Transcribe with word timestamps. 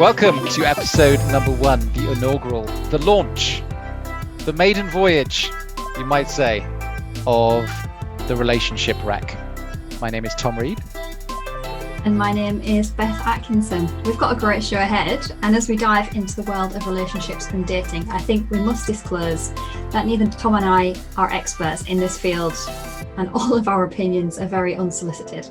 Please. 0.00 0.14
Thank 0.14 0.22
you. 0.22 0.26
Welcome 0.32 0.48
to 0.54 0.64
episode 0.64 1.18
number 1.30 1.52
one, 1.52 1.80
the 1.92 2.12
inaugural, 2.12 2.64
the 2.88 2.96
launch, 2.98 3.62
the 4.46 4.52
maiden 4.54 4.88
voyage, 4.88 5.50
you 5.98 6.06
might 6.06 6.30
say, 6.30 6.66
of 7.26 7.70
the 8.26 8.34
relationship 8.34 8.96
wreck. 9.04 9.36
My 10.00 10.08
name 10.08 10.24
is 10.24 10.34
Tom 10.36 10.58
Reed. 10.58 10.80
And 12.06 12.16
my 12.16 12.32
name 12.32 12.62
is 12.62 12.88
Beth 12.88 13.26
Atkinson. 13.26 13.94
We've 14.04 14.16
got 14.16 14.34
a 14.34 14.40
great 14.40 14.64
show 14.64 14.78
ahead, 14.78 15.30
and 15.42 15.54
as 15.54 15.68
we 15.68 15.76
dive 15.76 16.16
into 16.16 16.34
the 16.34 16.50
world 16.50 16.74
of 16.74 16.86
relationships 16.86 17.50
and 17.50 17.66
dating, 17.66 18.08
I 18.08 18.20
think 18.20 18.50
we 18.50 18.58
must 18.58 18.86
disclose 18.86 19.52
that 19.90 20.06
neither 20.06 20.26
Tom 20.28 20.54
and 20.54 20.64
I 20.64 20.94
are 21.18 21.30
experts 21.30 21.86
in 21.88 21.98
this 21.98 22.16
field, 22.18 22.54
and 23.18 23.28
all 23.34 23.54
of 23.54 23.68
our 23.68 23.84
opinions 23.84 24.38
are 24.38 24.48
very 24.48 24.76
unsolicited. 24.76 25.46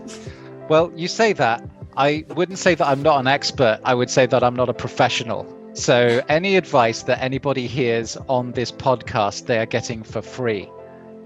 Well, 0.70 0.91
you 0.95 1.08
say 1.08 1.34
that. 1.34 1.63
I 1.98 2.25
wouldn't 2.29 2.59
say 2.59 2.75
that 2.75 2.85
I'm 2.85 3.02
not 3.02 3.20
an 3.20 3.27
expert. 3.27 3.79
I 3.84 3.93
would 3.93 4.09
say 4.09 4.25
that 4.25 4.43
I'm 4.43 4.55
not 4.55 4.70
a 4.70 4.73
professional. 4.73 5.45
So, 5.73 6.21
any 6.30 6.55
advice 6.55 7.03
that 7.03 7.21
anybody 7.21 7.67
hears 7.67 8.17
on 8.27 8.52
this 8.52 8.71
podcast, 8.71 9.45
they 9.45 9.59
are 9.59 9.66
getting 9.66 10.03
for 10.03 10.21
free. 10.21 10.70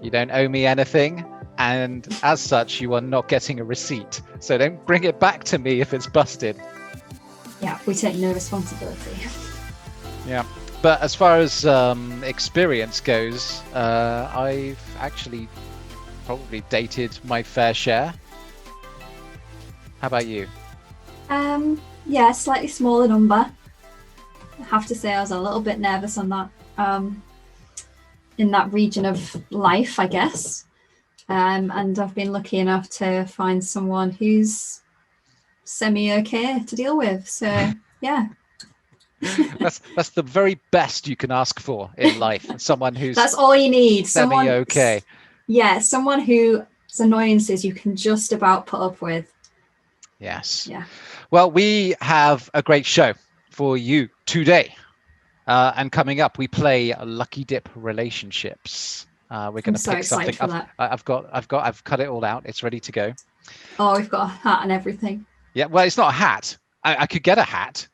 You 0.01 0.11
don't 0.11 0.31
owe 0.31 0.47
me 0.47 0.65
anything. 0.65 1.25
And 1.57 2.07
as 2.23 2.41
such, 2.41 2.81
you 2.81 2.93
are 2.93 3.01
not 3.01 3.27
getting 3.29 3.59
a 3.59 3.63
receipt. 3.63 4.21
So, 4.39 4.57
don't 4.57 4.85
bring 4.85 5.05
it 5.05 5.19
back 5.19 5.43
to 5.45 5.57
me 5.57 5.81
if 5.81 5.93
it's 5.93 6.07
busted. 6.07 6.55
Yeah, 7.61 7.79
we 7.85 7.95
take 7.95 8.15
no 8.17 8.33
responsibility. 8.33 9.17
Yeah. 10.27 10.45
But 10.81 11.01
as 11.01 11.15
far 11.15 11.37
as 11.37 11.65
um, 11.65 12.21
experience 12.25 12.99
goes, 12.99 13.61
uh, 13.73 14.29
I've 14.35 14.83
actually 14.99 15.47
probably 16.25 16.61
dated 16.69 17.17
my 17.23 17.41
fair 17.41 17.73
share. 17.73 18.13
How 20.03 20.07
about 20.07 20.27
you? 20.27 20.47
Um, 21.29 21.81
yeah, 22.05 22.33
slightly 22.33 22.67
smaller 22.67 23.07
number. 23.07 23.49
I 24.59 24.63
have 24.63 24.85
to 24.87 24.95
say, 24.95 25.13
I 25.13 25.21
was 25.21 25.31
a 25.31 25.39
little 25.39 25.61
bit 25.61 25.79
nervous 25.79 26.17
on 26.17 26.27
that. 26.27 26.49
Um, 26.77 27.23
in 28.37 28.51
that 28.51 28.73
region 28.73 29.05
of 29.05 29.41
life, 29.49 30.01
I 30.01 30.07
guess. 30.07 30.65
Um, 31.29 31.71
and 31.71 31.97
I've 31.97 32.13
been 32.13 32.33
lucky 32.33 32.57
enough 32.57 32.89
to 32.97 33.23
find 33.27 33.63
someone 33.63 34.11
who's 34.11 34.81
semi 35.63 36.11
okay 36.15 36.61
to 36.61 36.75
deal 36.75 36.97
with. 36.97 37.29
So 37.29 37.71
yeah, 38.01 38.27
that's 39.57 39.79
that's 39.95 40.09
the 40.09 40.21
very 40.21 40.59
best 40.71 41.07
you 41.07 41.15
can 41.15 41.31
ask 41.31 41.61
for 41.61 41.89
in 41.97 42.19
life. 42.19 42.45
Someone 42.57 42.93
who's 42.93 43.15
that's 43.15 43.35
all 43.35 43.55
you 43.55 43.69
need. 43.69 44.07
Someone 44.07 44.47
semi 44.47 44.57
okay. 44.57 45.01
Yeah, 45.47 45.79
someone 45.79 46.19
whose 46.19 46.65
annoyances 46.99 47.63
you 47.63 47.73
can 47.73 47.95
just 47.95 48.33
about 48.33 48.65
put 48.65 48.81
up 48.81 49.01
with. 49.01 49.32
Yes. 50.23 50.67
Yeah. 50.67 50.85
Well, 51.31 51.51
we 51.51 51.95
have 52.01 52.49
a 52.53 52.61
great 52.61 52.85
show 52.85 53.13
for 53.51 53.77
you 53.77 54.09
today. 54.25 54.73
Uh, 55.45 55.73
and 55.75 55.91
coming 55.91 56.21
up, 56.21 56.37
we 56.37 56.47
play 56.47 56.93
Lucky 57.03 57.43
Dip 57.43 57.67
Relationships. 57.75 59.05
Uh, 59.29 59.51
we're 59.53 59.61
going 59.61 59.73
to 59.75 59.79
so 59.81 59.91
pick 59.91 59.99
excited 59.99 60.35
something. 60.35 60.49
for 60.49 60.55
I've, 60.55 60.67
that. 60.77 60.91
I've 60.93 61.05
got, 61.05 61.29
I've 61.33 61.47
got, 61.47 61.65
I've 61.65 61.83
cut 61.83 61.99
it 61.99 62.07
all 62.07 62.23
out. 62.23 62.43
It's 62.45 62.63
ready 62.63 62.79
to 62.79 62.91
go. 62.91 63.13
Oh, 63.79 63.97
we've 63.97 64.09
got 64.09 64.23
a 64.25 64.27
hat 64.27 64.59
and 64.63 64.71
everything. 64.71 65.25
Yeah. 65.53 65.65
Well, 65.65 65.85
it's 65.85 65.97
not 65.97 66.09
a 66.09 66.15
hat. 66.15 66.57
I, 66.83 66.95
I 67.03 67.07
could 67.07 67.23
get 67.23 67.37
a 67.37 67.43
hat. 67.43 67.87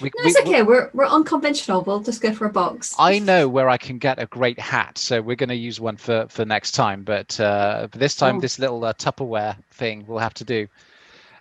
We, 0.00 0.10
No, 0.16 0.24
it's 0.28 0.38
okay. 0.40 0.62
We're 0.62 0.88
we're 0.94 1.06
unconventional. 1.06 1.82
We'll 1.82 2.00
just 2.00 2.22
go 2.22 2.32
for 2.32 2.46
a 2.46 2.50
box. 2.50 2.94
I 2.98 3.18
know 3.18 3.48
where 3.48 3.68
I 3.68 3.76
can 3.76 3.98
get 3.98 4.18
a 4.18 4.26
great 4.26 4.58
hat, 4.58 4.96
so 4.96 5.20
we're 5.20 5.36
going 5.36 5.48
to 5.50 5.56
use 5.56 5.78
one 5.80 5.96
for 5.96 6.26
for 6.28 6.44
next 6.44 6.72
time. 6.72 7.02
But 7.02 7.38
uh, 7.38 7.88
this 7.92 8.14
time, 8.14 8.36
Oh. 8.36 8.40
this 8.40 8.58
little 8.58 8.82
uh, 8.84 8.94
Tupperware 8.94 9.56
thing 9.72 10.06
will 10.06 10.20
have 10.20 10.32
to 10.34 10.44
do. 10.44 10.68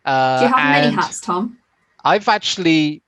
Uh, 0.06 0.40
Do 0.40 0.46
you 0.46 0.54
have 0.54 0.82
many 0.82 0.96
hats, 0.96 1.22
Tom? 1.22 1.58
I've 2.04 2.28
actually. 2.28 3.02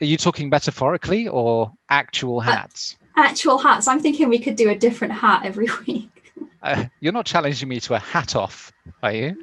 Are 0.00 0.04
you 0.04 0.16
talking 0.18 0.50
metaphorically 0.50 1.26
or 1.28 1.72
actual 1.88 2.40
hats? 2.40 2.96
Actual 3.16 3.56
hats. 3.56 3.88
I'm 3.88 4.00
thinking 4.00 4.28
we 4.28 4.38
could 4.38 4.56
do 4.56 4.68
a 4.68 4.74
different 4.74 5.14
hat 5.14 5.42
every 5.44 5.68
week. 5.86 6.32
Uh, 6.62 6.84
you're 7.00 7.14
not 7.14 7.24
challenging 7.24 7.68
me 7.68 7.80
to 7.80 7.94
a 7.94 7.98
hat 7.98 8.36
off, 8.36 8.72
are 9.02 9.12
you? 9.12 9.40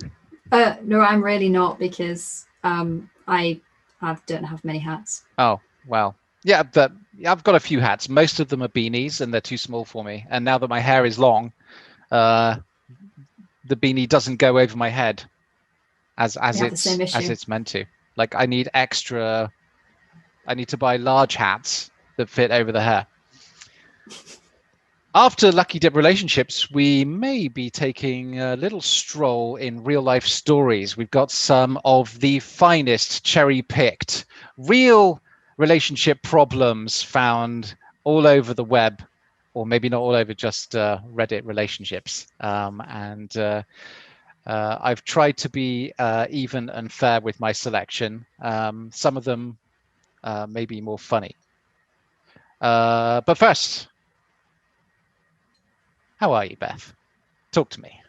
Uh, 0.51 0.75
no, 0.83 0.99
I'm 1.01 1.23
really 1.23 1.49
not 1.49 1.79
because 1.79 2.45
um, 2.63 3.09
I 3.27 3.59
I 4.01 4.15
don't 4.27 4.43
have 4.43 4.63
many 4.63 4.79
hats. 4.79 5.23
Oh 5.39 5.59
well, 5.87 6.15
yeah, 6.43 6.61
but 6.61 6.91
I've 7.25 7.43
got 7.43 7.55
a 7.55 7.59
few 7.59 7.79
hats. 7.79 8.09
Most 8.09 8.39
of 8.39 8.49
them 8.49 8.61
are 8.61 8.67
beanies, 8.67 9.21
and 9.21 9.33
they're 9.33 9.41
too 9.41 9.57
small 9.57 9.85
for 9.85 10.03
me. 10.03 10.25
And 10.29 10.45
now 10.45 10.57
that 10.59 10.67
my 10.67 10.79
hair 10.79 11.05
is 11.05 11.17
long, 11.17 11.51
uh, 12.11 12.57
the 13.65 13.75
beanie 13.75 14.07
doesn't 14.07 14.35
go 14.37 14.59
over 14.59 14.77
my 14.77 14.89
head 14.89 15.23
as 16.18 16.38
as 16.38 16.62
it's 16.62 16.85
as 16.88 17.29
it's 17.29 17.47
meant 17.47 17.68
to. 17.68 17.85
Like 18.16 18.35
I 18.35 18.46
need 18.46 18.69
extra. 18.74 19.51
I 20.46 20.53
need 20.53 20.68
to 20.69 20.78
buy 20.78 20.97
large 20.97 21.35
hats 21.35 21.90
that 22.18 22.29
fit 22.29 22.51
over 22.51 22.72
the 22.72 22.81
hair. 22.81 23.07
After 25.16 25.51
Lucky 25.51 25.78
Dip 25.78 25.96
relationships, 25.96 26.72
we 26.72 27.06
may 27.06 27.47
be 27.47 27.69
taking 27.69 28.40
a 28.40 28.56
little 28.56 28.81
stroll 28.81 29.57
in 29.57 29.84
real 29.84 30.01
life 30.01 30.25
stories. 30.25 30.97
We've 30.97 31.12
got 31.12 31.29
some 31.29 31.79
of 31.85 32.19
the 32.19 32.40
finest 32.40 33.24
cherry 33.24 33.62
picked 33.62 34.25
real 34.57 35.22
relationship 35.57 36.22
problems 36.24 37.03
found 37.03 37.75
all 38.03 38.25
over 38.28 38.53
the 38.53 38.63
web, 38.63 39.03
or 39.53 39.66
maybe 39.66 39.88
not 39.88 40.01
all 40.01 40.16
over, 40.16 40.34
just 40.34 40.75
uh, 40.75 41.00
Reddit 41.13 41.45
relationships. 41.45 42.28
Um, 42.40 42.81
and 42.88 43.35
uh, 43.38 43.63
uh, 44.45 44.77
I've 44.81 45.03
tried 45.03 45.37
to 45.37 45.49
be 45.49 45.93
uh, 45.97 46.27
even 46.29 46.69
and 46.69 46.91
fair 46.91 47.21
with 47.21 47.39
my 47.39 47.51
selection. 47.51 48.25
Um, 48.41 48.89
some 48.93 49.17
of 49.17 49.23
them 49.23 49.57
uh, 50.23 50.47
may 50.49 50.65
be 50.65 50.81
more 50.81 50.99
funny. 50.99 51.35
Uh, 52.59 53.21
but 53.21 53.37
first, 53.37 53.87
how 56.17 56.33
are 56.33 56.45
you, 56.45 56.57
Beth? 56.57 56.93
Talk 57.51 57.69
to 57.69 57.81
me. 57.81 57.99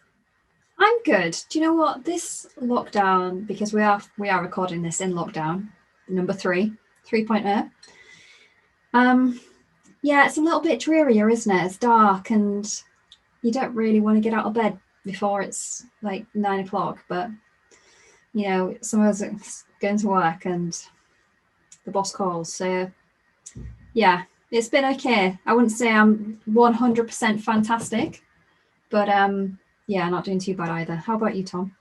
I'm 0.78 1.02
good. 1.04 1.36
Do 1.48 1.58
you 1.58 1.64
know 1.64 1.74
what? 1.74 2.04
This 2.04 2.46
lockdown, 2.60 3.46
because 3.46 3.72
we 3.72 3.82
are 3.82 4.00
we 4.18 4.28
are 4.28 4.42
recording 4.42 4.82
this 4.82 5.00
in 5.00 5.12
lockdown, 5.12 5.68
number 6.08 6.32
three, 6.32 6.72
3.0. 7.08 7.70
Um, 8.92 9.40
yeah, 10.02 10.26
it's 10.26 10.36
a 10.36 10.42
little 10.42 10.60
bit 10.60 10.80
drearier, 10.80 11.30
isn't 11.30 11.50
it? 11.50 11.64
It's 11.64 11.76
dark 11.76 12.30
and 12.30 12.82
you 13.42 13.52
don't 13.52 13.74
really 13.74 14.00
want 14.00 14.16
to 14.16 14.20
get 14.20 14.36
out 14.36 14.46
of 14.46 14.54
bed 14.54 14.78
before 15.04 15.42
it's 15.42 15.84
like 16.02 16.26
nine 16.34 16.60
o'clock, 16.60 17.04
but 17.08 17.30
you 18.32 18.48
know, 18.48 18.76
some 18.80 19.00
of 19.00 19.08
us 19.08 19.22
are 19.22 19.36
going 19.80 19.98
to 19.98 20.08
work 20.08 20.44
and 20.44 20.76
the 21.84 21.90
boss 21.90 22.12
calls. 22.12 22.52
So 22.52 22.90
yeah, 23.92 24.24
it's 24.50 24.68
been 24.68 24.84
okay. 24.96 25.38
I 25.46 25.52
wouldn't 25.52 25.72
say 25.72 25.90
I'm 25.90 26.40
100% 26.48 27.40
fantastic, 27.40 28.22
but 28.90 29.08
um 29.08 29.58
yeah, 29.86 30.08
not 30.08 30.24
doing 30.24 30.38
too 30.38 30.54
bad 30.54 30.70
either. 30.70 30.96
How 30.96 31.16
about 31.16 31.36
you, 31.36 31.44
Tom? 31.44 31.76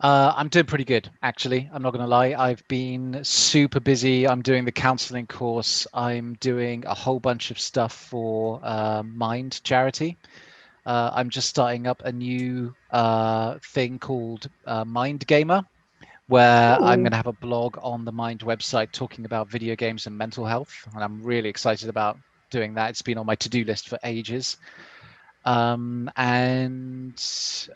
Uh, 0.00 0.32
I'm 0.34 0.48
doing 0.48 0.64
pretty 0.64 0.84
good, 0.84 1.10
actually. 1.22 1.68
I'm 1.72 1.82
not 1.82 1.92
going 1.92 2.02
to 2.02 2.08
lie. 2.08 2.34
I've 2.36 2.66
been 2.68 3.22
super 3.22 3.80
busy. 3.80 4.26
I'm 4.26 4.40
doing 4.40 4.64
the 4.64 4.72
counseling 4.72 5.26
course. 5.26 5.86
I'm 5.92 6.34
doing 6.40 6.84
a 6.86 6.94
whole 6.94 7.20
bunch 7.20 7.50
of 7.50 7.60
stuff 7.60 7.92
for 7.92 8.60
uh, 8.62 9.02
Mind 9.02 9.62
charity. 9.62 10.16
Uh, 10.84 11.10
I'm 11.14 11.30
just 11.30 11.48
starting 11.48 11.86
up 11.86 12.02
a 12.04 12.12
new 12.12 12.74
uh, 12.90 13.58
thing 13.62 13.98
called 13.98 14.48
uh, 14.66 14.84
Mind 14.84 15.26
Gamer, 15.26 15.64
where 16.26 16.78
I'm 16.82 17.02
going 17.02 17.12
to 17.12 17.16
have 17.16 17.26
a 17.26 17.32
blog 17.32 17.76
on 17.82 18.04
the 18.04 18.12
Mind 18.12 18.40
website 18.40 18.92
talking 18.92 19.24
about 19.24 19.50
video 19.50 19.76
games 19.76 20.06
and 20.06 20.16
mental 20.16 20.44
health. 20.46 20.86
And 20.94 21.02
I'm 21.02 21.22
really 21.22 21.48
excited 21.48 21.88
about 21.88 22.18
doing 22.50 22.74
that. 22.74 22.90
It's 22.90 23.02
been 23.02 23.18
on 23.18 23.26
my 23.26 23.36
to 23.36 23.48
do 23.48 23.64
list 23.64 23.88
for 23.88 23.98
ages 24.04 24.56
um, 25.44 26.10
and 26.16 27.20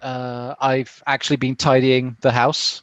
uh, 0.03 0.55
I've 0.61 1.03
actually 1.07 1.37
been 1.37 1.57
tidying 1.57 2.17
the 2.21 2.33
house 2.33 2.83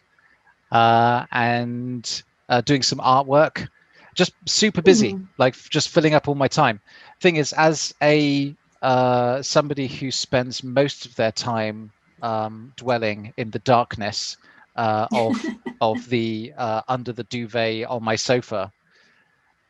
uh, 0.72 1.26
and 1.32 2.24
uh, 2.50 2.62
doing 2.62 2.82
some 2.84 3.00
artwork. 3.00 3.68
Just 4.16 4.34
super 4.48 4.82
busy, 4.82 5.18
Mhm. 5.18 5.30
like 5.38 5.56
just 5.56 5.90
filling 5.90 6.14
up 6.14 6.28
all 6.28 6.36
my 6.36 6.48
time. 6.48 6.82
Thing 7.22 7.36
is, 7.38 7.54
as 7.54 7.94
a 8.02 8.56
uh, 8.82 9.42
somebody 9.42 9.88
who 9.88 10.12
spends 10.12 10.64
most 10.64 11.06
of 11.06 11.16
their 11.16 11.32
time 11.32 11.92
um, 12.22 12.74
dwelling 12.78 13.34
in 13.38 13.52
the 13.52 13.60
darkness 13.60 14.38
uh, 14.76 15.08
of 15.14 15.52
of 15.82 16.08
the 16.10 16.54
uh, 16.58 16.82
under 16.88 17.14
the 17.14 17.24
duvet 17.26 17.86
on 17.86 18.04
my 18.04 18.16
sofa, 18.16 18.72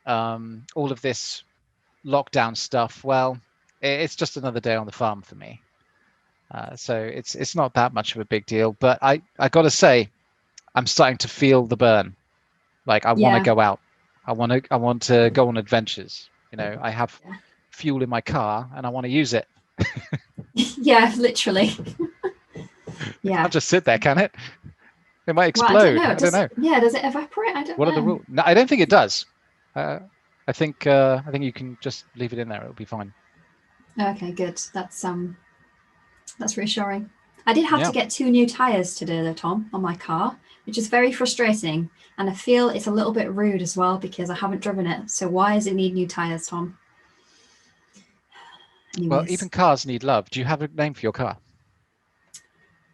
um, 0.06 0.64
all 0.74 0.92
of 0.92 1.00
this 1.02 1.44
lockdown 2.04 2.56
stuff. 2.56 3.04
Well, 3.04 3.40
it's 3.80 4.16
just 4.16 4.36
another 4.36 4.60
day 4.60 4.74
on 4.76 4.86
the 4.86 4.92
farm 4.92 5.22
for 5.22 5.34
me. 5.34 5.64
Uh, 6.50 6.76
so 6.76 6.96
it's 6.98 7.34
it's 7.34 7.54
not 7.56 7.74
that 7.74 7.92
much 7.94 8.14
of 8.14 8.20
a 8.20 8.24
big 8.26 8.46
deal. 8.46 8.72
But 8.72 8.98
I 9.02 9.22
I 9.38 9.48
got 9.48 9.62
to 9.62 9.70
say, 9.70 10.10
I'm 10.74 10.86
starting 10.86 11.18
to 11.18 11.28
feel 11.28 11.66
the 11.66 11.76
burn. 11.76 12.16
Like 12.86 13.06
I 13.06 13.12
want 13.12 13.34
to 13.34 13.40
go 13.40 13.60
out. 13.60 13.80
I 14.24 14.32
want 14.32 14.52
to 14.52 14.62
I 14.70 14.76
want 14.76 15.02
to 15.02 15.30
go 15.32 15.48
on 15.48 15.56
adventures. 15.56 16.30
You 16.50 16.58
know, 16.58 16.78
I 16.80 16.90
have 16.90 17.20
Yeah. 17.24 17.36
Fuel 17.72 18.02
in 18.02 18.08
my 18.08 18.20
car 18.20 18.70
and 18.76 18.86
I 18.86 18.90
want 18.90 19.04
to 19.04 19.10
use 19.10 19.34
it. 19.34 19.46
yeah, 20.54 21.12
literally. 21.18 21.70
yeah. 23.22 23.42
I'll 23.42 23.48
just 23.48 23.68
sit 23.68 23.84
there, 23.84 23.98
can 23.98 24.18
it? 24.18 24.34
It 25.26 25.34
might 25.34 25.46
explode. 25.46 25.98
I 25.98 26.12
I 26.12 26.14
don't 26.14 26.18
don't 26.18 26.32
know. 26.32 26.40
know. 26.42 26.48
Does- 26.48 26.64
Yeah, 26.64 26.80
does 26.80 26.94
it 26.94 27.04
evaporate? 27.04 27.50
I 27.56 27.62
don't 27.62 27.68
know. 27.68 27.74
What 27.76 27.86
know. 27.86 27.92
are 27.92 27.94
the 27.94 28.02
rules? 28.02 28.22
No, 28.28 28.42
I 28.44 28.54
don't 28.54 28.68
think 28.68 28.82
it 28.82 28.88
does. 28.90 29.26
Uh, 29.74 30.00
I 30.48 30.52
think 30.52 30.86
uh, 30.86 31.22
I 31.26 31.30
think 31.30 31.44
you 31.44 31.52
can 31.52 31.78
just 31.80 32.04
leave 32.16 32.32
it 32.32 32.38
in 32.38 32.48
there. 32.48 32.60
It'll 32.62 32.74
be 32.74 32.84
fine. 32.84 33.12
Okay, 34.00 34.32
good. 34.32 34.60
That's 34.74 35.04
um, 35.04 35.36
that's 36.38 36.56
reassuring. 36.56 37.08
I 37.46 37.52
did 37.52 37.64
have 37.66 37.80
Yeah. 37.80 37.86
to 37.86 37.92
get 37.92 38.10
two 38.10 38.30
new 38.30 38.46
tires 38.48 38.94
today, 38.94 39.20
though, 39.22 39.32
Tom, 39.34 39.68
on 39.72 39.82
my 39.82 39.96
car, 39.96 40.36
which 40.64 40.78
is 40.78 40.88
very 40.88 41.12
frustrating, 41.12 41.90
and 42.18 42.28
I 42.30 42.34
feel 42.34 42.68
it's 42.68 42.86
a 42.86 42.90
little 42.92 43.12
bit 43.12 43.32
rude 43.32 43.62
as 43.62 43.76
well 43.76 43.98
because 43.98 44.30
I 44.30 44.34
haven't 44.34 44.62
driven 44.62 44.86
it. 44.86 45.10
So 45.10 45.28
why 45.28 45.54
does 45.54 45.66
it 45.66 45.74
need 45.74 45.94
new 45.94 46.06
tires, 46.06 46.46
Tom? 46.46 46.78
Well, 49.00 49.24
even 49.28 49.48
cars 49.48 49.86
need 49.86 50.02
love. 50.02 50.28
Do 50.30 50.38
you 50.40 50.44
have 50.46 50.62
a 50.62 50.68
name 50.68 50.94
for 50.94 51.00
your 51.00 51.12
car? 51.12 51.36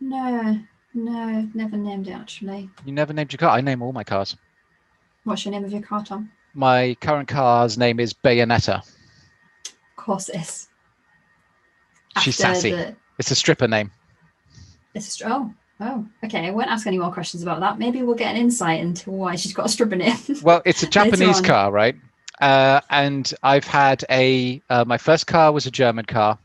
no, 0.00 0.60
no, 0.94 1.48
never 1.54 1.76
named 1.76 2.08
it 2.08 2.12
actually. 2.12 2.70
You 2.84 2.92
never 2.92 3.12
named 3.12 3.32
your 3.32 3.38
car. 3.38 3.50
I 3.50 3.60
name 3.60 3.82
all 3.82 3.92
my 3.92 4.04
cars. 4.04 4.36
What's 5.24 5.44
your 5.44 5.52
name 5.52 5.64
of 5.64 5.72
your 5.72 5.82
car, 5.82 6.04
Tom? 6.04 6.30
My 6.54 6.96
current 7.00 7.28
car's 7.28 7.76
name 7.76 8.00
is 8.00 8.14
Bayonetta. 8.14 8.76
Of 8.78 9.96
course, 9.96 10.28
it 10.28 10.36
is. 10.40 10.68
She's 12.22 12.36
sassy. 12.36 12.70
the- 12.70 12.96
It's 13.18 13.30
a 13.30 13.34
stripper 13.34 13.68
name. 13.68 13.90
It's 14.94 15.08
a 15.08 15.10
str- 15.10 15.26
oh, 15.28 15.52
oh, 15.80 16.06
okay. 16.24 16.46
I 16.46 16.50
won't 16.50 16.70
ask 16.70 16.86
any 16.86 16.98
more 16.98 17.12
questions 17.12 17.42
about 17.42 17.60
that. 17.60 17.78
Maybe 17.78 18.02
we'll 18.02 18.14
get 18.14 18.34
an 18.34 18.40
insight 18.40 18.80
into 18.80 19.10
why 19.10 19.36
she's 19.36 19.52
got 19.52 19.66
a 19.66 19.68
stripper 19.68 19.96
name. 19.96 20.16
Well, 20.42 20.62
it's 20.64 20.82
a 20.82 20.86
Japanese 20.98 21.40
car, 21.40 21.70
right? 21.70 21.96
Uh, 22.40 22.80
and 22.90 23.32
I've 23.42 23.66
had 23.66 24.04
a. 24.10 24.62
Uh, 24.70 24.84
my 24.86 24.98
first 24.98 25.26
car 25.26 25.52
was 25.52 25.66
a 25.66 25.70
German 25.70 26.04
car. 26.04 26.38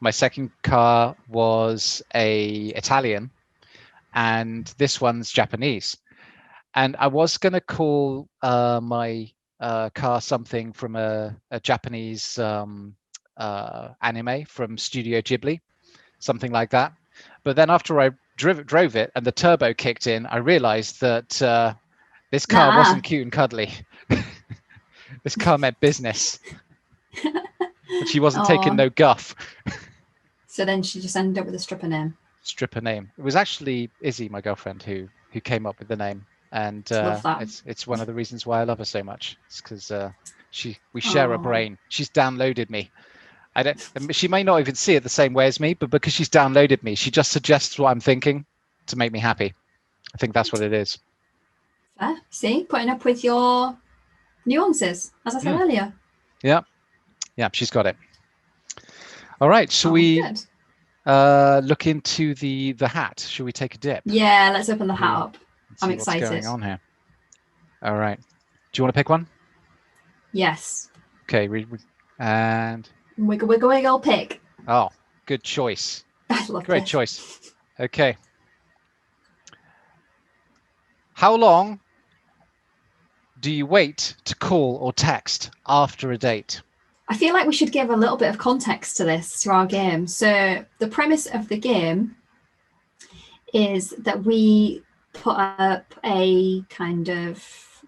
My 0.00 0.10
second 0.10 0.50
car 0.62 1.16
was 1.28 2.02
a 2.14 2.66
Italian, 2.68 3.30
and 4.14 4.72
this 4.78 5.00
one's 5.00 5.30
Japanese. 5.30 5.96
And 6.74 6.94
I 6.98 7.08
was 7.08 7.36
gonna 7.38 7.60
call 7.60 8.28
uh, 8.42 8.80
my 8.82 9.28
uh, 9.60 9.90
car 9.90 10.20
something 10.20 10.72
from 10.72 10.94
a, 10.94 11.36
a 11.50 11.58
Japanese 11.58 12.38
um, 12.38 12.94
uh, 13.36 13.88
anime 14.02 14.44
from 14.44 14.78
Studio 14.78 15.20
Ghibli, 15.20 15.60
something 16.20 16.52
like 16.52 16.70
that. 16.70 16.92
But 17.42 17.56
then 17.56 17.70
after 17.70 18.00
I 18.00 18.10
drove, 18.36 18.64
drove 18.66 18.94
it 18.94 19.10
and 19.16 19.24
the 19.26 19.32
turbo 19.32 19.74
kicked 19.74 20.06
in, 20.06 20.26
I 20.26 20.36
realized 20.36 21.00
that 21.00 21.42
uh, 21.42 21.74
this 22.30 22.46
car 22.46 22.70
Nah. 22.70 22.78
wasn't 22.78 23.02
cute 23.02 23.22
and 23.22 23.32
cuddly. 23.32 23.70
This 25.22 25.36
car 25.36 25.58
meant 25.58 25.78
business. 25.80 26.38
but 27.22 28.08
she 28.08 28.20
wasn't 28.20 28.44
Aw. 28.44 28.48
taking 28.48 28.76
no 28.76 28.90
guff. 28.90 29.34
so 30.46 30.64
then 30.64 30.82
she 30.82 31.00
just 31.00 31.16
ended 31.16 31.38
up 31.38 31.46
with 31.46 31.54
a 31.54 31.58
stripper 31.58 31.88
name. 31.88 32.16
Stripper 32.42 32.80
name. 32.80 33.10
It 33.18 33.22
was 33.22 33.36
actually 33.36 33.90
Izzy, 34.00 34.28
my 34.28 34.40
girlfriend, 34.40 34.82
who 34.82 35.08
who 35.32 35.40
came 35.40 35.66
up 35.66 35.78
with 35.78 35.88
the 35.88 35.96
name, 35.96 36.24
and 36.52 36.90
uh, 36.92 37.04
Love 37.04 37.22
that. 37.22 37.42
it's 37.42 37.62
it's 37.66 37.86
one 37.86 38.00
of 38.00 38.06
the 38.06 38.14
reasons 38.14 38.46
why 38.46 38.60
I 38.60 38.64
love 38.64 38.78
her 38.78 38.84
so 38.84 39.02
much. 39.02 39.36
It's 39.46 39.60
because 39.60 39.90
uh, 39.90 40.10
she 40.50 40.78
we 40.94 41.00
share 41.00 41.32
a 41.32 41.38
Aw. 41.38 41.42
brain. 41.42 41.76
She's 41.88 42.08
downloaded 42.10 42.70
me. 42.70 42.90
I 43.54 43.62
don't. 43.64 43.90
I 43.96 43.98
mean, 44.00 44.10
She 44.12 44.28
may 44.28 44.42
not 44.42 44.60
even 44.60 44.74
see 44.74 44.94
it 44.94 45.02
the 45.02 45.08
same 45.08 45.34
way 45.34 45.46
as 45.46 45.60
me, 45.60 45.74
but 45.74 45.90
because 45.90 46.12
she's 46.12 46.28
downloaded 46.30 46.82
me, 46.82 46.94
she 46.94 47.10
just 47.10 47.32
suggests 47.32 47.78
what 47.78 47.90
I'm 47.90 48.00
thinking 48.00 48.46
to 48.86 48.96
make 48.96 49.12
me 49.12 49.18
happy. 49.18 49.52
I 50.14 50.18
think 50.18 50.32
that's 50.32 50.52
what 50.52 50.62
it 50.62 50.72
is. 50.72 50.98
Fair. 51.98 52.16
See, 52.30 52.64
putting 52.64 52.88
up 52.88 53.04
with 53.04 53.24
your 53.24 53.76
nuances, 54.48 55.12
as 55.26 55.34
I 55.36 55.40
said 55.40 55.54
Mm. 55.54 55.60
earlier. 55.60 55.92
Yeah, 56.42 56.60
Yeah, 57.36 57.48
she's 57.52 57.70
got 57.70 57.86
it. 57.86 57.96
All 59.40 59.48
right, 59.48 59.70
so 59.70 59.90
Oh, 59.90 59.92
we 59.92 60.20
good. 60.22 60.40
uh, 61.06 61.60
look 61.64 61.86
into 61.86 62.34
the 62.34 62.72
the 62.72 62.88
hat. 62.88 63.20
Should 63.20 63.44
we 63.44 63.52
take 63.52 63.74
a 63.74 63.78
dip? 63.78 64.02
Yeah, 64.04 64.50
let's 64.52 64.68
open 64.68 64.86
the 64.88 64.94
hat 64.94 65.10
Yeah. 65.12 65.18
up. 65.24 65.34
and 65.36 65.76
I'm 65.82 65.90
see 65.90 65.96
What's 65.96 66.06
going 66.06 66.18
excited. 66.22 66.46
on 66.46 66.62
here? 66.62 66.80
All 67.82 67.94
right. 67.96 68.18
Do 68.18 68.80
you 68.80 68.82
want 68.84 68.94
to 68.94 68.98
pick 68.98 69.08
one? 69.08 69.28
Yes. 70.32 70.90
Okay. 71.24 71.46
Re- 71.46 71.66
we, 71.70 71.78
and 72.18 72.88
Wiggle, 73.16 73.46
wiggle, 73.48 73.68
wiggle, 73.68 74.00
pick. 74.00 74.40
oh, 74.66 74.88
good 75.26 75.42
choice. 75.44 76.04
I 76.30 76.44
love 76.48 76.64
Great 76.64 76.80
this. 76.82 76.90
choice. 76.90 77.52
Okay. 77.78 78.16
How 81.14 81.34
long 81.34 81.80
do 83.40 83.50
you 83.50 83.66
wait 83.66 84.16
to 84.24 84.34
call 84.34 84.76
or 84.76 84.92
text 84.92 85.50
after 85.66 86.12
a 86.12 86.18
date? 86.18 86.62
I 87.08 87.16
feel 87.16 87.32
like 87.32 87.46
we 87.46 87.54
should 87.54 87.72
give 87.72 87.90
a 87.90 87.96
little 87.96 88.16
bit 88.16 88.28
of 88.28 88.38
context 88.38 88.96
to 88.98 89.04
this, 89.04 89.40
to 89.42 89.50
our 89.50 89.66
game. 89.66 90.06
So, 90.06 90.64
the 90.78 90.88
premise 90.88 91.26
of 91.26 91.48
the 91.48 91.56
game 91.56 92.16
is 93.54 93.90
that 93.98 94.24
we 94.24 94.82
put 95.14 95.36
up 95.36 95.94
a 96.04 96.62
kind 96.68 97.08
of 97.08 97.42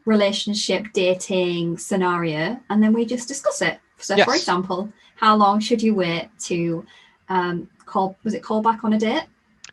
relationship 0.07 0.87
dating 0.95 1.77
scenario 1.77 2.59
and 2.71 2.83
then 2.83 2.95
we 2.95 3.05
just 3.05 3.29
discuss 3.29 3.61
it. 3.61 3.79
So, 3.99 4.17
for 4.25 4.35
example, 4.35 4.91
how 5.17 5.37
long 5.37 5.61
should 5.61 5.83
you 5.83 5.95
wait 5.95 6.31
to 6.45 6.87
um, 7.29 7.69
call? 7.85 8.17
Was 8.25 8.33
it 8.33 8.43
call 8.43 8.63
back 8.63 8.85
on 8.85 8.95
a 8.95 8.99
date? 8.99 9.25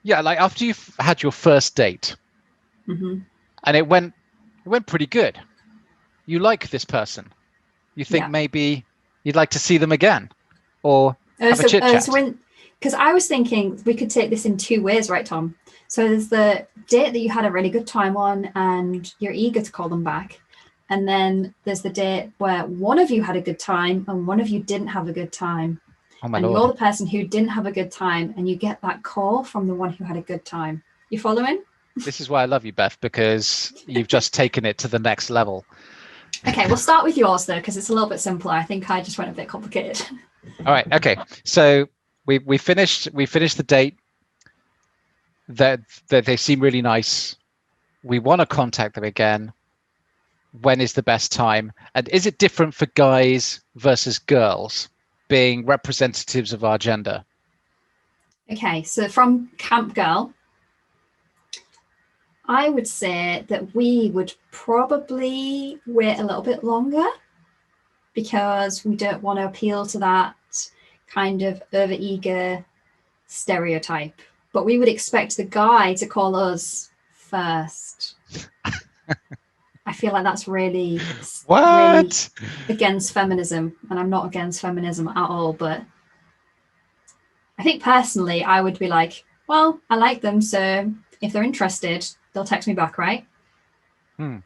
Yeah, 0.04 0.20
like 0.20 0.40
after 0.40 0.66
you've 0.66 0.94
had 1.00 1.24
your 1.24 1.32
first 1.32 1.76
date 1.76 2.16
hmm 2.88 3.20
and 3.66 3.78
it 3.78 3.88
went 3.88 4.14
it 4.66 4.70
went 4.70 4.88
pretty 4.88 5.06
good. 5.06 5.40
You 6.28 6.40
like 6.40 6.70
this 6.70 6.86
person. 6.86 7.26
You 7.96 8.06
think 8.06 8.26
Yeah. 8.26 8.28
maybe 8.30 8.86
you'd 9.24 9.36
like 9.36 9.50
to 9.52 9.60
see 9.60 9.78
them 9.78 9.92
again. 9.92 10.30
Or 10.84 11.18
Uh, 11.40 11.46
Have 11.46 11.60
a 11.60 11.62
so, 11.64 11.68
chit 11.68 11.84
uh, 11.84 12.00
so 12.00 12.12
when, 12.12 12.38
because 12.80 12.94
I 12.94 13.14
was 13.14 13.28
thinking 13.28 13.82
we 13.86 13.94
could 13.94 14.10
take 14.10 14.30
this 14.30 14.46
in 14.46 14.58
two 14.58 14.82
ways, 14.82 15.10
right, 15.10 15.26
Tom? 15.26 15.56
So 15.88 16.08
there's 16.08 16.30
the 16.30 16.68
date 16.88 17.14
that 17.14 17.20
you 17.20 17.30
had 17.30 17.46
a 17.46 17.52
really 17.52 17.70
good 17.70 17.88
time 17.88 18.18
on, 18.18 18.50
and 18.56 19.12
you're 19.20 19.34
eager 19.34 19.62
to 19.62 19.72
call 19.72 19.88
them 19.88 20.04
back, 20.04 20.40
and 20.90 21.08
then 21.08 21.54
there's 21.64 21.82
the 21.82 21.90
date 21.90 22.32
where 22.40 22.66
one 22.66 23.00
of 23.00 23.10
you 23.12 23.22
had 23.24 23.36
a 23.36 23.42
good 23.42 23.60
time 23.60 24.04
and 24.08 24.28
one 24.28 24.40
of 24.40 24.50
you 24.50 24.60
didn't 24.62 24.88
have 24.88 25.08
a 25.08 25.14
good 25.14 25.32
time, 25.32 25.80
oh 26.24 26.28
my 26.28 26.40
and 26.40 26.50
you're 26.50 26.68
the 26.68 26.74
person 26.74 27.06
who 27.08 27.24
didn't 27.24 27.50
have 27.50 27.68
a 27.68 27.72
good 27.72 27.92
time, 27.92 28.34
and 28.36 28.50
you 28.50 28.56
get 28.56 28.82
that 28.82 29.04
call 29.04 29.44
from 29.44 29.68
the 29.68 29.76
one 29.76 29.94
who 29.94 30.04
had 30.04 30.18
a 30.18 30.22
good 30.22 30.44
time. 30.44 30.84
You 31.10 31.20
following? 31.20 31.64
This 31.96 32.20
is 32.20 32.30
why 32.30 32.42
I 32.42 32.46
love 32.46 32.66
you, 32.66 32.74
Beth, 32.74 32.98
because 33.00 33.74
you've 33.88 34.08
just 34.08 34.34
taken 34.42 34.66
it 34.66 34.78
to 34.80 34.88
the 34.88 35.00
next 35.00 35.30
level. 35.30 35.66
Okay, 36.46 36.68
we'll 36.68 36.78
start 36.78 37.04
with 37.04 37.18
yours 37.18 37.46
though, 37.46 37.56
because 37.56 37.78
it's 37.78 37.90
a 37.90 37.94
little 37.94 38.10
bit 38.10 38.20
simpler. 38.20 38.52
I 38.52 38.64
think 38.64 38.90
I 38.90 39.02
just 39.02 39.18
went 39.18 39.30
a 39.30 39.34
bit 39.34 39.48
complicated. 39.48 40.06
All 40.60 40.74
right. 40.74 40.92
Okay. 40.94 41.16
So 41.44 41.88
we 42.26 42.40
we 42.40 42.58
finished 42.58 43.10
we 43.14 43.26
finished 43.26 43.58
the 43.58 43.64
date. 43.64 43.98
That 45.50 45.80
that 46.10 46.26
they 46.26 46.38
seem 46.38 46.60
really 46.60 46.82
nice. 46.82 47.36
We 48.04 48.20
want 48.20 48.42
to 48.42 48.46
contact 48.46 48.96
them 48.96 49.04
again. 49.04 49.54
When 50.62 50.82
is 50.82 50.94
the 50.94 51.04
best 51.04 51.32
time? 51.32 51.72
And 51.96 52.10
is 52.10 52.26
it 52.26 52.38
different 52.38 52.74
for 52.74 52.86
guys 52.96 53.62
versus 53.76 54.18
girls, 54.20 54.90
being 55.28 55.66
representatives 55.66 56.54
of 56.54 56.64
our 56.64 56.78
gender? 56.78 57.24
Okay, 58.50 58.84
so 58.84 59.08
from 59.08 59.50
Camp 59.58 59.94
Girl, 59.94 60.34
I 62.48 62.70
would 62.70 62.88
say 62.88 63.46
that 63.50 63.76
we 63.76 64.10
would 64.12 64.34
probably 64.52 65.80
wait 65.86 66.18
a 66.18 66.24
little 66.24 66.42
bit 66.42 66.64
longer 66.64 67.06
because 68.14 68.86
we 68.86 68.96
don't 68.96 69.22
want 69.22 69.40
to 69.40 69.46
appeal 69.46 69.86
to 69.86 70.00
that 70.00 70.36
kind 71.08 71.42
of 71.42 71.62
overeager 71.72 72.64
stereotype. 73.28 74.20
But 74.54 74.66
we 74.66 74.78
would 74.78 74.88
expect 74.88 75.38
the 75.38 75.44
guy 75.44 75.94
to 75.96 76.08
call 76.08 76.36
us 76.36 76.90
first. 77.12 78.16
I 79.86 79.94
feel 79.94 80.12
like 80.12 80.24
that's 80.24 80.48
really, 80.48 81.00
really 81.00 81.04
What? 81.46 82.30
against 82.68 83.14
feminism, 83.14 83.76
and 83.90 83.98
I'm 84.00 84.10
not 84.10 84.26
against 84.26 84.62
feminism 84.62 85.08
at 85.08 85.30
all, 85.30 85.54
but 85.54 85.82
I 87.58 87.64
think 87.64 87.82
personally, 87.82 88.44
I 88.44 88.62
would 88.62 88.78
be 88.80 88.88
like, 88.88 89.24
well, 89.48 89.80
I 89.90 89.96
like 89.96 90.22
them, 90.22 90.42
so 90.42 90.92
if 91.22 91.32
they're 91.32 91.44
interested, 91.44 92.06
they'll 92.38 92.46
text 92.46 92.68
me 92.68 92.76
back, 92.76 93.00
right? 93.00 93.26
Hmm. 94.18 94.38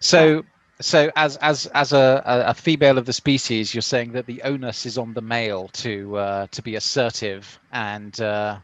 So 0.00 0.44
so 0.80 1.10
as 1.14 1.36
as 1.36 1.66
as 1.66 1.92
a, 1.92 2.22
a 2.26 2.54
female 2.54 2.98
of 2.98 3.06
the 3.06 3.12
species, 3.12 3.72
you're 3.72 3.82
saying 3.82 4.10
that 4.12 4.26
the 4.26 4.42
onus 4.42 4.84
is 4.84 4.98
on 4.98 5.14
the 5.14 5.22
male 5.22 5.68
to 5.68 6.16
uh, 6.16 6.46
to 6.50 6.60
be 6.62 6.74
assertive 6.74 7.60
and 7.70 8.20
uh, 8.20 8.58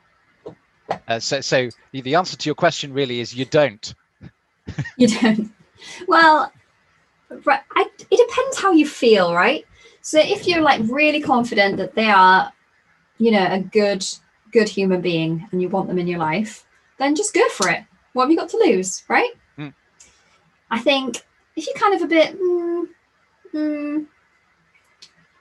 uh, 1.06 1.20
so 1.20 1.40
so 1.40 1.68
the- 1.92 2.00
the 2.00 2.16
answer 2.16 2.36
to 2.36 2.48
your 2.48 2.56
question 2.56 2.92
really 2.92 3.20
is 3.20 3.32
you 3.32 3.44
don't. 3.44 3.94
You 4.96 5.08
don't. 5.08 5.52
Well, 6.08 6.50
right, 7.44 7.60
I, 7.76 7.82
it 8.10 8.28
depends 8.28 8.58
how 8.58 8.72
you 8.72 8.88
feel, 8.88 9.34
right? 9.34 9.64
So 10.00 10.18
if 10.18 10.46
you're 10.46 10.62
like 10.62 10.80
really 10.84 11.20
confident 11.20 11.76
that 11.76 11.94
they 11.94 12.10
are, 12.10 12.52
you 13.18 13.30
know, 13.30 13.46
a 13.50 13.60
good 13.60 14.04
good 14.52 14.68
human 14.68 15.00
being 15.00 15.46
and 15.52 15.60
you 15.60 15.68
want 15.68 15.88
them 15.88 15.98
in 15.98 16.06
your 16.06 16.18
life, 16.20 16.64
then 17.04 17.14
just 17.14 17.34
go 17.34 17.46
for 17.50 17.68
it. 17.68 17.84
What 18.12 18.24
have 18.24 18.30
you 18.30 18.36
got 18.36 18.48
to 18.50 18.56
lose, 18.58 19.04
right? 19.08 19.30
Hmm. 19.56 19.68
I 20.70 20.80
think 20.80 21.22
if 21.56 21.66
you're 21.66 21.76
kind 21.76 21.94
of 21.94 22.02
a 22.02 22.06
bit, 22.06 22.40
mm, 22.40 22.88
mm, 23.52 24.06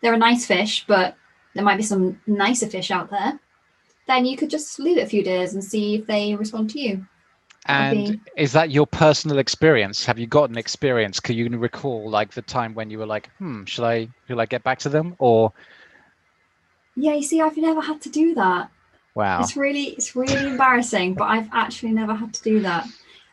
they're 0.01 0.13
a 0.13 0.17
nice 0.17 0.46
fish, 0.46 0.86
but 0.86 1.15
there 1.53 1.63
might 1.63 1.77
be 1.77 1.84
some 1.84 2.20
nicer 2.27 2.67
fish 2.67 2.91
out 2.91 3.10
there, 3.10 3.39
then 4.08 4.25
you 4.25 4.36
could 4.36 4.50
just 4.50 4.79
leave 4.79 4.98
it 4.98 5.03
a 5.03 5.10
few 5.10 5.24
days 5.24 5.53
and 5.53 5.63
see 5.63 5.96
if 5.96 6.05
they 6.05 6.36
respond 6.36 6.70
to 6.72 6.79
you. 6.79 7.05
And 7.65 8.20
is 8.36 8.51
that 8.51 8.72
your 8.72 8.86
personal 8.86 9.39
experience? 9.39 10.05
Have 10.05 10.20
you 10.20 10.27
got 10.27 10.50
an 10.50 10.58
experience? 10.58 11.22
Can 11.22 11.38
you 11.38 11.48
recall 11.58 12.10
like 12.10 12.34
the 12.34 12.41
time 12.41 12.74
when 12.74 12.89
you 12.89 13.00
were 13.00 13.05
like, 13.05 13.29
hmm, 13.38 13.63
should 13.63 13.86
I 13.86 14.10
should 14.27 14.38
I 14.38 14.46
get 14.46 14.63
back 14.63 14.79
to 14.79 14.89
them? 14.89 15.15
Or 15.20 15.53
Yeah, 16.98 17.13
you 17.13 17.24
see, 17.24 17.39
I've 17.39 17.55
never 17.55 17.79
had 17.79 18.01
to 18.01 18.10
do 18.10 18.36
that. 18.36 18.70
Wow. 19.15 19.41
It's 19.41 19.55
really, 19.55 19.84
it's 19.89 20.15
really 20.15 20.48
embarrassing, 20.48 21.13
but 21.15 21.25
I've 21.25 21.50
actually 21.51 21.91
never 21.91 22.13
had 22.13 22.34
to 22.34 22.43
do 22.43 22.60
that. 22.62 22.86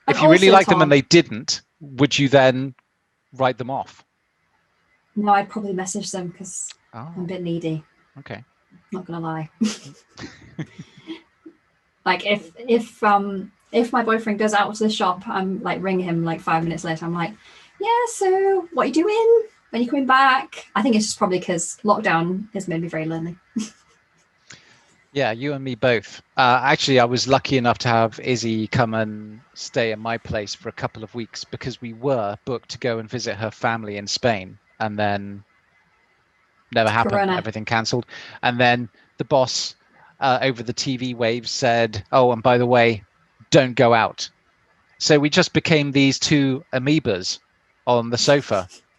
And 0.07 0.17
If 0.17 0.23
you 0.23 0.31
really 0.31 0.51
liked 0.51 0.69
them 0.69 0.83
and 0.83 0.91
they 0.91 1.03
didn't, 1.03 1.63
would 1.81 2.19
you 2.19 2.29
then 2.29 2.75
write 3.35 3.59
them 3.59 3.71
off? 3.71 4.05
no, 5.17 5.33
I'd 5.33 5.49
probably 5.49 5.73
message 5.73 6.11
them 6.11 6.29
because 6.29 6.69
I'm 6.95 7.07
a 7.07 7.21
Oh, 7.21 7.27
bit 7.27 7.43
needy. 7.43 7.85
okay. 8.21 8.45
Not 8.93 9.05
gonna 9.05 9.21
lie. 9.21 9.51
like 12.05 12.27
if 12.27 12.51
if 12.59 13.03
um 13.03 13.53
if 13.73 13.93
my 13.93 14.03
boyfriend 14.03 14.39
goes 14.39 14.53
out 14.55 14.75
to 14.75 14.85
the 14.85 14.91
shop, 14.91 15.27
I'm 15.29 15.63
like 15.63 15.83
ring 15.83 16.01
him 16.01 16.25
like 16.25 16.41
five 16.41 16.65
minutes 16.65 16.85
later. 16.85 17.05
I'm 17.05 17.15
like, 17.15 17.33
yeah, 17.81 17.89
so 18.09 18.69
what 18.73 18.85
are 18.85 18.87
you 18.87 18.93
doing? 18.95 19.43
When 19.71 19.81
are 19.81 19.85
you 19.85 19.91
coming 19.91 20.07
back? 20.07 20.67
I 20.75 20.83
think 20.83 20.97
it's 20.97 21.07
just 21.07 21.19
probably 21.19 21.39
because 21.39 21.79
lockdown 21.85 22.53
has 22.55 22.67
made 22.67 22.83
me 22.83 22.89
very 22.89 23.05
lonely. 23.07 23.37
Yeah, 25.13 25.33
you 25.33 25.53
and 25.55 25.65
me 25.65 25.75
both. 25.75 26.23
Uh, 26.37 26.61
actually, 26.63 27.01
I 27.01 27.05
was 27.05 27.27
lucky 27.27 27.57
enough 27.57 27.79
to 27.79 27.89
have 27.89 28.21
Izzy 28.21 28.69
come 28.69 28.95
and 28.95 29.41
stay 29.55 29.91
in 29.91 29.99
my 29.99 30.19
place 30.19 30.55
for 30.55 30.69
a 30.69 30.73
couple 30.73 31.03
of 31.03 31.15
weeks 31.15 31.45
because 31.45 31.81
we 31.81 31.93
were 31.93 32.37
booked 32.45 32.71
to 32.71 32.79
go 32.79 32.99
and 32.99 33.11
visit 33.11 33.37
her 33.37 33.51
family 33.51 33.97
in 33.97 34.07
Spain, 34.07 34.59
and 34.79 34.99
then 34.99 35.43
never 36.73 36.91
happened. 36.91 37.13
Corona. 37.13 37.37
Everything 37.37 37.65
cancelled, 37.65 38.07
and 38.43 38.59
then 38.61 38.89
the 39.19 39.25
boss 39.25 39.75
uh, 40.21 40.39
over 40.43 40.63
the 40.63 40.73
TV 40.73 41.15
waves 41.15 41.51
said, 41.51 42.05
"Oh, 42.13 42.31
and 42.33 42.43
by 42.43 42.59
the 42.59 42.67
way, 42.67 43.03
don't 43.51 43.75
go 43.75 43.93
out." 43.93 44.31
So 44.99 45.19
we 45.19 45.31
just 45.31 45.53
became 45.53 45.91
these 45.91 46.19
two 46.19 46.65
amoebas 46.73 47.41
on 47.87 48.11
the 48.11 48.19
sofa. 48.19 48.69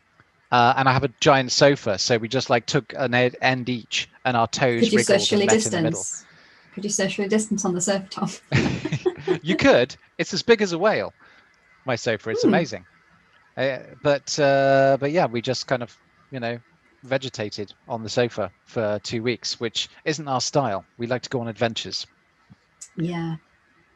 Uh, 0.52 0.74
and 0.76 0.90
I 0.90 0.92
have 0.94 1.04
a 1.06 1.10
giant 1.22 1.52
sofa, 1.52 1.98
so 1.98 2.18
we 2.18 2.28
just 2.28 2.50
like 2.50 2.66
took 2.66 2.94
an 2.98 3.14
ed- 3.14 3.38
end 3.42 3.70
each, 3.70 4.10
and 4.26 4.36
our 4.36 4.48
toes 4.48 4.82
Could 4.82 4.92
you 4.92 4.98
wriggled 4.98 5.20
socially 5.22 5.42
and 5.44 5.52
met 5.52 5.66
in 5.66 5.72
the 5.72 5.78
middle. 5.82 6.00
distance? 6.00 6.26
Could 6.74 6.84
you 6.84 6.90
socially 6.90 7.28
distance 7.30 7.64
on 7.66 7.74
the 7.74 7.80
sofa, 7.82 8.08
Tom? 8.10 8.30
you 9.44 9.56
could. 9.56 9.96
It's 10.18 10.34
as 10.34 10.42
big 10.42 10.62
as 10.62 10.74
a 10.74 10.78
whale. 10.78 11.14
My 11.86 11.96
sofa. 11.96 12.32
It's 12.32 12.42
Hmm. 12.44 12.50
amazing. 12.50 12.86
Uh, 13.58 13.80
but 14.04 14.38
uh, 14.40 14.98
but 15.00 15.12
yeah, 15.12 15.26
we 15.26 15.42
just 15.42 15.68
kind 15.68 15.84
of 15.84 15.96
you 16.32 16.40
know 16.40 16.58
vegetated 17.04 17.74
on 17.88 18.04
the 18.04 18.10
sofa 18.10 18.52
for 18.66 19.00
two 19.04 19.24
weeks, 19.24 19.60
which 19.60 19.90
isn't 20.06 20.28
our 20.28 20.42
style. 20.42 20.86
We 20.98 21.08
like 21.08 21.22
to 21.24 21.30
go 21.30 21.40
on 21.42 21.48
adventures. 21.48 22.06
Yeah. 22.98 23.36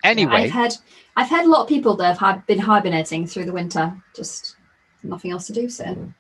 Anyway, 0.03 0.33
I've 0.33 0.51
had 0.51 0.75
I've 1.15 1.29
heard 1.29 1.45
a 1.45 1.49
lot 1.49 1.63
of 1.63 1.67
people 1.67 1.95
that 1.97 2.17
have 2.17 2.45
been 2.47 2.59
hibernating 2.59 3.27
through 3.27 3.45
the 3.45 3.53
winter, 3.53 3.93
just 4.15 4.55
nothing 5.03 5.31
else 5.31 5.47
to 5.47 5.53
do. 5.53 5.69
So 5.69 6.11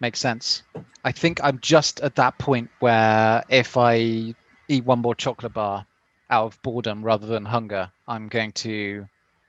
makes 0.00 0.18
sense. 0.20 0.62
I 1.04 1.12
think 1.12 1.40
I'm 1.42 1.58
just 1.60 2.00
at 2.00 2.16
that 2.16 2.38
point 2.38 2.70
where 2.80 3.44
if 3.48 3.76
I 3.76 4.34
eat 4.68 4.84
one 4.84 5.00
more 5.00 5.14
chocolate 5.14 5.52
bar 5.54 5.86
out 6.30 6.46
of 6.46 6.62
boredom 6.62 7.02
rather 7.04 7.26
than 7.26 7.44
hunger, 7.44 7.90
I'm 8.08 8.28
going 8.28 8.52
to 8.52 9.06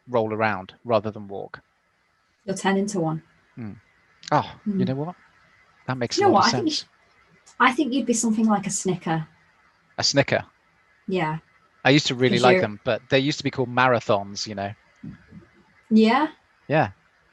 roll 0.09 0.33
around 0.33 0.73
rather 0.83 1.11
than 1.11 1.27
walk. 1.27 1.61
you'll 2.45 2.55
turn 2.55 2.77
into 2.77 2.99
one. 2.99 3.23
Oh, 4.31 4.51
you 4.65 4.73
Hmm. 4.73 4.83
know 4.83 4.95
what? 4.95 5.15
That 5.87 5.97
makes 5.97 6.17
You 6.17 6.23
know 6.25 6.29
what? 6.31 6.45
I 6.45 6.51
think 6.51 6.69
sense. 6.71 6.85
I 7.59 7.71
think 7.71 7.93
you'd 7.93 8.05
be 8.05 8.13
something 8.13 8.45
like 8.45 8.67
a 8.67 8.69
snicker. 8.69 9.27
A 9.97 10.03
snicker. 10.03 10.43
Yeah. 11.07 11.37
I 11.83 11.89
used 11.91 12.07
to 12.07 12.15
really 12.15 12.39
like 12.39 12.53
you're- 12.55 12.61
them, 12.61 12.79
but 12.83 13.01
they 13.09 13.19
used 13.19 13.37
to 13.39 13.43
be 13.43 13.51
called 13.51 13.69
marathons. 13.69 14.45
You 14.47 14.55
know. 14.55 14.73
Yeah. 15.89 16.27
Yeah, 16.67 16.89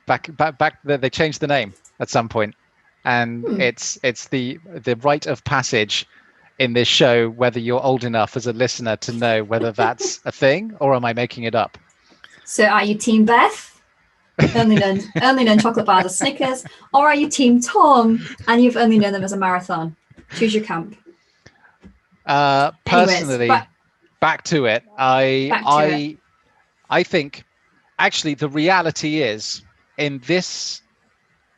back 0.06 0.34
back 0.36 0.58
back. 0.58 0.78
They 0.84 1.08
changed 1.10 1.40
the 1.40 1.46
name 1.46 1.72
at 1.98 2.10
some 2.10 2.28
point, 2.28 2.54
and 3.04 3.44
Hmm. 3.44 3.60
it's 3.60 3.98
it's 4.02 4.28
the 4.28 4.58
the 4.66 4.96
rite 4.96 5.26
of 5.26 5.42
passage 5.44 6.06
in 6.58 6.72
this 6.74 6.88
show. 6.88 7.30
Whether 7.30 7.60
you're 7.60 7.82
old 7.82 8.04
enough 8.04 8.36
as 8.36 8.46
a 8.46 8.52
listener 8.52 8.96
to 8.96 9.12
know 9.12 9.44
whether 9.44 9.72
that's 9.72 10.20
a 10.24 10.32
thing 10.32 10.74
or 10.80 10.94
am 10.94 11.04
I 11.04 11.12
making 11.12 11.44
it 11.44 11.54
up? 11.54 11.78
So 12.44 12.64
are 12.64 12.84
you 12.84 12.94
Team 12.96 13.24
Beth? 13.24 13.68
only 14.56 14.76
known 14.76 15.00
only 15.22 15.44
known 15.44 15.58
chocolate 15.58 15.86
bars 15.86 16.06
as 16.06 16.18
Snickers, 16.18 16.64
or 16.94 17.06
are 17.06 17.14
you 17.14 17.28
Team 17.28 17.60
Tom 17.60 18.26
and 18.48 18.62
you've 18.62 18.76
only 18.76 18.98
known 18.98 19.12
them 19.12 19.22
as 19.24 19.32
a 19.32 19.36
marathon? 19.36 19.94
Choose 20.36 20.54
your 20.54 20.64
camp. 20.64 20.96
Uh, 22.26 22.70
personally, 22.84 23.48
but- 23.48 23.66
back 24.20 24.44
to 24.44 24.66
it. 24.66 24.84
I 24.96 25.50
to 25.52 25.68
I 25.68 25.84
it. 25.86 26.18
I 26.90 27.02
think 27.02 27.44
actually 27.98 28.34
the 28.34 28.48
reality 28.48 29.22
is 29.22 29.62
in 29.98 30.20
this 30.26 30.82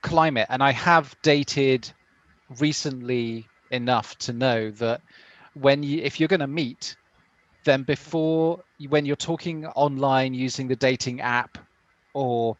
climate, 0.05 0.47
and 0.51 0.63
I 0.63 0.71
have 0.73 1.17
dated 1.23 1.91
recently 2.61 3.49
enough 3.71 4.17
to 4.19 4.33
know 4.33 4.71
that 4.73 5.01
when 5.55 5.83
you 5.83 6.03
if 6.03 6.21
you're 6.21 6.29
going 6.29 6.41
to 6.41 6.47
meet, 6.47 6.97
then 7.65 7.83
before 7.83 8.63
when 8.89 9.07
you're 9.07 9.17
talking 9.17 9.67
online 9.67 10.35
using 10.35 10.69
the 10.69 10.77
dating 10.77 11.21
app, 11.21 11.59
or 12.13 12.57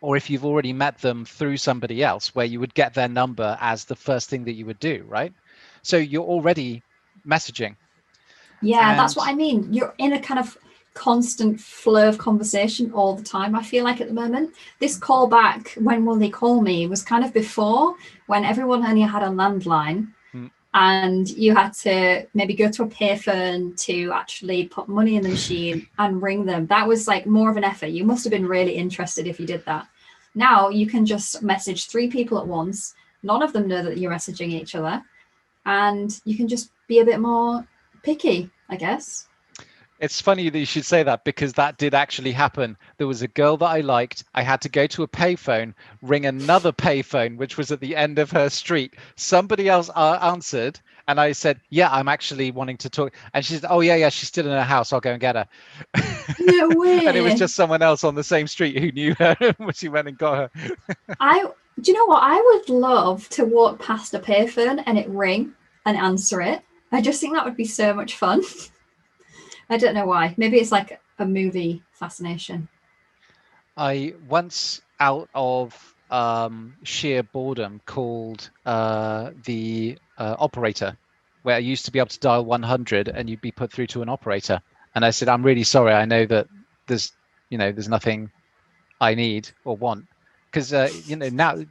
or 0.00 0.16
if 0.16 0.30
you've 0.30 0.44
already 0.44 0.72
met 0.72 0.98
them 0.98 1.24
through 1.24 1.58
somebody 1.58 2.02
else, 2.02 2.34
where 2.34 2.46
you 2.46 2.58
would 2.58 2.74
get 2.74 2.94
their 2.94 3.08
number 3.08 3.56
as 3.60 3.84
the 3.84 3.94
first 3.94 4.28
thing 4.28 4.44
that 4.44 4.54
you 4.54 4.66
would 4.66 4.80
do, 4.80 5.04
right? 5.06 5.32
So 5.82 5.96
you're 5.96 6.24
already 6.24 6.82
messaging. 7.26 7.76
Yeah, 8.62 8.96
that's 8.96 9.16
what 9.16 9.28
I 9.28 9.34
mean. 9.34 9.72
You're 9.72 9.94
in 9.98 10.12
a 10.12 10.20
kind 10.20 10.40
of 10.40 10.56
constant 10.94 11.60
flow 11.60 12.08
of 12.08 12.18
conversation 12.18 12.92
all 12.92 13.14
the 13.14 13.22
time. 13.22 13.54
I 13.54 13.62
feel 13.62 13.84
like 13.84 14.00
at 14.00 14.08
the 14.08 14.14
moment, 14.14 14.54
this 14.78 14.96
call 14.96 15.26
back, 15.26 15.72
when 15.74 16.04
will 16.04 16.16
they 16.16 16.28
call 16.28 16.60
me, 16.60 16.86
was 16.86 17.02
kind 17.02 17.24
of 17.24 17.32
before 17.32 17.94
when 18.26 18.44
everyone 18.44 18.84
only 18.84 19.02
had 19.02 19.22
a 19.22 19.26
landline. 19.26 20.12
Hmm. 20.32 20.46
And 20.74 21.28
you 21.28 21.54
had 21.54 21.72
to 21.84 22.26
maybe 22.34 22.54
go 22.54 22.70
to 22.70 22.82
a 22.82 22.88
payphone 22.88 23.80
to 23.84 24.12
actually 24.12 24.68
put 24.68 24.88
money 24.88 25.16
in 25.16 25.22
the 25.22 25.28
machine 25.28 25.86
and 25.98 26.22
ring 26.22 26.44
them. 26.44 26.66
That 26.66 26.86
was 26.86 27.08
like 27.08 27.26
more 27.26 27.50
of 27.50 27.56
an 27.56 27.64
effort. 27.64 27.88
You 27.88 28.04
must 28.04 28.24
have 28.24 28.30
been 28.30 28.46
really 28.46 28.74
interested 28.74 29.26
if 29.26 29.40
you 29.40 29.46
did 29.46 29.64
that. 29.66 29.88
Now 30.34 30.68
you 30.68 30.86
can 30.86 31.04
just 31.04 31.42
message 31.42 31.86
three 31.86 32.08
people 32.08 32.38
at 32.38 32.46
once. 32.46 32.94
None 33.22 33.42
of 33.42 33.52
them 33.52 33.68
know 33.68 33.82
that 33.82 33.98
you're 33.98 34.12
messaging 34.12 34.50
each 34.50 34.74
other. 34.74 35.02
And 35.64 36.20
you 36.24 36.36
can 36.36 36.48
just 36.48 36.70
be 36.88 36.98
a 36.98 37.04
bit 37.04 37.20
more 37.20 37.66
picky, 38.02 38.50
I 38.68 38.76
guess. 38.76 39.28
It's 40.02 40.20
funny 40.20 40.50
that 40.50 40.58
you 40.58 40.66
should 40.66 40.84
say 40.84 41.04
that 41.04 41.22
because 41.22 41.52
that 41.52 41.78
did 41.78 41.94
actually 41.94 42.32
happen. 42.32 42.76
There 42.98 43.06
was 43.06 43.22
a 43.22 43.28
girl 43.28 43.56
that 43.58 43.66
I 43.66 43.82
liked. 43.82 44.24
I 44.34 44.42
had 44.42 44.60
to 44.62 44.68
go 44.68 44.88
to 44.88 45.04
a 45.04 45.08
payphone, 45.08 45.74
ring 46.02 46.26
another 46.26 46.72
payphone, 46.72 47.36
which 47.36 47.56
was 47.56 47.70
at 47.70 47.78
the 47.78 47.94
end 47.94 48.18
of 48.18 48.32
her 48.32 48.50
street. 48.50 48.96
Somebody 49.14 49.68
else 49.68 49.90
uh, 49.94 50.18
answered, 50.20 50.80
and 51.06 51.20
I 51.20 51.30
said, 51.30 51.60
"Yeah, 51.70 51.88
I'm 51.92 52.08
actually 52.08 52.50
wanting 52.50 52.78
to 52.78 52.90
talk." 52.90 53.14
And 53.32 53.44
she 53.44 53.54
said, 53.54 53.66
"Oh 53.70 53.78
yeah, 53.78 53.94
yeah, 53.94 54.08
she's 54.08 54.26
still 54.26 54.44
in 54.44 54.50
her 54.50 54.64
house. 54.64 54.92
I'll 54.92 54.98
go 54.98 55.12
and 55.12 55.20
get 55.20 55.36
her." 55.36 55.48
No 56.40 56.70
way. 56.70 57.06
and 57.06 57.16
it 57.16 57.22
was 57.22 57.38
just 57.38 57.54
someone 57.54 57.80
else 57.80 58.02
on 58.02 58.16
the 58.16 58.24
same 58.24 58.48
street 58.48 58.76
who 58.80 58.90
knew 58.90 59.14
her 59.20 59.36
when 59.58 59.72
she 59.72 59.88
went 59.88 60.08
and 60.08 60.18
got 60.18 60.50
her. 60.52 60.76
I 61.20 61.44
do 61.80 61.92
you 61.92 61.96
know 61.96 62.06
what? 62.06 62.24
I 62.24 62.40
would 62.40 62.68
love 62.68 63.28
to 63.28 63.44
walk 63.44 63.78
past 63.78 64.14
a 64.14 64.18
payphone 64.18 64.82
and 64.84 64.98
it 64.98 65.08
ring 65.08 65.52
and 65.86 65.96
answer 65.96 66.40
it. 66.40 66.60
I 66.90 67.00
just 67.00 67.20
think 67.20 67.34
that 67.34 67.44
would 67.44 67.56
be 67.56 67.66
so 67.66 67.94
much 67.94 68.16
fun. 68.16 68.42
I 69.72 69.78
don't 69.78 69.94
know 69.94 70.04
why. 70.04 70.34
Maybe 70.36 70.58
it's 70.58 70.70
like 70.70 71.00
a 71.18 71.24
movie 71.24 71.82
fascination. 71.92 72.68
I 73.74 74.12
once, 74.28 74.82
out 75.00 75.30
of 75.34 75.94
um, 76.10 76.74
sheer 76.82 77.22
boredom, 77.22 77.80
called 77.86 78.50
uh, 78.66 79.30
the 79.44 79.96
uh, 80.18 80.36
operator, 80.38 80.94
where 81.42 81.56
I 81.56 81.60
used 81.60 81.86
to 81.86 81.90
be 81.90 81.98
able 81.98 82.10
to 82.10 82.20
dial 82.20 82.44
100 82.44 83.08
and 83.08 83.30
you'd 83.30 83.40
be 83.40 83.50
put 83.50 83.72
through 83.72 83.86
to 83.88 84.02
an 84.02 84.10
operator. 84.10 84.60
And 84.94 85.06
I 85.06 85.10
said, 85.10 85.28
"I'm 85.30 85.42
really 85.42 85.64
sorry. 85.64 85.94
I 85.94 86.04
know 86.04 86.26
that 86.26 86.48
there's, 86.86 87.10
you 87.48 87.56
know, 87.56 87.72
there's 87.72 87.88
nothing 87.88 88.30
I 89.00 89.14
need 89.14 89.48
or 89.64 89.74
want." 89.74 90.04
Because 90.50 90.74
uh, 90.74 90.90
you 91.06 91.16
know 91.16 91.30
now, 91.30 91.64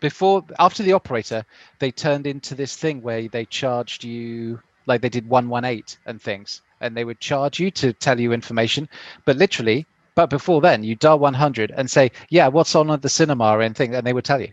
before 0.00 0.42
after 0.58 0.82
the 0.82 0.94
operator, 0.94 1.44
they 1.78 1.90
turned 1.90 2.26
into 2.26 2.54
this 2.54 2.74
thing 2.74 3.02
where 3.02 3.28
they 3.28 3.44
charged 3.44 4.02
you 4.02 4.60
like 4.86 5.02
they 5.02 5.10
did 5.10 5.28
118 5.28 5.98
and 6.06 6.22
things, 6.22 6.62
and 6.80 6.96
they 6.96 7.04
would 7.04 7.20
charge 7.20 7.60
you 7.60 7.70
to 7.72 7.92
tell 7.92 8.20
you 8.20 8.32
information, 8.32 8.88
but 9.24 9.36
literally 9.36 9.86
but 10.14 10.30
before 10.30 10.60
then, 10.60 10.84
you 10.84 10.94
dial 10.94 11.18
100 11.18 11.72
and 11.76 11.90
say, 11.90 12.12
"Yeah, 12.30 12.48
what's 12.48 12.74
on 12.74 12.90
at 12.90 13.02
the 13.02 13.08
cinema 13.08 13.58
and 13.58 13.76
thing," 13.76 13.94
and 13.94 14.06
they 14.06 14.12
would 14.12 14.24
tell 14.24 14.40
you. 14.40 14.52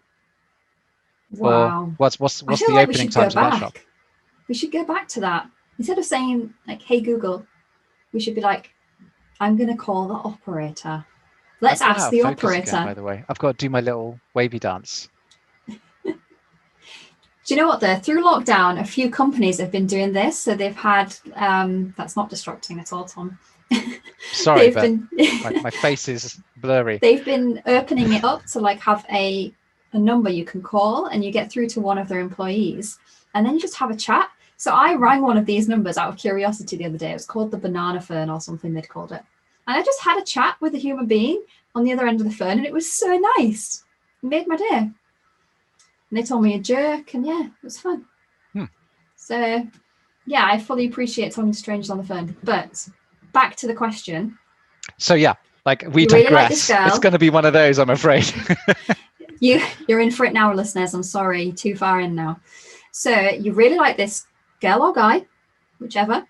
Wow. 1.31 1.83
Or 1.83 1.85
what's 1.97 2.19
what's 2.19 2.41
what's 2.43 2.65
the 2.65 2.73
like 2.73 2.89
opening 2.89 3.09
times 3.09 3.35
of 3.35 3.43
that 3.43 3.59
shop? 3.59 3.77
We 4.47 4.55
should 4.55 4.71
go 4.71 4.83
back 4.83 5.07
to 5.09 5.19
that. 5.21 5.49
Instead 5.77 5.97
of 5.97 6.05
saying 6.05 6.53
like, 6.67 6.81
hey 6.81 6.99
Google, 6.99 7.45
we 8.11 8.19
should 8.19 8.35
be 8.35 8.41
like, 8.41 8.71
I'm 9.39 9.55
gonna 9.55 9.77
call 9.77 10.07
the 10.07 10.15
operator. 10.15 11.05
Let's 11.61 11.81
ask 11.81 12.09
the 12.09 12.23
operator. 12.23 12.69
Again, 12.69 12.85
by 12.85 12.93
the 12.95 13.03
way, 13.03 13.23
I've 13.29 13.37
got 13.37 13.57
to 13.57 13.65
do 13.65 13.69
my 13.69 13.81
little 13.81 14.19
wavy 14.33 14.57
dance. 14.57 15.09
Do 17.51 17.55
you 17.55 17.63
know 17.63 17.67
what 17.67 17.81
though? 17.81 17.97
Through 17.97 18.23
lockdown, 18.23 18.79
a 18.79 18.85
few 18.85 19.09
companies 19.09 19.59
have 19.59 19.73
been 19.73 19.85
doing 19.85 20.13
this. 20.13 20.39
So 20.39 20.55
they've 20.55 20.73
had 20.73 21.13
um, 21.35 21.93
that's 21.97 22.15
not 22.15 22.29
distracting 22.29 22.79
at 22.79 22.93
all, 22.93 23.03
Tom. 23.03 23.37
Sorry, 24.31 24.71
but 24.71 24.83
been 24.83 25.09
my, 25.43 25.59
my 25.63 25.69
face 25.69 26.07
is 26.07 26.39
blurry. 26.55 26.97
they've 27.01 27.25
been 27.25 27.61
opening 27.65 28.13
it 28.13 28.23
up 28.23 28.45
to 28.53 28.61
like 28.61 28.79
have 28.79 29.05
a 29.11 29.53
a 29.91 29.99
number 29.99 30.29
you 30.29 30.45
can 30.45 30.61
call 30.61 31.07
and 31.07 31.25
you 31.25 31.29
get 31.29 31.51
through 31.51 31.67
to 31.67 31.81
one 31.81 31.97
of 31.97 32.07
their 32.07 32.21
employees 32.21 32.99
and 33.35 33.45
then 33.45 33.55
you 33.55 33.59
just 33.59 33.75
have 33.75 33.91
a 33.91 33.95
chat 33.97 34.29
so 34.55 34.71
i 34.71 34.95
rang 34.95 35.21
one 35.21 35.37
of 35.37 35.45
these 35.45 35.67
numbers 35.67 35.97
out 35.97 36.07
of 36.07 36.15
curiosity 36.15 36.77
the 36.77 36.85
other 36.85 36.97
day 36.97 37.09
it 37.09 37.15
was 37.15 37.25
called 37.25 37.51
the 37.51 37.57
banana 37.57 37.99
fern 37.99 38.29
or 38.29 38.39
something 38.39 38.73
they'd 38.73 38.87
called 38.87 39.11
it 39.11 39.21
and 39.67 39.75
i 39.75 39.83
just 39.83 40.01
had 40.01 40.17
a 40.17 40.23
chat 40.23 40.55
with 40.61 40.73
a 40.75 40.77
human 40.77 41.07
being 41.07 41.43
on 41.75 41.83
the 41.83 41.91
other 41.91 42.07
end 42.07 42.21
of 42.21 42.25
the 42.25 42.33
phone 42.33 42.57
and 42.57 42.65
it 42.65 42.71
was 42.71 42.89
so 42.89 43.21
nice 43.37 43.83
it 44.23 44.27
made 44.27 44.47
my 44.47 44.55
day 44.55 44.89
and 46.11 46.19
they 46.19 46.23
told 46.23 46.43
me 46.43 46.53
a 46.53 46.59
jerk 46.59 47.13
and 47.15 47.25
yeah 47.25 47.45
it 47.45 47.63
was 47.63 47.79
fun. 47.79 48.05
Hmm. 48.53 48.65
so 49.15 49.67
yeah 50.27 50.45
i 50.45 50.59
fully 50.59 50.85
appreciate 50.85 51.31
talking 51.31 51.51
to 51.51 51.57
strangers 51.57 51.89
on 51.89 51.97
the 51.97 52.03
phone 52.03 52.35
but 52.43 52.87
back 53.31 53.55
to 53.57 53.67
the 53.67 53.73
question. 53.73 54.37
So 54.97 55.13
yeah, 55.13 55.35
like 55.65 55.83
we 55.91 56.03
You 56.03 56.07
really 56.09 56.23
like 56.25 56.49
digress. 56.49 56.69
it's 56.69 56.99
going 56.99 57.13
to 57.13 57.19
be 57.19 57.29
one 57.29 57.45
of 57.45 57.53
those, 57.53 57.79
I'm 57.79 57.89
afraid. 57.89 58.31
you 59.39 59.61
you're 59.87 59.99
in 59.99 60.11
for 60.11 60.25
it 60.25 60.33
now 60.33 60.53
listeners. 60.53 60.93
I'm 60.93 61.03
sorry. 61.03 61.51
Too 61.51 61.75
far 61.75 62.01
in 62.01 62.15
now. 62.15 62.39
So 62.91 63.11
you 63.11 63.53
really 63.53 63.77
like 63.77 63.97
this 63.97 64.25
girl 64.59 64.83
or 64.83 64.93
guy 64.93 65.25
whichever. 65.79 66.25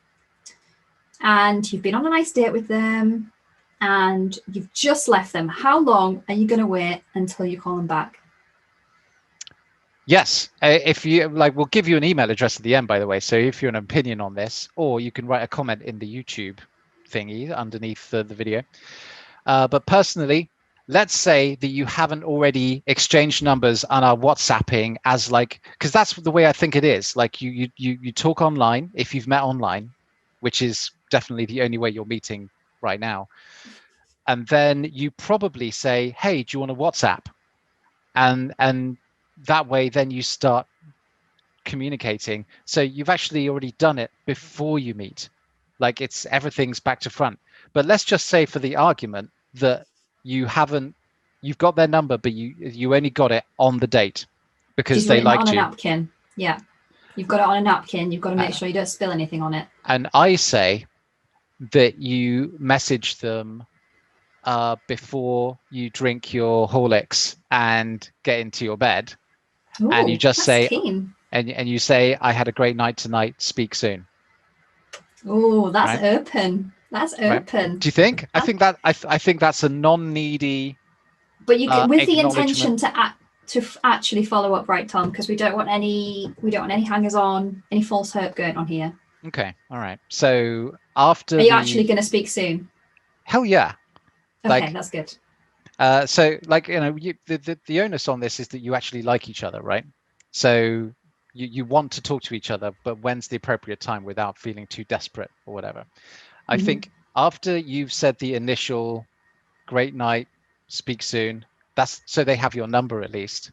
And 1.22 1.72
you've 1.72 1.84
been 1.84 1.96
on 1.96 2.06
a 2.06 2.10
nice 2.10 2.32
date 2.32 2.52
with 2.52 2.68
them 2.68 3.32
and 3.80 4.38
you've 4.52 4.72
just 4.74 5.08
left 5.08 5.34
them. 5.34 5.48
How 5.48 5.80
long 5.80 6.24
are 6.28 6.34
you 6.34 6.48
going 6.48 6.62
to 6.62 6.68
wait 6.68 7.02
until 7.16 7.46
you 7.46 7.60
call 7.60 7.78
them 7.78 7.88
back 7.88 8.21
yes, 10.06 10.50
uh, 10.62 10.78
if 10.86 11.06
you 11.06 11.28
like, 11.30 11.56
we'll 11.56 11.66
give 11.68 11.88
you 11.88 11.98
an 11.98 12.04
email 12.04 12.30
address 12.30 12.58
at 12.58 12.64
the 12.64 12.76
end, 12.76 12.88
by 12.88 13.00
the 13.00 13.08
way. 13.08 13.20
So 13.20 13.36
if 13.36 13.62
you're 13.62 13.70
an 13.70 13.76
opinion 13.76 14.22
on 14.22 14.34
this, 14.34 14.70
or 14.76 15.00
you 15.00 15.12
can 15.12 15.28
write 15.28 15.44
a 15.44 15.48
comment 15.48 15.82
in 15.84 16.00
the 16.00 16.08
YouTube 16.24 16.60
thingy 17.10 17.56
underneath 17.56 18.10
the, 18.10 18.24
the 18.24 18.36
video. 18.36 18.64
Uh, 19.46 19.68
but 19.68 19.86
personally, 19.86 20.50
let's 20.88 21.16
say 21.16 21.56
that 21.56 21.68
you 21.68 21.86
haven't 21.86 22.24
already 22.24 22.84
exchanged 22.88 23.44
numbers 23.44 23.84
and 23.90 24.06
are 24.06 24.16
WhatsApping 24.16 24.98
as 25.06 25.32
like, 25.32 25.62
because 25.74 25.92
that's 25.92 26.14
the 26.14 26.32
way 26.32 26.46
I 26.48 26.54
think 26.54 26.76
it 26.76 26.84
is. 26.84 27.16
Like 27.16 27.42
you, 27.42 27.52
you, 27.52 27.70
you, 27.78 27.98
you 28.02 28.12
talk 28.12 28.42
online 28.42 28.92
if 28.94 29.14
you've 29.16 29.28
met 29.28 29.44
online, 29.44 29.92
which 30.42 30.62
is 30.62 30.92
definitely 31.10 31.46
the 31.46 31.62
only 31.62 31.78
way 31.78 31.90
you're 31.90 32.06
meeting 32.06 32.50
right 32.82 33.00
now. 33.00 33.28
And 34.28 34.48
then 34.48 34.84
you 34.86 35.12
probably 35.12 35.72
say, 35.72 36.16
"Hey, 36.18 36.44
do 36.44 36.56
you 36.56 36.60
want 36.60 36.72
a 36.72 36.76
WhatsApp?" 36.76 37.26
And 38.16 38.54
and 38.60 38.98
that 39.48 39.68
way, 39.68 39.90
then 39.90 40.12
you 40.12 40.22
start 40.22 40.68
communicating. 41.66 42.46
So 42.66 42.82
you've 42.82 43.10
actually 43.10 43.50
already 43.50 43.72
done 43.78 44.00
it 44.00 44.12
before 44.26 44.80
you 44.80 44.94
meet. 44.94 45.30
Like 45.80 46.02
it's 46.02 46.26
everything's 46.28 46.80
back 46.80 47.00
to 47.02 47.10
front. 47.10 47.40
But 47.74 47.86
let's 47.86 48.04
just 48.04 48.28
say, 48.28 48.46
for 48.46 48.60
the 48.60 48.76
argument, 48.76 49.32
that 49.56 49.86
you 50.24 50.46
haven't, 50.46 50.96
you've 51.42 51.58
got 51.58 51.76
their 51.76 51.88
number, 51.88 52.18
but 52.18 52.34
you 52.34 52.56
you 52.60 52.94
only 52.96 53.10
got 53.10 53.32
it 53.32 53.44
on 53.58 53.80
the 53.80 53.88
date 53.88 54.26
because 54.76 55.08
they 55.08 55.22
liked 55.22 55.48
on 55.48 55.54
you. 55.54 55.60
a 55.60 55.64
napkin 55.64 56.10
yeah 56.38 56.60
you've 57.16 57.28
got 57.28 57.40
it 57.40 57.46
on 57.46 57.58
a 57.58 57.62
napkin 57.62 58.12
you've 58.12 58.22
got 58.22 58.32
to 58.32 58.36
make 58.36 58.50
Uh, 58.50 58.54
sure 58.54 58.68
you 58.68 58.74
don't 58.74 58.88
spill 58.88 59.12
anything 59.12 59.42
on 59.42 59.54
it 59.54 59.68
and 59.86 60.08
I 60.14 60.36
say 60.36 60.86
that 61.72 61.98
you 62.00 62.54
message 62.58 63.18
them 63.18 63.66
uh, 64.44 64.76
before 64.88 65.58
you 65.70 65.90
drink 65.90 66.34
your 66.34 66.68
Horlicks 66.68 67.36
and 67.52 68.10
get 68.24 68.40
into 68.40 68.66
your 68.66 68.78
bed, 68.78 69.14
And 69.80 70.10
you 70.10 70.18
just 70.18 70.40
say- 70.44 70.68
keen. 70.68 71.14
and 71.32 71.50
and 71.50 71.68
you 71.70 71.80
say, 71.80 72.18
"I 72.20 72.32
had 72.32 72.48
a 72.48 72.52
great 72.52 72.76
night 72.76 72.98
tonight. 72.98 73.36
Speak 73.42 73.74
soon." 73.76 74.06
oh 75.28 75.70
that's 75.70 76.02
Right. 76.02 76.18
open 76.18 76.74
that's 76.92 77.14
Right. 77.20 77.32
open 77.42 77.78
Do 77.78 77.88
you 77.88 77.92
think? 77.92 78.26
I 78.34 78.40
Uh, 78.40 78.42
think 78.42 78.60
that 78.60 78.78
I, 78.84 78.92
th- 78.94 79.06
I 79.08 79.18
think 79.18 79.40
that's 79.40 79.64
a 79.64 79.70
non-needy. 79.70 80.78
But 81.46 81.60
you 81.60 81.70
uh, 81.70 81.88
with 81.88 82.06
the 82.08 82.20
intention 82.20 82.76
to 82.78 82.98
act, 82.98 83.22
to 83.48 83.60
f- 83.60 83.78
actually 83.84 84.26
follow 84.26 84.54
up, 84.56 84.68
right, 84.68 84.88
Tom? 84.90 85.10
Because 85.10 85.30
we 85.30 85.36
don't 85.36 85.56
want 85.56 85.70
any 85.70 86.34
we 86.42 86.52
don't 86.52 86.62
want 86.62 86.72
any 86.74 86.84
hangers 86.84 87.16
on, 87.16 87.64
any 87.72 87.82
false 87.84 88.12
hope 88.12 88.36
going 88.36 88.58
on 88.58 88.68
here. 88.68 88.94
Okay, 89.28 89.54
all 89.70 89.78
right. 89.78 90.00
So 90.10 90.76
after 90.96 91.38
Are 91.38 91.42
you 91.42 91.50
the- 91.50 91.56
actually 91.56 91.84
going 91.86 91.98
to 91.98 92.04
speak 92.04 92.28
soon? 92.28 92.70
hell 93.24 93.46
yeah. 93.46 93.74
Okay, 94.44 94.50
Like- 94.50 94.74
that's 94.74 94.90
good. 94.90 95.16
Uh, 95.82 96.06
so 96.06 96.38
like 96.48 96.70
you 96.70 96.80
know, 96.80 96.96
you, 96.96 97.16
the, 97.28 97.40
the 97.40 97.60
the 97.68 97.82
onus 97.82 98.08
on 98.08 98.22
this 98.22 98.40
is 98.40 98.50
that 98.50 98.62
you 98.62 98.76
actually 98.76 99.02
like 99.04 99.30
each 99.30 99.44
other, 99.44 99.62
right? 99.64 99.86
So 100.32 100.94
you 101.34 101.48
you 101.48 101.66
want 101.66 101.92
to 101.94 102.02
talk 102.02 102.24
to 102.24 102.36
each 102.36 102.52
other, 102.52 102.72
but 102.84 103.00
when's 103.00 103.28
the 103.28 103.38
appropriate 103.38 103.82
time 103.82 104.04
without 104.06 104.38
feeling 104.38 104.68
too 104.68 104.86
desperate 104.86 105.32
or 105.48 105.56
whatever? 105.56 105.86
I 106.48 106.58
Mhm. 106.58 106.58
think 106.58 106.92
after 107.16 107.58
you've 107.58 107.94
said 107.94 108.20
the 108.20 108.36
initial 108.36 109.08
great 109.68 109.96
night, 109.96 110.28
speak 110.68 111.02
soon. 111.04 111.46
That's 111.76 112.04
so 112.06 112.24
they 112.24 112.38
have 112.38 112.56
your 112.56 112.68
number 112.68 113.02
at 113.04 113.12
least. 113.12 113.52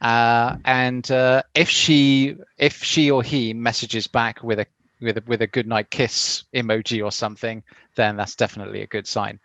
Uh, 0.00 0.56
and 0.64 1.10
uh, 1.12 1.42
if 1.54 1.68
she 1.68 2.36
if 2.58 2.82
she 2.84 3.10
or 3.10 3.22
he 3.22 3.54
messages 3.54 4.08
back 4.08 4.42
with 4.42 4.60
a 4.60 4.66
with 5.00 5.18
a, 5.18 5.22
with 5.26 5.42
a 5.42 5.46
good 5.46 5.66
night 5.68 5.90
kiss 5.90 6.44
emoji 6.54 7.04
or 7.04 7.12
something, 7.12 7.62
then 7.96 8.16
that's 8.16 8.36
definitely 8.36 8.82
a 8.82 8.86
good 8.88 9.06
sign. 9.06 9.40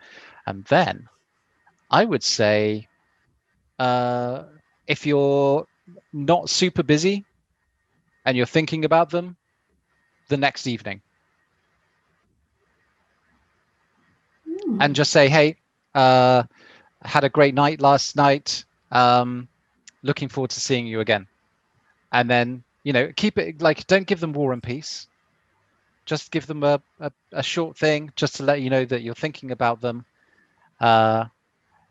And 0.48 0.66
then 0.66 1.08
I 1.94 2.06
would 2.06 2.24
say 2.24 2.88
uh, 3.78 4.46
if 4.88 5.06
you're 5.06 5.68
not 6.12 6.50
super 6.50 6.82
busy 6.82 7.24
and 8.26 8.36
you're 8.36 8.48
thinking 8.48 8.84
about 8.84 9.12
them, 9.12 9.38
the 10.30 10.38
next 10.38 10.66
evening. 10.68 11.02
Hmm. 14.48 14.82
and 14.82 14.96
just 14.96 15.12
say, 15.12 15.30
"Hey, 15.30 15.58
uh, 15.94 16.44
had 17.04 17.24
a 17.24 17.30
great 17.30 17.54
night 17.54 17.80
last 17.82 18.16
night. 18.16 18.66
Um, 18.92 19.48
looking 20.02 20.30
forward 20.30 20.50
to 20.52 20.60
seeing 20.60 20.88
you 20.88 21.00
again." 21.00 21.28
And 22.12 22.30
then 22.30 22.64
you 22.84 22.94
know, 22.94 23.12
keep 23.16 23.38
it 23.38 23.62
like 23.62 23.86
don't 23.88 24.08
give 24.08 24.20
them 24.20 24.34
war 24.34 24.52
and 24.54 24.64
peace. 24.64 25.08
Just 26.06 26.32
give 26.32 26.48
them 26.48 26.64
a, 26.64 26.82
a, 27.00 27.12
a 27.34 27.44
short 27.44 27.78
thing, 27.78 28.12
just 28.16 28.36
to 28.38 28.44
let 28.44 28.62
you 28.62 28.70
know 28.70 28.84
that 28.86 29.04
you're 29.04 29.14
thinking 29.14 29.52
about 29.52 29.80
them. 29.80 30.06
Uh, 30.80 31.26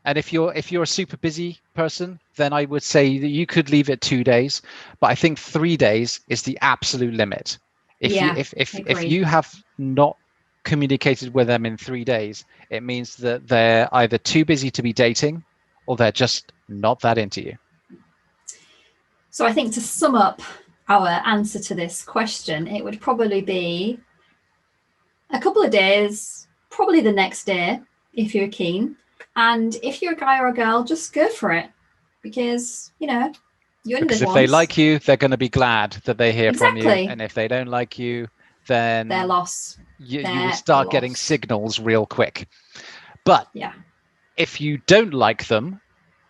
and 0.05 0.19
if 0.19 0.33
you're 0.33 0.53
if 0.55 0.73
you're 0.73 0.83
a 0.83 0.87
super 0.87 1.17
busy 1.17 1.59
person, 1.75 2.19
then 2.37 2.53
I 2.53 2.65
would 2.65 2.83
say 2.83 3.19
that 3.19 3.29
you 3.29 3.47
could 3.47 3.71
leave 3.71 3.88
it 3.88 4.01
two 4.01 4.25
days. 4.25 4.62
But 5.01 5.11
I 5.11 5.15
think 5.15 5.38
three 5.38 5.77
days 5.77 6.21
is 6.29 6.43
the 6.43 6.59
absolute 6.61 7.15
limit. 7.15 7.59
If 8.01 8.12
Yeah, 8.12 8.35
you 8.35 8.41
if 8.41 8.55
if, 8.57 8.81
if 8.87 9.05
you 9.05 9.25
have 9.25 9.53
not 9.79 10.17
communicated 10.65 11.35
with 11.35 11.47
them 11.47 11.67
in 11.67 11.77
three 11.77 12.05
days, 12.05 12.45
it 12.71 12.83
means 12.83 13.17
that 13.17 13.47
they're 13.47 13.88
either 13.93 14.19
too 14.19 14.45
busy 14.45 14.71
to 14.71 14.83
be 14.83 14.93
dating 14.93 15.45
or 15.87 15.97
they're 15.97 16.12
just 16.12 16.53
not 16.69 17.01
that 17.01 17.19
into 17.19 17.45
you. 17.45 17.57
So 19.31 19.47
I 19.47 19.53
think 19.53 19.73
to 19.75 19.81
sum 19.81 20.15
up 20.15 20.43
our 20.88 21.09
answer 21.25 21.59
to 21.59 21.75
this 21.75 22.05
question, 22.05 22.67
it 22.67 22.85
would 22.85 23.01
probably 23.01 23.41
be 23.41 23.99
a 25.31 25.41
couple 25.41 25.62
of 25.62 25.71
days, 25.71 26.47
probably 26.71 27.01
the 27.01 27.12
next 27.12 27.45
day, 27.45 27.81
if 28.12 28.35
you're 28.35 28.49
keen. 28.49 28.97
And 29.37 29.75
if 29.83 30.03
you're 30.03 30.13
a 30.13 30.17
guy 30.17 30.39
or 30.41 30.49
a 30.49 30.55
girl, 30.55 30.85
just 30.85 31.13
go 31.13 31.29
for 31.29 31.53
it. 31.53 31.71
Because, 32.23 32.93
you 32.99 33.07
know, 33.07 33.33
you 33.85 33.97
only 33.97 34.09
Because 34.09 34.21
live 34.21 34.23
if 34.23 34.33
they 34.33 34.47
like 34.47 34.77
you, 34.79 34.99
they're 34.99 35.17
going 35.17 35.31
to 35.33 35.37
be 35.37 35.49
glad 35.49 35.93
that 36.05 36.19
they 36.19 36.33
hear 36.33 36.53
from 36.53 36.77
Exactly. 36.77 37.05
you. 37.05 37.11
And 37.11 37.23
if 37.23 37.35
they 37.35 37.49
don't 37.49 37.69
like 37.69 37.99
you, 37.99 38.29
then 38.69 39.09
their 39.09 39.27
loss. 39.27 39.79
you, 39.99 40.21
you 40.21 40.43
will 40.43 40.53
start 40.53 40.91
getting 40.91 41.13
loss. 41.13 41.21
signals 41.21 41.79
real 41.81 42.07
quick. 42.07 42.49
But 43.25 43.49
Yeah. 43.55 43.73
if 44.37 44.61
you 44.61 44.79
don't 44.87 45.15
like 45.15 45.47
them, 45.47 45.81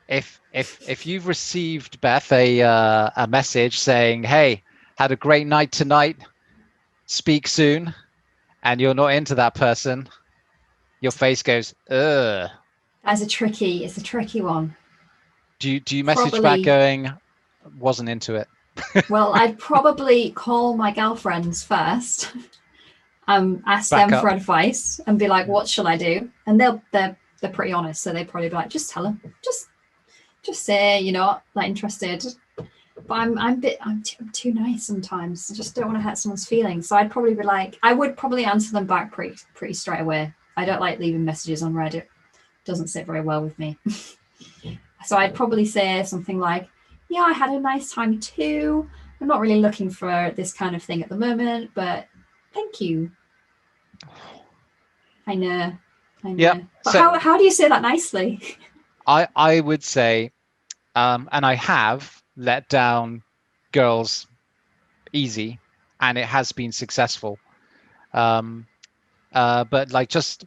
if 0.08 0.40
if 0.52 0.80
if 0.88 1.06
you've 1.06 1.26
received 1.26 2.00
Beth 2.00 2.32
a 2.32 2.62
uh, 2.62 3.10
a 3.16 3.26
message 3.26 3.78
saying, 3.78 4.24
"Hey, 4.24 4.62
had 4.96 5.12
a 5.12 5.16
great 5.16 5.46
night 5.46 5.72
tonight, 5.72 6.16
speak 7.06 7.48
soon," 7.48 7.94
and 8.62 8.80
you're 8.80 8.94
not 8.94 9.14
into 9.14 9.34
that 9.36 9.54
person, 9.54 10.08
your 11.00 11.12
face 11.12 11.42
goes, 11.42 11.74
"Ugh." 11.90 12.50
That's 13.04 13.20
a 13.20 13.26
tricky, 13.26 13.84
it's 13.84 13.96
a 13.96 14.02
tricky 14.02 14.40
one. 14.40 14.76
Do 15.58 15.70
you 15.70 15.80
do 15.80 15.96
you 15.96 16.04
message 16.04 16.30
Probably- 16.30 16.40
back 16.40 16.62
going, 16.64 17.12
"Wasn't 17.78 18.08
into 18.08 18.34
it"? 18.34 18.48
Well, 19.10 19.32
I'd 19.34 19.58
probably 19.58 20.30
call 20.30 20.76
my 20.76 20.92
girlfriends 20.92 21.62
first, 21.62 22.32
um, 23.28 23.62
ask 23.66 23.90
Back 23.90 24.08
them 24.08 24.14
up. 24.18 24.22
for 24.22 24.30
advice, 24.30 25.00
and 25.06 25.18
be 25.18 25.28
like, 25.28 25.46
"What 25.46 25.68
shall 25.68 25.86
I 25.86 25.96
do?" 25.96 26.30
And 26.46 26.60
they'll 26.60 26.82
they're 26.92 27.16
they're 27.40 27.50
pretty 27.50 27.72
honest, 27.72 28.02
so 28.02 28.12
they'd 28.12 28.28
probably 28.28 28.48
be 28.48 28.54
like, 28.54 28.70
"Just 28.70 28.90
tell 28.90 29.02
them, 29.04 29.20
just 29.44 29.68
just 30.42 30.62
say 30.64 31.00
you're 31.00 31.12
not 31.12 31.42
like 31.54 31.68
interested." 31.68 32.24
But 33.06 33.14
I'm 33.14 33.38
I'm 33.38 33.60
bit 33.60 33.78
I'm 33.82 34.02
too, 34.02 34.16
I'm 34.20 34.30
too 34.30 34.54
nice 34.54 34.84
sometimes. 34.86 35.50
I 35.50 35.54
just 35.54 35.74
don't 35.74 35.86
want 35.86 35.98
to 35.98 36.02
hurt 36.02 36.18
someone's 36.18 36.46
feelings. 36.46 36.88
So 36.88 36.96
I'd 36.96 37.10
probably 37.10 37.34
be 37.34 37.42
like, 37.42 37.78
I 37.82 37.92
would 37.94 38.16
probably 38.16 38.44
answer 38.44 38.72
them 38.72 38.86
back 38.86 39.12
pretty 39.12 39.36
pretty 39.54 39.74
straight 39.74 40.00
away. 40.00 40.32
I 40.56 40.64
don't 40.64 40.80
like 40.80 40.98
leaving 40.98 41.24
messages 41.24 41.62
on 41.62 41.72
Reddit. 41.74 42.04
Doesn't 42.64 42.88
sit 42.88 43.06
very 43.06 43.20
well 43.20 43.42
with 43.42 43.58
me. 43.58 43.76
so 45.04 45.16
I'd 45.16 45.34
probably 45.34 45.64
say 45.64 46.02
something 46.04 46.38
like, 46.38 46.68
yeah, 47.08 47.22
I 47.22 47.32
had 47.32 47.50
a 47.50 47.60
nice 47.60 47.92
time 47.92 48.20
too. 48.20 48.88
I'm 49.20 49.26
not 49.26 49.40
really 49.40 49.60
looking 49.60 49.90
for 49.90 50.32
this 50.36 50.52
kind 50.52 50.74
of 50.74 50.82
thing 50.82 51.02
at 51.02 51.08
the 51.08 51.16
moment, 51.16 51.70
but 51.74 52.06
thank 52.54 52.80
you. 52.80 53.10
I 55.26 55.34
know. 55.34 55.72
I 56.24 56.28
know. 56.28 56.36
Yeah, 56.36 56.60
But 56.84 56.92
so- 56.92 56.98
how, 56.98 57.18
how 57.18 57.36
do 57.38 57.44
you 57.44 57.50
say 57.50 57.68
that 57.68 57.82
nicely? 57.82 58.40
I 59.06 59.26
I 59.34 59.58
would 59.58 59.82
say, 59.82 60.30
um, 60.94 61.28
and 61.32 61.44
I 61.44 61.56
have 61.56 62.22
let 62.36 62.68
down 62.68 63.22
girls 63.72 64.28
easy, 65.12 65.58
and 66.00 66.16
it 66.16 66.26
has 66.26 66.52
been 66.52 66.70
successful. 66.70 67.38
Um, 68.12 68.66
uh, 69.32 69.64
but 69.64 69.90
like 69.90 70.08
just 70.08 70.44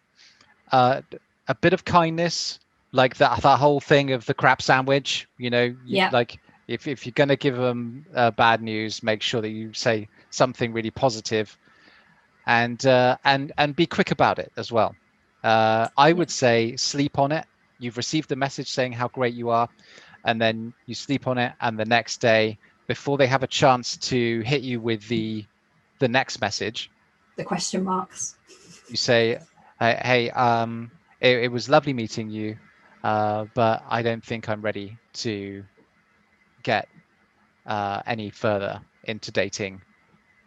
uh, 0.71 1.01
a 1.47 1.55
bit 1.55 1.73
of 1.73 1.85
kindness, 1.85 2.59
like 2.91 3.17
that 3.17 3.41
that 3.41 3.59
whole 3.59 3.79
thing 3.79 4.11
of 4.11 4.25
the 4.25 4.33
crap 4.33 4.61
sandwich. 4.61 5.27
You 5.37 5.49
know, 5.49 5.75
Yeah. 5.85 6.09
like 6.11 6.39
if 6.67 6.87
if 6.87 7.05
you're 7.05 7.13
gonna 7.13 7.35
give 7.35 7.55
them 7.57 8.05
uh, 8.15 8.31
bad 8.31 8.61
news, 8.61 9.03
make 9.03 9.21
sure 9.21 9.41
that 9.41 9.49
you 9.49 9.73
say 9.73 10.07
something 10.31 10.73
really 10.73 10.91
positive, 10.91 11.57
and 12.47 12.83
uh, 12.85 13.17
and 13.23 13.51
and 13.57 13.75
be 13.75 13.85
quick 13.85 14.11
about 14.11 14.39
it 14.39 14.51
as 14.57 14.71
well. 14.71 14.95
Uh, 15.43 15.87
I 15.97 16.13
would 16.13 16.31
say 16.31 16.75
sleep 16.75 17.19
on 17.19 17.31
it. 17.31 17.45
You've 17.79 17.97
received 17.97 18.29
the 18.29 18.35
message 18.35 18.69
saying 18.69 18.93
how 18.93 19.07
great 19.09 19.33
you 19.33 19.49
are, 19.49 19.69
and 20.25 20.41
then 20.41 20.73
you 20.85 20.95
sleep 20.95 21.27
on 21.27 21.37
it, 21.37 21.53
and 21.61 21.77
the 21.77 21.85
next 21.85 22.21
day, 22.21 22.57
before 22.87 23.17
they 23.17 23.27
have 23.27 23.43
a 23.43 23.47
chance 23.47 23.97
to 23.97 24.41
hit 24.41 24.61
you 24.61 24.79
with 24.79 25.07
the 25.07 25.45
the 25.99 26.07
next 26.07 26.41
message, 26.41 26.89
The 27.37 27.43
question 27.43 27.83
marks. 27.83 28.35
you 28.89 28.97
say, 28.97 29.39
"Hey, 29.79 29.99
hey 30.03 30.29
um, 30.31 30.91
it, 31.25 31.43
it 31.45 31.51
was 31.51 31.67
lovely 31.69 31.93
meeting 31.93 32.29
you, 32.29 32.57
uh, 33.03 33.45
but 33.53 33.83
I 33.89 34.01
don't 34.03 34.23
think 34.23 34.47
I'm 34.49 34.61
ready 34.61 34.97
to 35.25 35.63
get 36.63 36.87
uh, 37.65 38.01
any 38.05 38.29
further 38.29 38.81
into 39.03 39.31
dating 39.31 39.81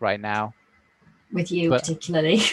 right 0.00 0.20
now. 0.20 0.54
With 1.32 1.50
you 1.52 1.70
But- 1.70 1.82
particularly. 1.82 2.40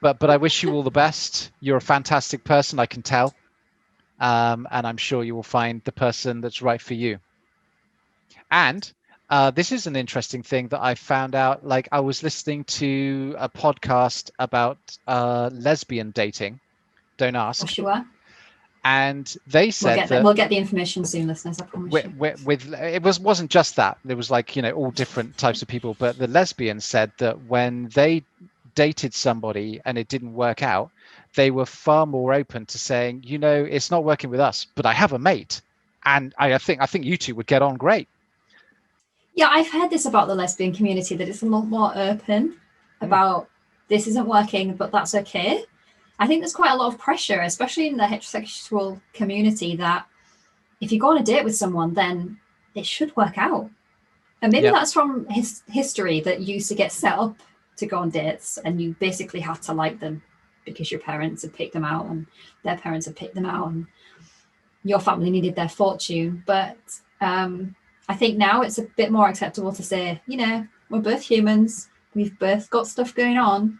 But 0.00 0.18
but 0.18 0.28
I 0.28 0.36
wish 0.36 0.62
you 0.62 0.70
all 0.70 0.82
the 0.82 0.90
best. 0.90 1.50
You're 1.60 1.78
a 1.78 1.80
fantastic 1.94 2.44
person, 2.44 2.78
I 2.78 2.84
can 2.84 3.00
tell, 3.00 3.32
um, 4.20 4.68
and 4.70 4.86
I'm 4.86 4.98
sure 4.98 5.24
you 5.24 5.34
will 5.34 5.42
find 5.42 5.80
the 5.84 5.92
person 5.92 6.42
that's 6.42 6.60
right 6.60 6.82
for 6.82 6.92
you. 6.92 7.20
And 8.50 8.92
uh, 9.30 9.50
this 9.50 9.72
is 9.72 9.86
an 9.86 9.96
interesting 9.96 10.42
thing 10.42 10.68
that 10.68 10.82
I 10.82 10.94
found 10.94 11.34
out. 11.34 11.64
Like 11.66 11.88
I 11.90 12.00
was 12.00 12.22
listening 12.22 12.64
to 12.64 13.34
a 13.38 13.48
podcast 13.48 14.30
about 14.38 14.76
uh, 15.06 15.48
lesbian 15.54 16.10
dating. 16.10 16.60
Don't 17.16 17.36
ask. 17.36 17.60
For 17.62 17.66
sure. 17.68 18.04
and 18.84 19.36
they 19.46 19.66
We'll 19.66 19.72
said 19.72 19.96
get, 19.96 20.08
the, 20.08 20.14
that 20.16 20.24
we'll 20.24 20.34
get 20.34 20.50
the 20.50 20.56
information 20.58 21.04
soon, 21.04 21.26
listeners. 21.26 21.60
I 21.60 21.64
promise 21.66 21.92
with, 21.92 22.04
you. 22.04 22.10
with, 22.18 22.44
with 22.44 22.74
it 22.74 23.02
was 23.02 23.18
wasn't 23.20 23.50
just 23.50 23.76
that 23.76 23.98
there 24.04 24.16
was 24.16 24.30
like 24.30 24.56
you 24.56 24.62
know 24.62 24.72
all 24.72 24.90
different 24.90 25.36
types 25.38 25.62
of 25.62 25.68
people 25.68 25.94
but 25.98 26.18
the 26.18 26.26
lesbians 26.28 26.84
said 26.84 27.12
that 27.18 27.44
when 27.46 27.88
they 27.94 28.22
dated 28.74 29.14
somebody 29.14 29.80
and 29.84 29.96
it 29.96 30.08
didn't 30.08 30.34
work 30.34 30.62
out 30.62 30.90
they 31.34 31.50
were 31.50 31.66
far 31.66 32.06
more 32.06 32.34
open 32.34 32.66
to 32.66 32.78
saying 32.78 33.22
you 33.24 33.38
know 33.38 33.64
it's 33.64 33.90
not 33.90 34.04
working 34.04 34.30
with 34.30 34.40
us 34.40 34.66
but 34.74 34.84
i 34.84 34.92
have 34.92 35.12
a 35.12 35.18
mate 35.18 35.62
and 36.04 36.34
i, 36.38 36.52
I 36.54 36.58
think 36.58 36.82
i 36.82 36.86
think 36.86 37.04
you 37.04 37.16
two 37.16 37.34
would 37.36 37.46
get 37.46 37.62
on 37.62 37.76
great 37.76 38.08
Yeah, 39.34 39.48
I've 39.50 39.70
heard 39.70 39.90
this 39.90 40.06
about 40.06 40.28
the 40.28 40.34
lesbian 40.34 40.72
community 40.74 41.16
that 41.16 41.28
it's 41.28 41.42
a 41.42 41.46
lot 41.46 41.62
more 41.66 41.92
open 41.96 42.56
Mm. 43.02 43.06
about 43.06 43.48
this 43.88 44.06
isn't 44.06 44.26
working, 44.26 44.74
but 44.76 44.92
that's 44.92 45.14
okay. 45.14 45.64
I 46.18 46.26
think 46.26 46.40
there's 46.40 46.52
quite 46.52 46.72
a 46.72 46.76
lot 46.76 46.92
of 46.92 46.98
pressure, 46.98 47.40
especially 47.40 47.88
in 47.88 47.96
the 47.96 48.04
heterosexual 48.04 49.00
community, 49.12 49.76
that 49.76 50.06
if 50.80 50.92
you 50.92 50.98
go 51.00 51.10
on 51.10 51.18
a 51.18 51.22
date 51.22 51.44
with 51.44 51.56
someone, 51.56 51.94
then 51.94 52.38
it 52.74 52.86
should 52.86 53.16
work 53.16 53.36
out. 53.38 53.70
And 54.42 54.52
maybe 54.52 54.66
Yeah. 54.66 54.72
that's 54.72 54.92
from 54.92 55.26
his 55.28 55.62
history 55.68 56.20
that 56.20 56.40
you 56.40 56.54
used 56.54 56.68
to 56.68 56.74
get 56.74 56.92
set 56.92 57.18
up 57.18 57.36
to 57.76 57.86
go 57.86 57.98
on 57.98 58.10
dates 58.10 58.58
and 58.58 58.80
you 58.80 58.94
basically 58.98 59.40
had 59.40 59.60
to 59.62 59.72
like 59.72 59.98
them 59.98 60.22
because 60.64 60.90
your 60.90 61.00
parents 61.00 61.42
had 61.42 61.52
picked 61.52 61.72
them 61.72 61.84
out 61.84 62.06
and 62.06 62.26
their 62.62 62.76
parents 62.76 63.06
had 63.06 63.16
picked 63.16 63.34
them 63.34 63.46
out 63.46 63.68
and 63.68 63.86
your 64.84 65.00
family 65.00 65.30
needed 65.30 65.56
their 65.56 65.68
fortune. 65.68 66.42
But 66.46 66.76
um, 67.20 67.74
I 68.08 68.14
think 68.14 68.36
now 68.36 68.62
it's 68.62 68.78
a 68.78 68.82
bit 68.96 69.10
more 69.10 69.28
acceptable 69.28 69.72
to 69.72 69.82
say, 69.82 70.20
you 70.26 70.36
know, 70.36 70.66
we're 70.90 71.00
both 71.00 71.22
humans, 71.22 71.88
we've 72.14 72.38
both 72.38 72.70
got 72.70 72.86
stuff 72.86 73.14
going 73.14 73.38
on, 73.38 73.78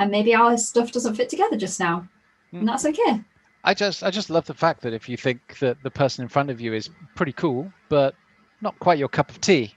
and 0.00 0.10
maybe 0.10 0.34
our 0.34 0.56
stuff 0.56 0.90
doesn't 0.90 1.14
fit 1.14 1.28
together 1.28 1.56
just 1.56 1.78
now. 1.78 2.08
Mm. 2.52 2.60
And 2.60 2.68
that's 2.68 2.84
okay. 2.86 3.22
i 3.62 3.72
just 3.74 4.02
i 4.02 4.10
just 4.10 4.30
love 4.30 4.46
the 4.46 4.54
fact 4.64 4.80
that 4.82 4.92
if 4.94 5.08
you 5.08 5.16
think 5.16 5.40
that 5.60 5.76
the 5.84 5.90
person 5.90 6.22
in 6.24 6.28
front 6.28 6.50
of 6.50 6.60
you 6.60 6.72
is 6.74 6.90
pretty 7.14 7.32
cool 7.42 7.70
but 7.88 8.14
not 8.60 8.74
quite 8.80 8.98
your 8.98 9.08
cup 9.18 9.30
of 9.30 9.38
tea 9.40 9.72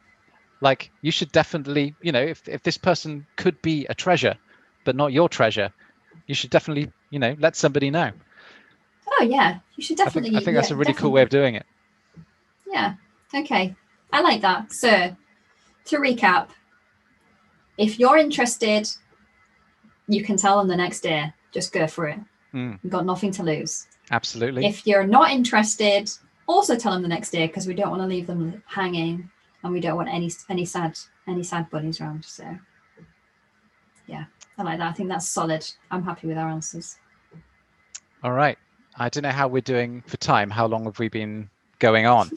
like 0.62 0.90
you 1.02 1.12
should 1.12 1.32
definitely 1.34 1.94
you 2.02 2.12
know 2.16 2.26
if, 2.34 2.48
if 2.48 2.64
this 2.64 2.78
person 2.78 3.26
could 3.36 3.62
be 3.62 3.86
a 3.90 3.96
treasure 4.06 4.36
but 4.86 4.96
not 4.96 5.12
your 5.12 5.28
treasure 5.30 5.70
you 6.30 6.36
should 6.36 6.50
definitely 6.50 6.88
you 7.12 7.20
know 7.20 7.36
let 7.46 7.56
somebody 7.56 7.92
know 7.92 8.10
Oh 9.16 9.24
yeah, 9.24 9.60
you 9.76 9.84
should 9.84 10.00
i 10.00 10.06
definitely. 10.06 10.30
think 10.32 10.42
i 10.42 10.46
think 10.46 10.56
that's 10.58 10.72
a 10.72 10.76
really 10.82 10.94
cool 10.94 11.12
way 11.12 11.22
of 11.22 11.30
doing 11.30 11.56
it 11.56 11.66
Yeah. 12.74 12.96
Okay. 13.36 13.76
I 14.12 14.22
like 14.22 14.42
that. 14.42 14.72
So, 14.72 15.16
to 15.90 15.98
recap, 15.98 16.48
if 17.78 18.00
you're 18.00 18.18
interested, 18.18 18.84
you 20.08 20.24
can 20.24 20.38
tell 20.38 20.58
them 20.58 20.68
the 20.68 20.76
next 20.76 21.02
day. 21.02 21.32
Just 21.52 21.72
go 21.74 21.88
for 21.88 22.08
it. 22.08 22.20
Mm. 22.54 22.80
You've 22.84 22.92
got 22.92 23.06
nothing 23.06 23.32
to 23.32 23.44
lose. 23.44 23.88
absolutely 24.12 24.66
If 24.66 24.86
you're 24.86 25.08
not 25.08 25.32
interested, 25.32 26.12
also 26.48 26.76
tell 26.76 26.92
them 26.94 27.02
the 27.02 27.08
next 27.08 27.32
day 27.32 27.48
because 27.48 27.68
we 27.68 27.74
don't 27.74 27.90
want 27.90 28.02
to 28.02 28.08
leave 28.08 28.28
them 28.28 28.62
hanging, 28.68 29.30
and 29.64 29.74
we 29.74 29.80
don't 29.80 29.96
want 29.96 30.10
any 30.10 30.30
any 30.50 30.66
sad 30.66 30.98
any 31.28 31.44
sad 31.44 31.70
bunnies 31.70 32.02
around. 32.02 32.26
So, 32.26 32.44
yeah, 34.08 34.26
I 34.58 34.64
like 34.64 34.78
that. 34.80 34.90
I 34.90 34.94
think 34.94 35.10
that's 35.10 35.28
solid. 35.30 35.66
I'm 35.92 36.04
happy 36.04 36.28
with 36.28 36.38
our 36.38 36.50
answers. 36.50 36.98
all 38.24 38.32
right 38.32 38.58
i 38.98 39.10
don't 39.10 39.24
know 39.24 39.32
how 39.32 39.48
we're 39.48 39.62
doing 39.62 40.02
for 40.08 40.18
time 40.18 40.50
how 40.50 40.66
long 40.68 40.84
have 40.86 40.98
we 41.00 41.10
been 41.10 41.50
going 41.80 42.06
on 42.06 42.30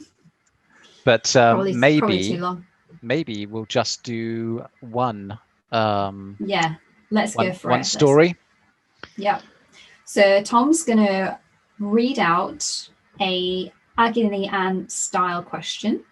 but 1.05 1.33
um, 1.35 1.55
Probably, 1.57 1.71
probably 1.73 1.79
maybe 1.79 2.37
long. 2.37 2.65
maybe 3.01 3.45
we'll 3.45 3.65
just 3.65 4.03
do 4.03 4.65
one 4.81 5.37
um 5.71 6.35
Yeah, 6.39 6.75
let's 7.11 7.35
one, 7.35 7.47
go 7.47 7.53
for 7.53 7.69
one 7.69 7.79
it. 7.79 7.81
Let's- 7.81 7.91
story 7.91 8.35
Yeah. 9.17 9.41
So 10.05 10.41
Tom's 10.41 10.83
going 10.83 11.05
to 11.05 11.37
read 11.79 12.17
out 12.17 12.89
a 13.19 13.71
agony 13.97 14.47
aunt 14.47 14.91
style 14.91 15.43
question. 15.43 16.03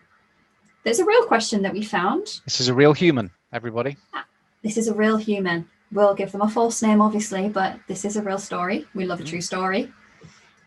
There's 0.83 0.99
a 0.99 1.05
real 1.05 1.25
question 1.25 1.61
that 1.63 1.73
we 1.73 1.83
found. 1.83 2.41
this 2.45 2.59
is 2.59 2.67
a 2.67 2.73
real 2.73 2.93
human 2.93 3.31
everybody 3.53 3.95
ah, 4.13 4.25
This 4.63 4.77
is 4.77 4.87
a 4.87 4.93
real 4.93 5.17
human. 5.17 5.67
We'll 5.91 6.13
give 6.13 6.31
them 6.31 6.41
a 6.41 6.49
false 6.49 6.81
name, 6.81 7.01
obviously, 7.01 7.47
but 7.47 7.79
this 7.87 8.05
is 8.05 8.17
a 8.17 8.23
real 8.23 8.37
story. 8.37 8.85
We 8.93 9.05
love 9.05 9.19
a 9.19 9.23
mm-hmm. 9.23 9.29
true 9.29 9.41
story. 9.41 9.93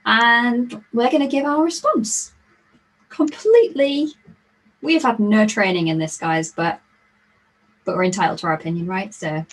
And 0.07 0.83
we're 0.93 1.11
going 1.11 1.23
to 1.23 1.29
give 1.29 1.45
our 1.45 1.63
response. 1.63 2.33
Completely. 3.11 4.09
We've 4.81 5.03
had 5.03 5.21
no 5.21 5.47
training 5.47 5.89
in 5.89 5.99
this, 5.99 6.17
guys, 6.17 6.53
but 6.53 6.81
but 7.85 7.97
we're 7.97 8.05
entitled 8.05 8.39
to 8.39 8.47
our 8.47 8.53
opinion, 8.53 8.87
right? 8.87 9.13
So 9.15 9.45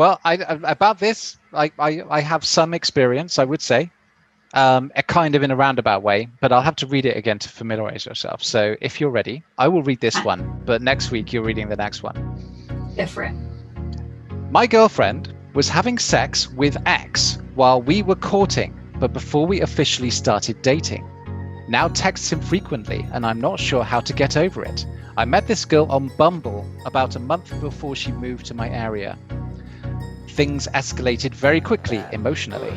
Well, 0.00 0.18
I, 0.24 0.32
about 0.64 0.98
this, 0.98 1.36
I, 1.52 1.70
I, 1.78 2.02
I 2.08 2.20
have 2.20 2.42
some 2.42 2.72
experience, 2.72 3.38
I 3.38 3.44
would 3.44 3.60
say, 3.60 3.90
um, 4.54 4.90
a 4.96 5.02
kind 5.02 5.34
of 5.34 5.42
in 5.42 5.50
a 5.50 5.56
roundabout 5.56 6.02
way, 6.02 6.26
but 6.40 6.52
I'll 6.52 6.62
have 6.62 6.76
to 6.76 6.86
read 6.86 7.04
it 7.04 7.18
again 7.18 7.38
to 7.40 7.50
familiarize 7.50 8.06
yourself. 8.06 8.42
So 8.42 8.76
if 8.80 8.98
you're 8.98 9.10
ready, 9.10 9.44
I 9.58 9.68
will 9.68 9.82
read 9.82 10.00
this 10.00 10.16
one, 10.24 10.62
but 10.64 10.80
next 10.80 11.10
week 11.10 11.34
you're 11.34 11.42
reading 11.42 11.68
the 11.68 11.76
next 11.76 12.02
one. 12.02 12.16
go 12.96 13.04
for 13.04 13.24
it. 13.24 13.34
My 14.50 14.66
girlfriend 14.66 15.34
was 15.52 15.68
having 15.68 15.98
sex 15.98 16.50
with 16.50 16.78
ex 16.86 17.36
while 17.54 17.82
we 17.82 18.00
were 18.00 18.14
courting, 18.14 18.74
but 18.98 19.12
before 19.12 19.46
we 19.46 19.60
officially 19.60 20.08
started 20.08 20.62
dating. 20.62 21.06
Now 21.68 21.88
texts 21.88 22.32
him 22.32 22.40
frequently, 22.40 23.06
and 23.12 23.26
I'm 23.26 23.38
not 23.38 23.60
sure 23.60 23.84
how 23.84 24.00
to 24.00 24.14
get 24.14 24.38
over 24.38 24.64
it. 24.64 24.86
I 25.18 25.26
met 25.26 25.46
this 25.46 25.66
girl 25.66 25.84
on 25.92 26.08
Bumble 26.16 26.64
about 26.86 27.16
a 27.16 27.20
month 27.20 27.52
before 27.60 27.94
she 27.94 28.12
moved 28.12 28.46
to 28.46 28.54
my 28.54 28.70
area. 28.70 29.18
Things 30.40 30.68
escalated 30.72 31.34
very 31.34 31.60
quickly 31.60 32.02
emotionally. 32.12 32.72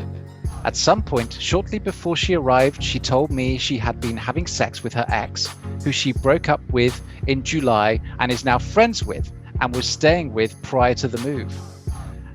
At 0.66 0.76
some 0.76 1.02
point, 1.02 1.38
shortly 1.40 1.80
before 1.80 2.18
she 2.18 2.34
arrived, 2.34 2.84
she 2.84 3.00
told 3.00 3.32
me 3.32 3.58
she 3.58 3.78
had 3.78 4.02
been 4.02 4.18
having 4.18 4.48
sex 4.48 4.84
with 4.84 4.92
her 4.96 5.06
ex, 5.08 5.48
who 5.82 5.94
she 5.94 6.12
broke 6.12 6.50
up 6.50 6.60
with 6.74 7.02
in 7.26 7.42
July 7.42 8.02
and 8.20 8.34
is 8.34 8.44
now 8.44 8.60
friends 8.60 9.06
with 9.06 9.32
and 9.62 9.74
was 9.74 9.88
staying 9.88 10.34
with 10.34 10.62
prior 10.62 10.94
to 10.96 11.08
the 11.08 11.18
move, 11.20 11.54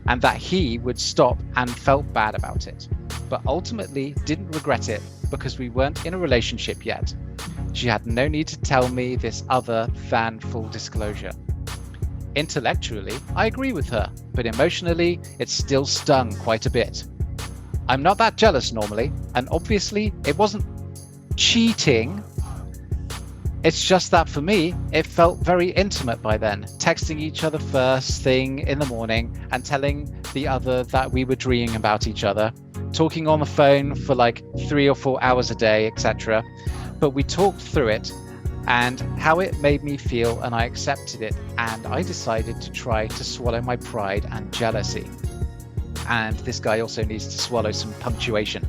and 0.07 0.23
that 0.23 0.39
he 0.39 0.79
would 0.79 0.99
stop 0.99 1.39
and 1.57 1.69
felt 1.69 2.11
bad 2.15 2.35
about 2.35 2.67
it, 2.67 2.89
but 3.29 3.43
ultimately 3.47 4.15
didn't 4.25 4.51
regret 4.53 4.89
it 4.89 5.03
because 5.31 5.59
we 5.59 5.69
weren't 5.69 6.07
in 6.07 6.15
a 6.15 6.19
relationship 6.19 6.87
yet. 6.87 7.15
She 7.75 7.87
had 7.87 8.07
no 8.07 8.29
need 8.29 8.49
to 8.49 8.59
tell 8.61 8.89
me 8.89 9.15
this 9.15 9.45
other 9.51 9.91
than 10.09 10.41
full 10.41 10.69
disclosure. 10.69 11.33
Intellectually, 12.39 13.19
I 13.35 13.47
agree 13.47 13.73
with 13.73 13.89
her, 13.89 14.09
but 14.33 14.47
emotionally, 14.47 15.19
it 15.41 15.49
still 15.49 15.85
stung 15.85 16.33
quite 16.37 16.67
a 16.67 16.71
bit. 16.71 17.03
I'm 17.89 18.01
not 18.01 18.17
that 18.19 18.37
jealous 18.37 18.73
normally, 18.73 19.11
and 19.35 19.49
obviously, 19.51 20.13
it 20.25 20.39
wasn't 20.39 20.65
cheating. 21.35 22.23
It's 23.65 23.85
just 23.85 24.13
that 24.13 24.29
for 24.29 24.41
me, 24.41 24.73
it 24.93 25.05
felt 25.05 25.41
very 25.41 25.71
intimate 25.71 26.23
by 26.23 26.37
then, 26.37 26.63
texting 26.79 27.19
each 27.19 27.43
other 27.43 27.59
first 27.59 28.23
thing 28.23 28.61
in 28.61 28.79
the 28.79 28.87
morning 28.87 29.37
and 29.51 29.65
telling 29.65 30.15
the 30.33 30.47
other 30.47 30.85
that 30.85 31.11
we 31.11 31.25
were 31.25 31.35
dreaming 31.35 31.75
about 31.75 32.07
each 32.07 32.23
other, 32.23 32.53
talking 32.93 33.27
on 33.27 33.41
the 33.41 33.47
phone 33.47 33.97
for 33.97 34.15
like 34.15 34.45
three 34.69 34.89
or 34.89 34.95
four 34.95 35.21
hours 35.25 35.51
a 35.51 35.57
day, 35.57 35.89
etc. 35.89 36.45
But 37.01 37.11
we 37.11 37.25
talked 37.25 37.61
through 37.61 37.89
it 37.89 38.13
and 38.69 39.01
how 39.19 39.41
it 39.41 39.59
made 39.61 39.83
me 39.83 39.97
feel, 39.97 40.43
and 40.43 40.55
I 40.55 40.65
accepted 40.67 41.23
it. 41.23 41.35
And 41.57 41.87
I 41.87 42.03
decided 42.03 42.61
to 42.61 42.71
try 42.71 43.07
to 43.07 43.25
swallow 43.25 43.63
my 43.63 43.77
pride 43.77 44.27
and 44.31 44.53
jealousy. 44.53 45.09
And 46.07 46.39
this 46.41 46.61
guy 46.61 46.81
also 46.81 47.03
needs 47.03 47.27
to 47.29 47.39
swallow 47.39 47.73
some 47.73 47.95
punctuation. 47.95 48.63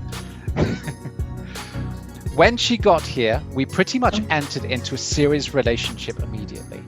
when 2.35 2.55
she 2.55 2.77
got 2.77 3.01
here, 3.01 3.43
we 3.53 3.65
pretty 3.65 3.99
much 3.99 4.21
oh. 4.21 4.27
entered 4.29 4.63
into 4.63 4.95
a 4.95 4.97
serious 4.97 5.53
relationship 5.53 6.23
immediately 6.23 6.81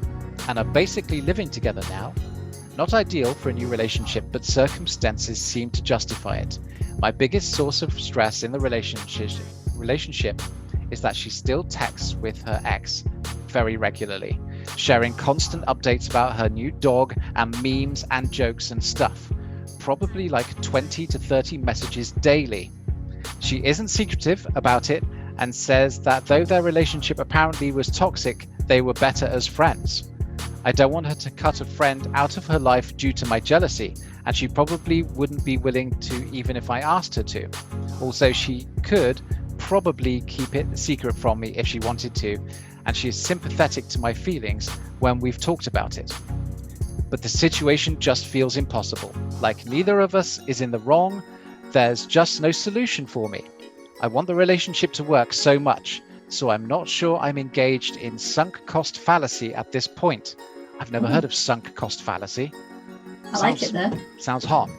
and 0.48 0.58
are 0.58 0.64
basically 0.64 1.20
living 1.20 1.50
together 1.50 1.82
now. 1.90 2.14
Not 2.78 2.94
ideal 2.94 3.34
for 3.34 3.50
a 3.50 3.54
new 3.54 3.68
relationship, 3.68 4.24
but 4.32 4.46
circumstances 4.46 5.38
seem 5.40 5.70
to 5.72 5.84
justify 5.84 6.38
it. 6.38 6.60
My 7.00 7.12
biggest 7.12 7.52
source 7.52 7.82
of 7.82 7.92
stress 8.00 8.44
in 8.44 8.54
the 8.54 8.60
relationship 8.60 9.32
relationship 9.76 10.42
is 10.92 11.02
that 11.02 11.16
she 11.16 11.30
still 11.30 11.64
texts 11.64 12.16
with 12.16 12.42
her 12.44 12.62
ex 12.66 13.04
very 13.48 13.78
regularly, 13.78 14.40
sharing 14.78 15.14
constant 15.14 15.66
updates 15.66 16.10
about 16.10 16.38
her 16.38 16.50
new 16.50 16.72
dog 16.72 17.16
and 17.36 17.62
memes 17.62 18.06
and 18.12 18.32
jokes 18.32 18.72
and 18.72 18.84
stuff. 18.84 19.32
Probably 19.80 20.30
like 20.30 20.62
20 20.62 21.08
to 21.08 21.20
30 21.20 21.58
messages 21.58 22.12
daily. 22.12 22.72
She 23.40 23.64
isn't 23.66 23.90
secretive 23.90 24.46
about 24.56 24.90
it 24.90 25.04
and 25.38 25.54
says 25.54 26.00
that 26.02 26.26
though 26.28 26.46
their 26.46 26.62
relationship 26.62 27.20
apparently 27.20 27.72
was 27.72 27.88
toxic, 27.88 28.48
they 28.68 28.82
were 28.82 28.94
better 28.94 29.26
as 29.26 29.48
friends. 29.48 30.10
I 30.64 30.72
don't 30.72 30.92
want 30.92 31.08
her 31.08 31.16
to 31.16 31.32
cut 31.32 31.62
a 31.62 31.66
friend 31.66 32.08
out 32.14 32.38
of 32.38 32.46
her 32.46 32.60
life 32.60 32.96
due 32.96 33.14
to 33.14 33.26
my 33.26 33.40
jealousy, 33.40 33.96
and 34.26 34.36
she 34.36 34.48
probably 34.48 35.02
wouldn't 35.02 35.44
be 35.44 35.58
willing 35.58 35.92
to 36.02 36.30
even 36.32 36.56
if 36.56 36.70
I 36.70 36.82
asked 36.82 37.16
her 37.16 37.24
to. 37.24 37.50
Also, 38.00 38.32
she 38.32 38.68
could 38.84 39.22
probably 39.62 40.22
keep 40.22 40.56
it 40.56 40.68
secret 40.78 41.16
from 41.16 41.40
me 41.40 41.50
if 41.56 41.66
she 41.66 41.80
wanted 41.80 42.14
to, 42.16 42.38
and 42.86 42.98
she 42.98 43.08
is 43.08 43.16
sympathetic 43.16 43.88
to 43.88 44.00
my 44.00 44.14
feelings 44.14 44.68
when 45.00 45.20
we've 45.20 45.40
talked 45.40 45.68
about 45.68 45.98
it. 45.98 46.12
But 47.10 47.22
the 47.22 47.30
situation 47.30 48.00
just 48.00 48.26
feels 48.26 48.58
impossible. 48.58 49.14
Like 49.40 49.66
neither 49.66 50.00
of 50.02 50.16
us 50.16 50.40
is 50.48 50.62
in 50.62 50.72
the 50.72 50.80
wrong, 50.80 51.24
there's 51.72 52.06
just 52.06 52.42
no 52.42 52.52
solution 52.52 53.06
for 53.06 53.30
me. 53.30 53.46
I 54.02 54.08
want 54.08 54.28
the 54.28 54.36
relationship 54.36 54.92
to 54.94 55.04
work 55.04 55.32
so 55.32 55.60
much, 55.60 56.02
so 56.28 56.50
I'm 56.50 56.66
not 56.66 56.90
sure 56.90 57.18
I'm 57.20 57.38
engaged 57.38 57.98
in 57.98 58.18
sunk 58.18 58.66
cost 58.66 58.98
fallacy 58.98 59.54
at 59.54 59.72
this 59.72 59.88
point. 59.88 60.36
I've 60.80 60.92
never 60.92 61.08
Mhm. 61.08 61.12
heard 61.12 61.24
of 61.24 61.34
sunk 61.34 61.76
cost 61.76 62.02
fallacy. 62.02 62.52
I 63.32 63.38
like 63.40 63.62
it 63.62 63.72
though. 63.72 63.92
Sounds 64.20 64.44
hot. 64.44 64.70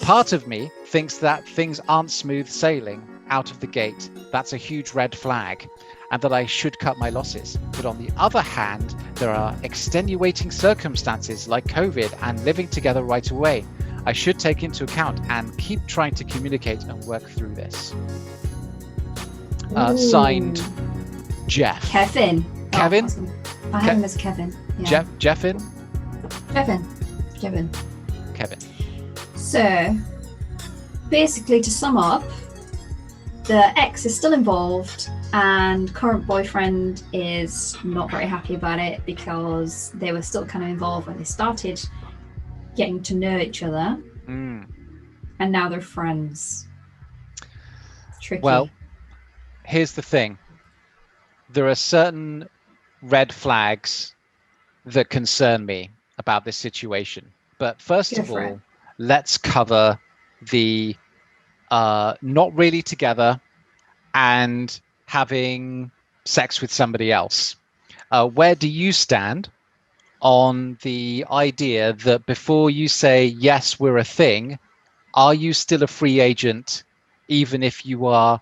Part 0.00 0.32
of 0.32 0.46
me 0.48 0.70
thinks 0.86 1.18
that 1.18 1.46
things 1.48 1.80
aren't 1.88 2.10
smooth 2.10 2.48
sailing 2.48 3.06
out 3.30 3.50
of 3.50 3.60
the 3.60 3.66
gate. 3.66 4.10
That's 4.30 4.52
a 4.52 4.56
huge 4.56 4.92
red 4.92 5.14
flag, 5.14 5.68
and 6.10 6.20
that 6.22 6.32
I 6.32 6.46
should 6.46 6.78
cut 6.78 6.98
my 6.98 7.10
losses. 7.10 7.56
But 7.72 7.86
on 7.86 7.98
the 8.04 8.12
other 8.16 8.42
hand, 8.42 8.94
there 9.14 9.30
are 9.30 9.56
extenuating 9.62 10.50
circumstances 10.50 11.48
like 11.48 11.64
COVID 11.64 12.16
and 12.22 12.44
living 12.44 12.68
together 12.68 13.02
right 13.02 13.30
away. 13.30 13.64
I 14.06 14.12
should 14.12 14.38
take 14.38 14.62
into 14.62 14.84
account 14.84 15.20
and 15.28 15.56
keep 15.58 15.86
trying 15.86 16.14
to 16.14 16.24
communicate 16.24 16.82
and 16.84 17.02
work 17.04 17.28
through 17.28 17.54
this. 17.54 17.94
Uh, 19.74 19.96
signed, 19.96 20.62
Jeff. 21.46 21.82
Kevin. 21.88 22.44
Kevin? 22.72 23.04
Oh, 23.04 23.08
I, 23.08 23.10
was 23.10 23.74
I 23.74 23.80
have 23.80 23.96
him 23.98 24.04
as 24.04 24.16
Kevin. 24.16 24.56
Yeah. 24.78 24.84
Jeff. 24.84 25.18
Jeffin. 25.18 25.60
Kevin. 26.52 26.86
Kevin. 27.40 27.70
Kevin. 28.34 28.58
So, 29.36 29.96
basically, 31.08 31.60
to 31.60 31.70
sum 31.70 31.96
up, 31.96 32.24
the 33.50 33.76
ex 33.76 34.06
is 34.06 34.16
still 34.16 34.32
involved, 34.32 35.10
and 35.32 35.92
current 35.92 36.24
boyfriend 36.24 37.02
is 37.12 37.76
not 37.82 38.08
very 38.08 38.24
happy 38.24 38.54
about 38.54 38.78
it 38.78 39.04
because 39.04 39.90
they 39.94 40.12
were 40.12 40.22
still 40.22 40.46
kind 40.46 40.64
of 40.64 40.70
involved 40.70 41.08
when 41.08 41.18
they 41.18 41.24
started 41.24 41.82
getting 42.76 43.02
to 43.02 43.16
know 43.16 43.38
each 43.38 43.64
other, 43.64 43.98
Mm. 44.28 44.68
and 45.40 45.50
now 45.50 45.68
they're 45.68 45.80
friends. 45.80 46.68
Tricky. 48.22 48.40
Well, 48.40 48.70
here's 49.64 49.94
the 49.94 50.02
thing 50.02 50.38
there 51.48 51.66
are 51.66 51.74
certain 51.74 52.48
red 53.02 53.32
flags 53.32 54.14
that 54.86 55.10
concern 55.10 55.66
me 55.66 55.90
about 56.18 56.44
this 56.44 56.56
situation. 56.56 57.32
But 57.58 57.82
first 57.82 58.14
Go 58.14 58.22
of 58.22 58.30
all, 58.30 58.60
let's 58.98 59.36
cover 59.36 59.98
the 60.52 60.94
uh, 61.70 62.14
not 62.22 62.54
really 62.56 62.82
together 62.82 63.40
and 64.14 64.80
having 65.06 65.90
sex 66.24 66.60
with 66.60 66.72
somebody 66.72 67.12
else. 67.12 67.56
Uh, 68.10 68.26
where 68.26 68.54
do 68.54 68.68
you 68.68 68.92
stand 68.92 69.48
on 70.20 70.76
the 70.82 71.24
idea 71.30 71.92
that 71.92 72.26
before 72.26 72.70
you 72.70 72.88
say, 72.88 73.24
yes, 73.24 73.80
we're 73.80 73.98
a 73.98 74.04
thing, 74.04 74.58
are 75.14 75.34
you 75.34 75.52
still 75.52 75.82
a 75.82 75.86
free 75.86 76.20
agent, 76.20 76.84
even 77.28 77.62
if 77.62 77.86
you 77.86 78.06
are 78.06 78.40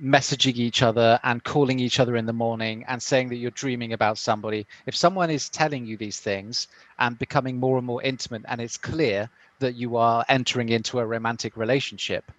messaging 0.00 0.54
each 0.54 0.82
other 0.82 1.18
and 1.24 1.42
calling 1.42 1.80
each 1.80 1.98
other 1.98 2.16
in 2.16 2.26
the 2.26 2.32
morning 2.32 2.84
and 2.86 3.02
saying 3.02 3.28
that 3.28 3.36
you're 3.36 3.50
dreaming 3.50 3.92
about 3.92 4.18
somebody? 4.18 4.66
If 4.86 4.96
someone 4.96 5.30
is 5.30 5.48
telling 5.48 5.84
you 5.84 5.96
these 5.96 6.20
things 6.20 6.68
and 6.98 7.18
becoming 7.18 7.58
more 7.58 7.76
and 7.76 7.86
more 7.86 8.02
intimate, 8.02 8.42
and 8.48 8.60
it's 8.60 8.76
clear 8.76 9.28
that 9.58 9.74
you 9.74 9.96
are 9.96 10.24
entering 10.28 10.70
into 10.70 11.00
a 11.00 11.06
romantic 11.06 11.56
relationship, 11.56 12.30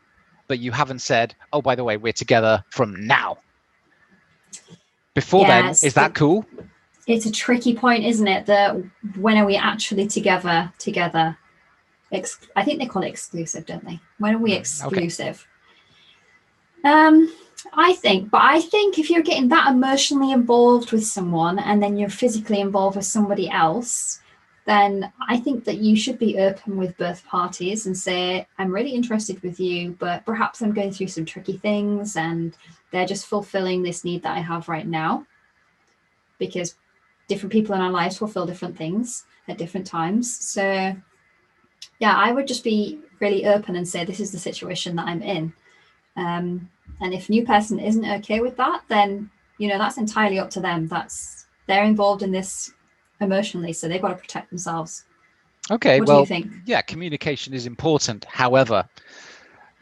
but 0.49 0.59
you 0.59 0.73
haven't 0.73 0.99
said, 0.99 1.33
oh, 1.53 1.61
by 1.61 1.75
the 1.75 1.85
way, 1.85 1.95
we're 1.95 2.11
together 2.11 2.61
from 2.71 3.07
now. 3.07 3.37
Before 5.13 5.45
Yes, 5.45 5.81
then, 5.81 5.87
is 5.87 5.93
that 5.93 6.15
cool? 6.15 6.45
it's 7.07 7.25
a 7.25 7.31
tricky 7.31 7.75
point, 7.75 8.03
isn't 8.03 8.27
it? 8.27 8.45
That 8.47 8.75
when 9.15 9.37
are 9.37 9.45
we 9.45 9.55
actually 9.55 10.07
together? 10.07 10.71
Together, 10.77 11.37
Ex- 12.11 12.39
I 12.55 12.63
think 12.63 12.79
they 12.79 12.87
call 12.87 13.03
it 13.03 13.07
exclusive, 13.07 13.65
don't 13.65 13.85
they? 13.85 13.99
When 14.17 14.35
are 14.35 14.39
we 14.39 14.53
exclusive? 14.53 15.47
Um, 16.83 17.31
I 17.73 17.93
think, 17.93 18.31
but 18.31 18.41
I 18.41 18.61
think 18.61 18.97
if 18.97 19.09
you're 19.09 19.21
getting 19.21 19.49
that 19.49 19.71
emotionally 19.71 20.31
involved 20.31 20.91
with 20.91 21.05
someone 21.05 21.59
and 21.59 21.81
then 21.81 21.97
you're 21.97 22.09
physically 22.09 22.59
involved 22.59 22.95
with 22.95 23.05
somebody 23.05 23.49
else, 23.49 24.18
then 24.69 25.11
I 25.27 25.37
think 25.37 25.63
that 25.63 25.79
you 25.79 25.95
should 25.95 26.19
be 26.19 26.37
open 26.37 26.77
with 26.77 26.95
both 26.95 27.25
parties 27.25 27.87
and 27.87 27.97
say, 27.97 28.45
I'm 28.59 28.71
really 28.71 28.91
interested 28.91 29.41
with 29.41 29.59
you, 29.59 29.97
but 29.97 30.23
perhaps 30.27 30.61
I'm 30.61 30.75
going 30.75 30.91
through 30.91 31.07
some 31.07 31.25
tricky 31.25 31.57
things 31.57 32.15
and 32.15 32.55
they're 32.91 33.07
just 33.07 33.25
fulfilling 33.25 33.81
this 33.81 34.05
need 34.05 34.21
that 34.21 34.37
I 34.37 34.41
have 34.41 34.69
right 34.69 34.85
now. 34.85 35.25
Because 36.37 36.75
different 37.27 37.51
people 37.51 37.73
in 37.73 37.81
our 37.81 37.89
lives 37.89 38.19
fulfill 38.19 38.45
different 38.45 38.77
things 38.77 39.25
at 39.47 39.57
different 39.57 39.87
times. 39.87 40.37
So, 40.37 40.95
yeah, 41.97 42.15
I 42.15 42.31
would 42.31 42.45
just 42.45 42.63
be 42.63 42.99
really 43.19 43.47
open 43.47 43.75
and 43.75 43.87
say, 43.87 44.05
this 44.05 44.19
is 44.19 44.31
the 44.31 44.37
situation 44.37 44.95
that 44.97 45.07
I'm 45.07 45.23
in. 45.23 45.51
Um, 46.15 46.69
and 47.01 47.11
if 47.11 47.27
new 47.27 47.43
person 47.43 47.79
isn't 47.79 48.05
okay 48.05 48.39
with 48.39 48.55
that, 48.57 48.83
then 48.87 49.31
you 49.57 49.67
know 49.67 49.79
that's 49.79 49.97
entirely 49.97 50.37
up 50.37 50.51
to 50.51 50.59
them. 50.59 50.87
That's 50.87 51.47
they're 51.65 51.85
involved 51.85 52.21
in 52.21 52.31
this 52.31 52.71
emotionally, 53.21 53.73
so 53.73 53.87
they've 53.87 54.01
got 54.01 54.09
to 54.09 54.15
protect 54.15 54.49
themselves. 54.49 55.05
Okay, 55.71 55.99
what 55.99 56.05
do 56.05 56.11
well, 56.11 56.19
you 56.21 56.25
think? 56.25 56.51
yeah, 56.65 56.81
communication 56.81 57.53
is 57.53 57.65
important. 57.65 58.25
However, 58.25 58.87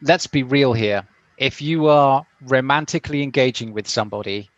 let's 0.02 0.26
be 0.26 0.42
real 0.42 0.72
here. 0.72 1.06
If 1.38 1.62
you 1.62 1.86
are 1.86 2.26
romantically 2.42 3.22
engaging 3.22 3.72
with 3.72 3.88
somebody, 3.88 4.50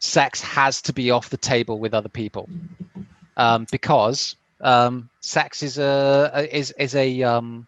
sex 0.00 0.40
has 0.42 0.82
to 0.82 0.92
be 0.92 1.10
off 1.10 1.30
the 1.30 1.36
table 1.36 1.78
with 1.78 1.94
other 1.94 2.08
people, 2.08 2.48
um, 3.36 3.66
because 3.70 4.36
um, 4.60 5.08
sex 5.20 5.62
is 5.62 5.78
a 5.78 6.48
is 6.52 6.72
is 6.78 6.94
a 6.94 7.22
um, 7.22 7.66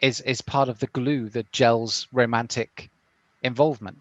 is 0.00 0.20
is 0.22 0.40
part 0.40 0.68
of 0.68 0.78
the 0.80 0.88
glue 0.88 1.28
that 1.30 1.52
gels 1.52 2.08
romantic 2.12 2.90
involvement. 3.42 3.96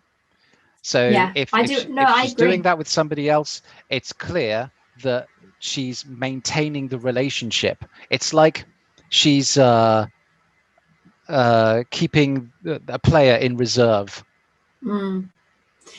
So 0.82 1.10
Yeah, 1.10 1.32
if, 1.36 1.54
I 1.54 1.64
if, 1.64 1.86
do- 1.86 1.94
no, 1.94 2.04
if 2.04 2.18
she's 2.22 2.34
doing 2.34 2.62
that 2.64 2.78
with 2.78 2.88
somebody 2.88 3.30
else, 3.30 3.62
it's 3.90 4.14
clear 4.14 4.72
that 5.04 5.28
she's 5.60 6.06
maintaining 6.06 6.88
the 6.88 6.98
relationship. 7.00 7.84
It's 8.10 8.34
like 8.34 8.66
she's 9.10 9.58
uh, 9.58 10.08
uh, 11.28 11.84
keeping 11.92 12.52
a 12.88 13.00
player 13.00 13.36
in 13.36 13.58
reserve 13.58 14.24
Mm. 14.84 15.30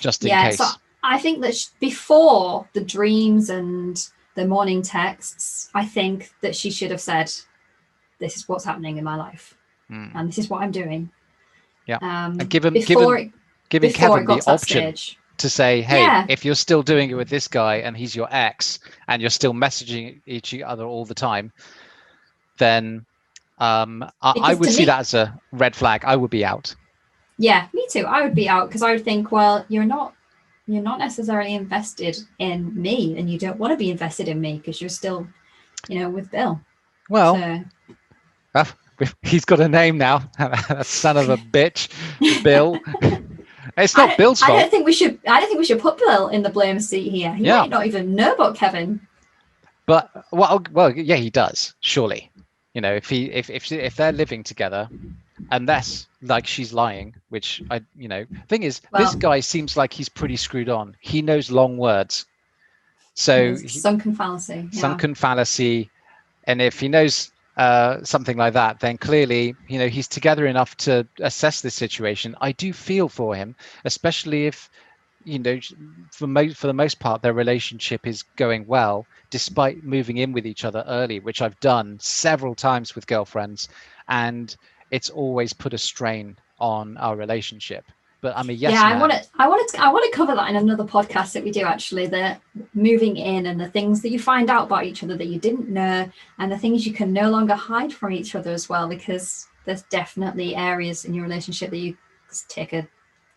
just 0.00 0.22
in 0.22 0.28
Yeah, 0.28 0.48
case. 0.48 0.56
so 0.58 0.64
I 1.02 1.18
think 1.18 1.42
that 1.42 1.54
sh- 1.54 1.66
before 1.80 2.66
the 2.72 2.80
dreams 2.82 3.50
and 3.50 3.94
the 4.36 4.46
morning 4.46 4.80
texts, 4.80 5.68
I 5.74 5.84
think 5.84 6.32
that 6.40 6.56
she 6.56 6.70
should 6.70 6.90
have 6.90 7.00
said, 7.00 7.30
"This 8.18 8.36
is 8.38 8.48
what's 8.48 8.64
happening 8.64 8.96
in 8.96 9.04
my 9.04 9.16
life, 9.16 9.54
Mm. 9.90 10.12
and 10.14 10.28
this 10.28 10.38
is 10.38 10.48
what 10.48 10.62
I'm 10.62 10.70
doing." 10.70 11.10
Yeah. 11.86 11.98
Um, 12.00 12.40
And 12.40 12.48
given- 12.48 12.72
before 12.72 13.16
given- 13.16 13.26
it, 13.28 13.32
Giving 13.68 13.90
before 13.92 14.08
Kevin 14.08 14.22
it 14.22 14.26
got 14.26 14.44
the 14.46 14.50
option 14.52 14.94
stage. 14.94 15.18
To 15.40 15.50
say, 15.50 15.82
hey, 15.82 16.02
Yeah. 16.02 16.26
if 16.28 16.44
you're 16.44 16.54
still 16.54 16.82
doing 16.82 17.10
it 17.10 17.14
with 17.14 17.28
this 17.28 17.48
guy 17.48 17.76
and 17.76 17.96
he's 17.96 18.14
your 18.16 18.28
ex 18.30 18.78
and 19.08 19.20
you're 19.20 19.30
still 19.30 19.52
messaging 19.52 20.20
each 20.26 20.54
other 20.60 20.84
all 20.84 21.04
the 21.04 21.14
time, 21.14 21.52
then 22.58 23.04
um, 23.58 24.02
I, 24.22 24.34
I 24.42 24.54
would 24.54 24.70
see 24.70 24.82
me- 24.82 24.86
that 24.86 25.00
as 25.00 25.14
a 25.14 25.38
red 25.52 25.74
flag. 25.74 26.04
I 26.04 26.16
would 26.16 26.30
be 26.30 26.44
out. 26.44 26.74
Yeah, 27.38 27.68
me 27.72 27.86
too. 27.90 28.04
I 28.06 28.22
would 28.22 28.34
be 28.34 28.48
out 28.48 28.68
because 28.68 28.82
I 28.82 28.92
would 28.92 29.04
think, 29.04 29.32
well, 29.32 29.64
you're 29.68 29.84
not 29.84 30.14
you're 30.66 30.82
not 30.82 30.98
necessarily 30.98 31.54
invested 31.54 32.16
in 32.38 32.80
me 32.80 33.18
and 33.18 33.28
you 33.28 33.38
don't 33.38 33.58
want 33.58 33.72
to 33.72 33.76
be 33.76 33.90
invested 33.90 34.28
in 34.28 34.40
me 34.40 34.58
because 34.58 34.80
you're 34.80 34.88
still, 34.90 35.26
you 35.88 35.98
know, 35.98 36.08
with 36.10 36.30
Bill. 36.30 36.60
Well, 37.08 37.64
So, 38.54 38.64
he's 39.22 39.44
got 39.44 39.58
a 39.60 39.68
name 39.68 39.98
now. 39.98 40.30
Son 40.82 41.16
of 41.16 41.28
a 41.30 41.36
bitch, 41.38 41.88
Bill. 42.44 42.78
it's 43.76 43.96
not 43.96 44.16
Bill's 44.16 44.42
I 44.42 44.48
don't 44.48 44.70
think 44.70 44.86
we 44.86 44.92
should 44.92 45.18
I 45.26 45.40
don't 45.40 45.48
think 45.48 45.58
we 45.58 45.64
should 45.64 45.80
put 45.80 45.98
Bill 45.98 46.28
in 46.28 46.42
the 46.42 46.50
blame 46.50 46.80
seat 46.80 47.10
here. 47.10 47.34
He 47.34 47.44
Yeah. 47.44 47.60
might 47.60 47.70
not 47.70 47.86
even 47.86 48.14
know 48.14 48.32
about 48.34 48.56
Kevin. 48.56 49.00
But 49.86 50.10
well, 50.30 50.62
well, 50.72 50.92
yeah, 50.92 51.16
he 51.16 51.30
does. 51.30 51.74
Surely, 51.80 52.30
you 52.74 52.80
know, 52.80 52.94
if 52.94 53.08
he 53.08 53.24
if 53.32 53.50
if 53.50 53.70
if 53.72 53.96
they're 53.96 54.12
living 54.12 54.44
together, 54.44 54.88
unless 55.50 56.06
like 56.22 56.46
she's 56.46 56.72
lying, 56.72 57.14
which 57.30 57.60
I, 57.70 57.80
you 57.96 58.06
know, 58.06 58.24
thing 58.48 58.62
is, 58.62 58.80
this 58.96 59.14
guy 59.16 59.40
seems 59.40 59.76
like 59.76 59.92
he's 59.92 60.08
pretty 60.08 60.36
screwed 60.36 60.68
on. 60.68 60.96
He 61.00 61.22
knows 61.22 61.50
long 61.50 61.76
words, 61.76 62.26
so 63.14 63.56
he- 63.56 63.66
sunken 63.68 64.14
fallacy. 64.14 64.68
Yeah. 64.72 64.80
sunken 64.80 65.14
fallacy, 65.14 65.90
and 66.44 66.62
if 66.62 66.78
he 66.78 66.88
knows 66.88 67.32
uh, 67.56 68.02
something 68.04 68.36
like 68.36 68.54
that, 68.54 68.80
then 68.80 68.96
clearly, 68.96 69.54
you 69.68 69.78
know, 69.78 69.88
he's 69.88 70.08
together 70.08 70.46
enough 70.46 70.76
to 70.78 71.06
assess 71.20 71.60
this 71.60 71.74
situation. 71.74 72.36
I 72.40 72.52
do 72.52 72.72
feel 72.72 73.08
for 73.08 73.34
him, 73.34 73.54
especially 73.84 74.46
if, 74.46 74.70
you 75.24 75.38
know, 75.38 75.58
for 76.12 76.26
most 76.26 76.56
for 76.56 76.66
the 76.66 76.72
most 76.72 76.98
part, 77.00 77.22
their 77.22 77.34
relationship 77.34 78.06
is 78.06 78.22
going 78.36 78.66
well, 78.66 79.06
despite 79.30 79.84
moving 79.84 80.16
in 80.18 80.32
with 80.32 80.46
each 80.46 80.64
other 80.64 80.84
early, 80.86 81.20
which 81.20 81.42
I've 81.42 81.58
done 81.60 81.98
several 82.00 82.54
times 82.54 82.94
with 82.94 83.06
girlfriends, 83.06 83.68
and 84.08 84.56
it's 84.90 85.10
always 85.10 85.52
put 85.52 85.74
a 85.74 85.78
strain 85.78 86.36
on 86.58 86.96
our 86.96 87.16
relationship. 87.16 87.84
But 88.20 88.36
I'm 88.36 88.50
a 88.50 88.52
yes 88.52 88.72
yeah, 88.72 88.82
man. 88.82 88.92
I 88.92 89.00
want 89.00 89.12
to. 89.12 89.28
I 89.38 89.48
want 89.48 89.68
to. 89.70 89.82
I 89.82 89.88
want 89.90 90.04
to 90.10 90.16
cover 90.16 90.34
that 90.34 90.50
in 90.50 90.56
another 90.56 90.84
podcast 90.84 91.32
that 91.32 91.42
we 91.42 91.50
do. 91.50 91.62
Actually, 91.62 92.06
the 92.06 92.36
moving 92.74 93.16
in 93.16 93.46
and 93.46 93.58
the 93.58 93.68
things 93.68 94.02
that 94.02 94.10
you 94.10 94.18
find 94.18 94.50
out 94.50 94.66
about 94.66 94.84
each 94.84 95.02
other 95.02 95.16
that 95.16 95.26
you 95.26 95.38
didn't 95.38 95.68
know, 95.68 96.10
and 96.38 96.52
the 96.52 96.58
things 96.58 96.86
you 96.86 96.92
can 96.92 97.12
no 97.12 97.30
longer 97.30 97.54
hide 97.54 97.92
from 97.92 98.12
each 98.12 98.34
other 98.34 98.50
as 98.50 98.68
well, 98.68 98.88
because 98.88 99.46
there's 99.64 99.82
definitely 99.84 100.54
areas 100.54 101.04
in 101.04 101.14
your 101.14 101.24
relationship 101.24 101.70
that 101.70 101.78
you 101.78 101.96
take 102.48 102.72
a 102.72 102.86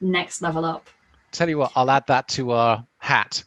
next 0.01 0.41
level 0.41 0.65
up. 0.65 0.89
Tell 1.31 1.49
you 1.49 1.57
what, 1.57 1.71
I'll 1.75 1.89
add 1.89 2.05
that 2.07 2.27
to 2.29 2.51
our 2.51 2.85
hat. 2.97 3.43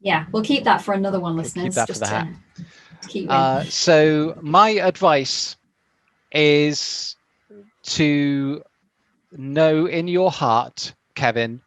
Yeah, 0.00 0.26
we'll 0.30 0.44
keep 0.44 0.64
that 0.64 0.82
for 0.82 0.94
another 0.94 1.18
one, 1.18 1.34
We'll 1.34 1.44
keep 1.44 1.56
listeners. 1.56 1.74
that 1.74 1.86
for 1.88 1.94
the 1.94 2.04
to, 2.04 3.26
hat. 3.26 3.28
Uh, 3.28 3.64
so 3.64 4.38
my 4.40 4.70
advice 4.70 5.56
is 6.32 7.16
to 7.82 8.62
know 9.38 9.86
in 9.86 10.08
your 10.08 10.30
heart, 10.30 10.94
Kevin, 11.14 11.60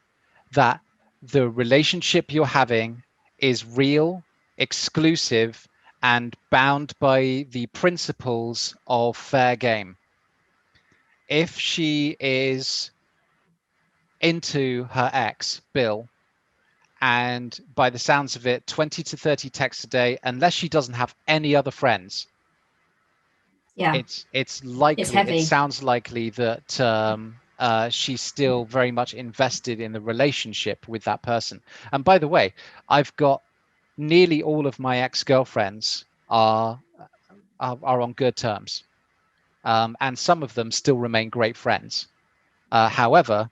that 0.54 0.82
the 1.22 1.50
relationship 1.50 2.32
you're 2.32 2.46
having 2.46 3.04
is 3.40 3.66
real, 3.66 4.24
exclusive, 4.58 5.68
and 6.02 6.36
bound 6.50 6.94
by 7.00 7.46
the 7.52 7.68
principles 7.68 8.76
of 8.88 9.18
fair 9.18 9.56
game. 9.56 9.98
If 11.28 11.58
she 11.60 12.16
is 12.20 12.92
into 14.22 14.86
her 14.92 15.10
ex, 15.14 15.62
Bill, 15.74 16.08
and 17.02 17.58
by 17.76 17.90
the 17.90 18.00
sounds 18.00 18.36
of 18.36 18.48
it, 18.48 18.66
20 18.68 19.04
to 19.04 19.18
30 19.18 19.50
texts 19.50 19.84
a 19.84 19.88
day, 19.88 20.18
unless 20.24 20.54
she 20.54 20.68
doesn't 20.70 20.96
have 20.96 21.16
any 21.28 21.56
other 21.56 21.72
friends, 21.72 22.28
yeah, 23.76 23.94
it's 23.94 24.26
it's 24.34 24.64
likely 24.66 25.06
heavy. 25.06 25.40
it 25.40 25.46
sounds 25.46 25.82
likely 25.82 26.32
that 26.32 26.80
um 26.82 27.36
uh 27.60 27.90
she's 27.90 28.22
still 28.22 28.66
very 28.66 28.92
much 28.92 29.14
invested 29.14 29.80
in 29.82 29.92
the 29.92 30.02
relationship 30.02 30.88
with 30.88 31.04
that 31.04 31.22
person. 31.22 31.62
And 31.92 32.04
by 32.04 32.18
the 32.18 32.28
way 32.28 32.54
i've 32.88 33.16
got 33.18 33.42
nearly 33.98 34.42
all 34.42 34.66
of 34.66 34.80
my 34.80 35.00
ex-girlfriends 35.00 36.06
are 36.30 36.80
are, 37.60 37.78
are 37.84 38.02
on 38.02 38.14
good 38.14 38.36
terms. 38.36 38.84
Um 39.66 39.96
and 40.00 40.18
some 40.18 40.42
of 40.42 40.54
them 40.54 40.72
still 40.72 40.98
remain 40.98 41.30
great 41.30 41.58
friends. 41.58 42.08
Uh 42.72 42.90
however 42.90 43.50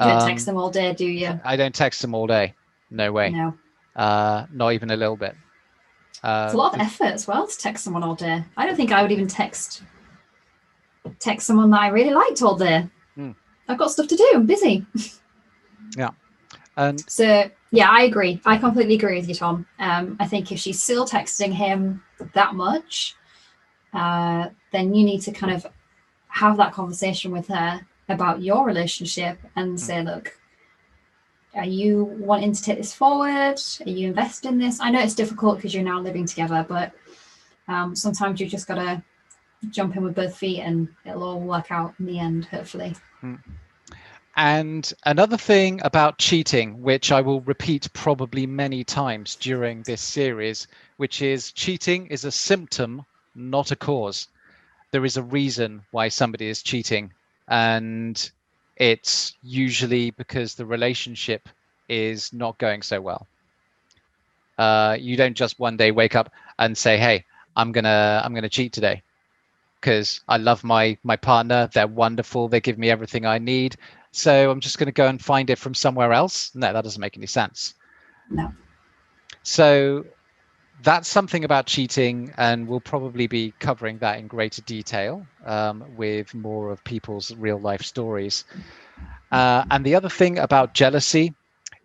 you 0.00 0.06
don't 0.06 0.26
text 0.26 0.48
um, 0.48 0.54
them 0.54 0.62
all 0.62 0.70
day, 0.70 0.94
do 0.94 1.04
you? 1.04 1.38
i 1.44 1.54
don't 1.54 1.74
text 1.74 2.00
them 2.00 2.14
all 2.14 2.26
day. 2.26 2.54
No 2.90 3.12
way. 3.12 3.30
No, 3.30 3.54
uh 3.94 4.46
not 4.50 4.72
even 4.72 4.90
a 4.90 4.96
little 4.96 5.16
bit. 5.16 5.36
Uh 6.22 6.44
it's 6.46 6.54
a 6.54 6.56
lot 6.56 6.74
of 6.74 6.80
effort 6.80 7.12
as 7.12 7.26
well 7.26 7.46
to 7.46 7.58
text 7.58 7.84
someone 7.84 8.02
all 8.02 8.14
day. 8.14 8.42
I 8.56 8.64
don't 8.66 8.76
think 8.76 8.92
I 8.92 9.02
would 9.02 9.12
even 9.12 9.26
text 9.26 9.82
text 11.18 11.46
someone 11.46 11.70
that 11.70 11.80
I 11.82 11.88
really 11.88 12.14
liked 12.14 12.42
all 12.42 12.56
day. 12.56 12.88
Hmm. 13.72 13.72
I've 13.72 13.78
got 13.78 13.90
stuff 13.90 14.08
to 14.08 14.16
do. 14.16 14.30
I'm 14.34 14.46
busy. 14.46 14.86
Yeah. 15.96 16.10
And 16.76 17.00
So 17.10 17.50
yeah, 17.70 17.88
I 17.90 18.02
agree. 18.02 18.40
I 18.44 18.56
completely 18.58 18.94
agree 18.94 19.16
with 19.16 19.28
you, 19.28 19.34
Tom. 19.34 19.66
Um, 19.78 20.16
I 20.20 20.26
think 20.26 20.52
if 20.52 20.58
she's 20.58 20.82
still 20.82 21.06
texting 21.06 21.52
him 21.52 22.02
that 22.34 22.54
much, 22.54 23.14
uh, 23.92 24.48
then 24.72 24.94
you 24.94 25.04
need 25.04 25.20
to 25.22 25.32
kind 25.32 25.52
of 25.52 25.66
have 26.28 26.56
that 26.56 26.72
conversation 26.72 27.30
with 27.30 27.48
her 27.48 27.80
about 28.08 28.42
your 28.42 28.66
relationship 28.66 29.38
and 29.56 29.78
say, 29.78 30.02
look, 30.02 30.38
are 31.54 31.66
you 31.66 32.04
wanting 32.04 32.52
to 32.52 32.62
take 32.62 32.78
this 32.78 32.94
forward? 32.94 33.60
Are 33.86 33.90
you 33.90 34.08
invested 34.08 34.48
in 34.48 34.58
this? 34.58 34.80
I 34.80 34.90
know 34.90 35.00
it's 35.00 35.14
difficult 35.14 35.56
because 35.56 35.74
you're 35.74 35.84
now 35.84 36.00
living 36.00 36.24
together, 36.26 36.64
but 36.66 36.92
um, 37.68 37.94
sometimes 37.94 38.40
you 38.40 38.46
just 38.46 38.66
gotta 38.66 39.02
jump 39.70 39.96
in 39.96 40.02
with 40.02 40.14
both 40.14 40.36
feet 40.36 40.60
and 40.60 40.88
it'll 41.04 41.22
all 41.22 41.40
work 41.40 41.70
out 41.70 41.94
in 41.98 42.06
the 42.06 42.18
end, 42.18 42.46
hopefully. 42.46 42.94
And 44.36 44.92
another 45.04 45.36
thing 45.38 45.80
about 45.82 46.18
cheating, 46.18 46.82
which 46.82 47.10
I 47.10 47.20
will 47.22 47.40
repeat 47.40 47.92
probably 47.92 48.46
many 48.46 48.84
times 48.84 49.34
during 49.36 49.82
this 49.82 50.00
series, 50.02 50.66
which 50.96 51.22
is 51.22 51.52
cheating 51.52 52.06
is 52.08 52.24
a 52.24 52.30
symptom, 52.30 53.06
not 53.34 53.70
a 53.70 53.76
cause. 53.76 54.28
There 54.92 55.04
is 55.04 55.16
a 55.16 55.22
reason 55.22 55.84
why 55.90 56.08
somebody 56.08 56.48
is 56.48 56.62
cheating, 56.62 57.12
and 57.48 58.30
it's 58.76 59.34
usually 59.42 60.10
because 60.10 60.54
the 60.54 60.66
relationship 60.66 61.48
is 61.88 62.32
not 62.32 62.58
going 62.58 62.82
so 62.82 63.00
well. 63.00 63.28
Uh, 64.58 64.96
you 65.00 65.16
don't 65.16 65.36
just 65.36 65.58
one 65.58 65.76
day 65.76 65.90
wake 65.90 66.14
up 66.14 66.30
and 66.58 66.76
say, 66.76 66.98
"Hey, 66.98 67.24
I'm 67.56 67.72
gonna 67.72 68.20
I'm 68.24 68.34
gonna 68.34 68.48
cheat 68.48 68.72
today," 68.72 69.02
because 69.80 70.20
I 70.28 70.36
love 70.38 70.64
my 70.64 70.98
my 71.02 71.16
partner. 71.16 71.68
They're 71.72 71.86
wonderful. 71.86 72.48
They 72.48 72.60
give 72.60 72.78
me 72.78 72.90
everything 72.90 73.26
I 73.26 73.38
need 73.38 73.76
so 74.12 74.50
I'm 74.50 74.60
just 74.60 74.78
going 74.78 74.86
to 74.86 74.92
go 74.92 75.08
and 75.08 75.20
find 75.20 75.50
it 75.50 75.58
from 75.58 75.74
somewhere 75.74 76.12
else. 76.12 76.54
No, 76.54 76.72
that 76.72 76.84
doesn't 76.84 77.00
make 77.00 77.16
any 77.16 77.26
sense. 77.26 77.74
No. 78.30 78.52
So 79.42 80.04
that's 80.82 81.08
something 81.08 81.44
about 81.44 81.66
cheating, 81.66 82.32
and 82.36 82.68
we'll 82.68 82.80
probably 82.80 83.26
be 83.26 83.54
covering 83.58 83.98
that 83.98 84.18
in 84.18 84.26
greater 84.26 84.62
detail 84.62 85.26
um, 85.46 85.84
with 85.96 86.34
more 86.34 86.70
of 86.70 86.84
people's 86.84 87.34
real 87.36 87.58
life 87.58 87.82
stories. 87.82 88.44
Uh, 89.30 89.64
and 89.70 89.84
the 89.84 89.94
other 89.94 90.08
thing 90.08 90.38
about 90.38 90.74
jealousy 90.74 91.34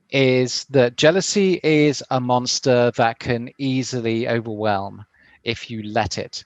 is 0.09 0.65
that 0.65 0.97
jealousy 0.97 1.59
is 1.63 2.03
a 2.11 2.19
monster 2.19 2.91
that 2.97 3.19
can 3.19 3.49
easily 3.57 4.27
overwhelm 4.27 5.05
if 5.43 5.69
you 5.69 5.83
let 5.83 6.17
it. 6.17 6.43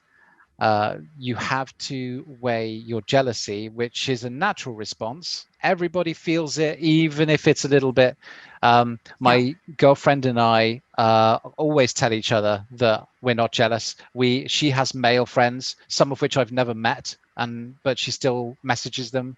Uh, 0.58 0.98
you 1.18 1.34
have 1.34 1.76
to 1.78 2.24
weigh 2.40 2.68
your 2.68 3.02
jealousy, 3.02 3.68
which 3.68 4.08
is 4.08 4.24
a 4.24 4.30
natural 4.30 4.74
response. 4.74 5.46
Everybody 5.62 6.12
feels 6.12 6.58
it, 6.58 6.78
even 6.78 7.30
if 7.30 7.48
it's 7.48 7.64
a 7.64 7.68
little 7.68 7.92
bit. 7.92 8.16
Um, 8.62 9.00
my 9.18 9.56
girlfriend 9.76 10.24
and 10.26 10.38
I 10.38 10.82
uh, 10.96 11.38
always 11.56 11.92
tell 11.92 12.12
each 12.12 12.30
other 12.30 12.64
that 12.72 13.08
we're 13.20 13.34
not 13.34 13.50
jealous. 13.52 13.96
We 14.14 14.46
she 14.46 14.70
has 14.70 14.94
male 14.94 15.26
friends, 15.26 15.76
some 15.88 16.12
of 16.12 16.22
which 16.22 16.36
I've 16.36 16.52
never 16.52 16.74
met, 16.74 17.16
and 17.36 17.74
but 17.82 17.98
she 17.98 18.12
still 18.12 18.56
messages 18.62 19.10
them, 19.10 19.36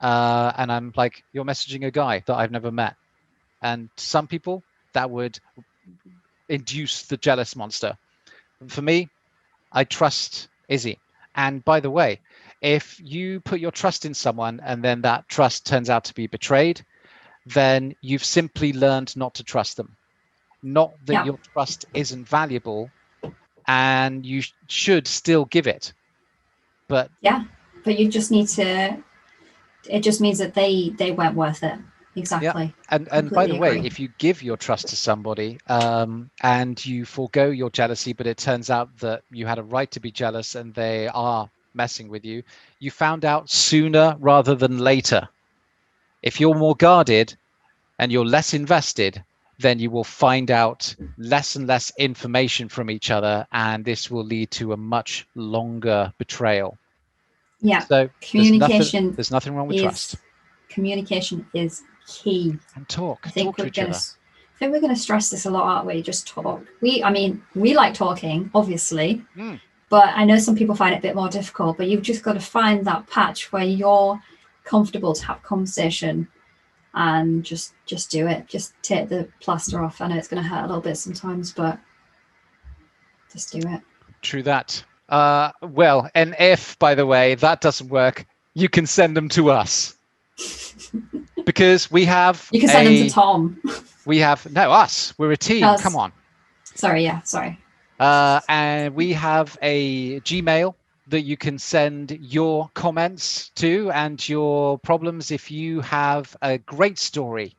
uh, 0.00 0.52
and 0.56 0.72
I'm 0.72 0.92
like, 0.96 1.22
you're 1.32 1.44
messaging 1.44 1.86
a 1.86 1.92
guy 1.92 2.24
that 2.26 2.34
I've 2.34 2.50
never 2.50 2.72
met, 2.72 2.96
and 3.62 3.90
some 3.96 4.26
people 4.26 4.64
that 4.92 5.08
would 5.10 5.38
induce 6.48 7.02
the 7.02 7.16
jealous 7.16 7.54
monster. 7.54 7.96
For 8.66 8.82
me, 8.82 9.08
I 9.70 9.84
trust 9.84 10.48
Izzy. 10.68 10.98
And 11.34 11.64
by 11.64 11.80
the 11.80 11.90
way, 11.90 12.20
if 12.60 13.00
you 13.02 13.40
put 13.40 13.60
your 13.60 13.72
trust 13.72 14.04
in 14.04 14.14
someone 14.14 14.60
and 14.64 14.82
then 14.82 15.02
that 15.02 15.28
trust 15.28 15.66
turns 15.66 15.90
out 15.90 16.04
to 16.04 16.14
be 16.14 16.26
betrayed, 16.26 16.84
then 17.46 17.94
you've 18.00 18.24
simply 18.24 18.72
learned 18.72 19.16
not 19.16 19.34
to 19.34 19.44
trust 19.44 19.76
them. 19.76 19.96
Not 20.62 20.92
that 21.06 21.12
Yeah. 21.12 21.24
your 21.24 21.38
trust 21.52 21.86
isn't 21.92 22.26
valuable 22.28 22.90
and 23.66 24.24
you 24.24 24.42
sh- 24.42 24.52
should 24.68 25.06
still 25.06 25.44
give 25.44 25.66
it. 25.66 25.92
But 26.88 27.10
yeah, 27.20 27.44
but 27.84 27.98
you 27.98 28.08
just 28.08 28.30
need 28.30 28.48
to 28.48 28.96
it 29.88 30.00
just 30.00 30.20
means 30.20 30.38
that 30.38 30.54
they 30.54 30.90
they 30.90 31.12
weren't 31.12 31.34
worth 31.34 31.62
it 31.62 31.78
exactly. 32.16 32.74
And 32.90 33.08
and 33.10 33.32
by 33.32 33.46
the 33.46 33.54
Completely 33.54 33.58
way, 33.58 33.78
if 33.86 33.98
you 34.00 34.08
give 34.18 34.42
your 34.42 34.56
trust 34.56 34.88
to 34.88 34.96
somebody 34.96 35.58
um, 35.68 36.30
and 36.42 36.84
you 36.84 37.04
forego 37.04 37.50
your 37.50 37.70
jealousy, 37.70 38.12
but 38.12 38.26
it 38.26 38.38
turns 38.38 38.70
out 38.70 38.96
that 38.98 39.22
you 39.30 39.46
had 39.46 39.58
a 39.58 39.62
right 39.62 39.90
to 39.92 40.00
be 40.00 40.10
jealous 40.10 40.54
and 40.54 40.74
they 40.74 41.08
are 41.08 41.50
messing 41.74 42.08
with 42.08 42.24
you, 42.24 42.42
you 42.80 42.90
found 42.90 43.24
out 43.24 43.50
sooner 43.50 44.16
rather 44.20 44.54
than 44.54 44.78
later. 44.78 45.28
If 46.22 46.40
you're 46.40 46.54
more 46.54 46.76
guarded 46.76 47.36
and 47.98 48.10
you're 48.12 48.24
less 48.26 48.54
invested, 48.54 49.24
then 49.58 49.78
you 49.78 49.90
will 49.90 50.04
find 50.04 50.50
out 50.50 50.94
less 51.18 51.56
and 51.56 51.66
less 51.66 51.92
information 51.98 52.68
from 52.68 52.90
each 52.90 53.10
other, 53.10 53.46
and 53.52 53.84
this 53.84 54.10
will 54.10 54.24
lead 54.24 54.50
to 54.52 54.72
a 54.72 54.76
much 54.76 55.26
longer 55.34 56.12
betrayal. 56.18 56.78
Yeah, 57.60 57.86
So 57.88 58.08
there's 58.34 58.52
nothing, 58.52 58.90
communication 58.90 59.14
there's 59.16 59.30
nothing 59.30 59.54
wrong 59.54 59.68
with 59.68 59.78
is 59.78 59.82
trust. 59.82 60.16
communication 60.68 61.46
is 61.54 61.82
key. 62.06 62.56
And 62.76 62.88
talk, 62.88 63.20
I 63.24 63.30
think 63.30 63.56
talk 63.56 63.58
we're 63.64 63.70
gonna. 63.70 63.88
other. 63.88 63.96
s- 63.96 64.16
I 64.54 64.58
think 64.58 64.72
we're 64.72 64.80
going 64.80 64.94
to 64.94 65.00
stress 65.00 65.30
this 65.30 65.46
a 65.46 65.50
lot, 65.50 65.64
aren't 65.64 65.86
we? 65.86 66.00
Just 66.00 66.28
talk. 66.28 66.64
We, 66.80 67.02
I 67.02 67.10
mean, 67.10 67.42
we 67.56 67.74
like 67.74 67.92
talking, 67.92 68.50
obviously, 68.54 69.20
Mm. 69.36 69.60
but 69.88 70.10
I 70.14 70.24
know 70.24 70.38
some 70.38 70.54
people 70.54 70.76
find 70.76 70.94
it 70.94 70.98
a 70.98 71.02
bit 71.02 71.16
more 71.16 71.28
difficult. 71.28 71.76
But 71.76 71.88
you've 71.88 72.02
just 72.02 72.22
got 72.22 72.34
to 72.34 72.40
find 72.40 72.84
that 72.86 73.04
patch 73.10 73.50
where 73.50 73.64
you're 73.64 74.22
comfortable 74.62 75.12
to 75.12 75.26
have 75.26 75.42
conversation, 75.42 76.28
and 76.94 77.42
just 77.44 77.74
just 77.84 78.12
do 78.12 78.28
it. 78.28 78.46
Just 78.46 78.74
take 78.82 79.08
the 79.08 79.28
plaster 79.40 79.82
off. 79.82 80.00
I 80.00 80.06
know 80.06 80.16
it's 80.16 80.28
going 80.28 80.40
to 80.42 80.48
hurt 80.48 80.62
a 80.64 80.66
little 80.68 80.80
bit 80.80 80.96
sometimes, 80.98 81.52
but 81.52 81.76
just 83.32 83.50
do 83.52 83.58
it. 83.58 83.80
True 84.22 84.44
that. 84.44 84.84
Uh, 85.08 85.50
well, 85.62 86.08
and 86.14 86.36
if, 86.38 86.78
by 86.78 86.94
the 86.94 87.04
way, 87.06 87.34
that 87.34 87.60
doesn't 87.60 87.88
work, 87.88 88.24
you 88.54 88.68
can 88.68 88.86
send 88.86 89.16
them 89.16 89.28
to 89.30 89.50
us 89.50 89.96
because 91.44 91.90
we 91.90 92.04
have 92.04 92.48
You 92.52 92.60
can 92.60 92.68
send 92.68 92.88
a, 92.88 92.98
them 92.98 93.08
to 93.08 93.14
Tom. 93.14 93.62
we 94.06 94.18
have 94.18 94.50
no 94.52 94.70
us. 94.72 95.14
We're 95.18 95.32
a 95.32 95.36
team. 95.36 95.64
Us. 95.64 95.82
Come 95.82 95.96
on. 95.96 96.12
Sorry, 96.74 97.04
yeah, 97.04 97.22
sorry. 97.22 97.58
Uh, 98.00 98.40
and 98.48 98.94
we 98.94 99.12
have 99.12 99.56
a 99.62 100.20
Gmail 100.20 100.74
that 101.06 101.20
you 101.20 101.36
can 101.36 101.58
send 101.58 102.18
your 102.20 102.70
comments 102.74 103.50
to 103.50 103.90
and 103.92 104.26
your 104.28 104.78
problems 104.78 105.30
if 105.30 105.50
you 105.50 105.80
have 105.80 106.34
a 106.42 106.58
great 106.58 106.98
story, 106.98 107.54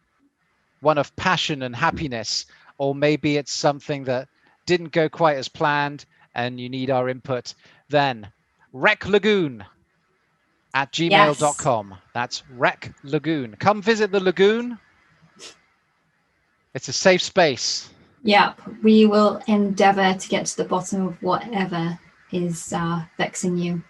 one 0.81 0.97
of 0.97 1.15
passion 1.15 1.61
and 1.61 1.75
happiness, 1.75 2.45
or 2.77 2.95
maybe 2.95 3.37
it's 3.37 3.51
something 3.51 4.03
that 4.05 4.27
didn't 4.65 4.91
go 4.91 5.07
quite 5.07 5.37
as 5.37 5.47
planned 5.47 6.05
and 6.33 6.59
you 6.59 6.67
need 6.69 6.89
our 6.89 7.07
input, 7.07 7.53
then 7.89 8.27
Wreck 8.73 9.07
Lagoon 9.07 9.63
at 10.75 10.91
gmail.com. 10.91 11.95
That's 12.13 12.43
Rec 12.55 12.93
Lagoon. 13.03 13.55
Come 13.57 13.81
visit 13.81 14.11
the 14.11 14.19
lagoon. 14.19 14.77
It's 16.75 16.89
a 16.89 16.93
safe 16.93 17.21
space. 17.21 17.89
Yep, 18.23 18.59
we 18.83 19.05
will 19.05 19.41
endeavour 19.47 20.13
to 20.13 20.27
get 20.27 20.45
to 20.47 20.57
the 20.57 20.65
bottom 20.65 21.07
of 21.07 21.23
whatever 21.23 21.97
is 22.31 22.73
uh, 22.73 23.03
vexing 23.17 23.57
you. 23.57 23.81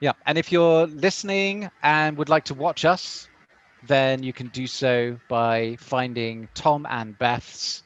Yeah, 0.00 0.12
and 0.26 0.36
if 0.36 0.52
you're 0.52 0.86
listening 0.86 1.70
and 1.82 2.16
would 2.18 2.28
like 2.28 2.44
to 2.44 2.54
watch 2.54 2.84
us, 2.84 3.28
then 3.86 4.22
you 4.22 4.32
can 4.32 4.48
do 4.48 4.66
so 4.66 5.18
by 5.28 5.76
finding 5.80 6.48
Tom 6.54 6.86
and 6.90 7.18
Beth's 7.18 7.82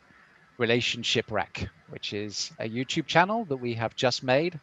Relationship 0.58 1.30
Wreck, 1.30 1.68
which 1.90 2.12
is 2.12 2.50
a 2.58 2.68
YouTube 2.68 3.06
channel 3.06 3.44
that 3.44 3.56
we 3.56 3.74
have 3.74 3.94
just 3.94 4.22
made. 4.22 4.58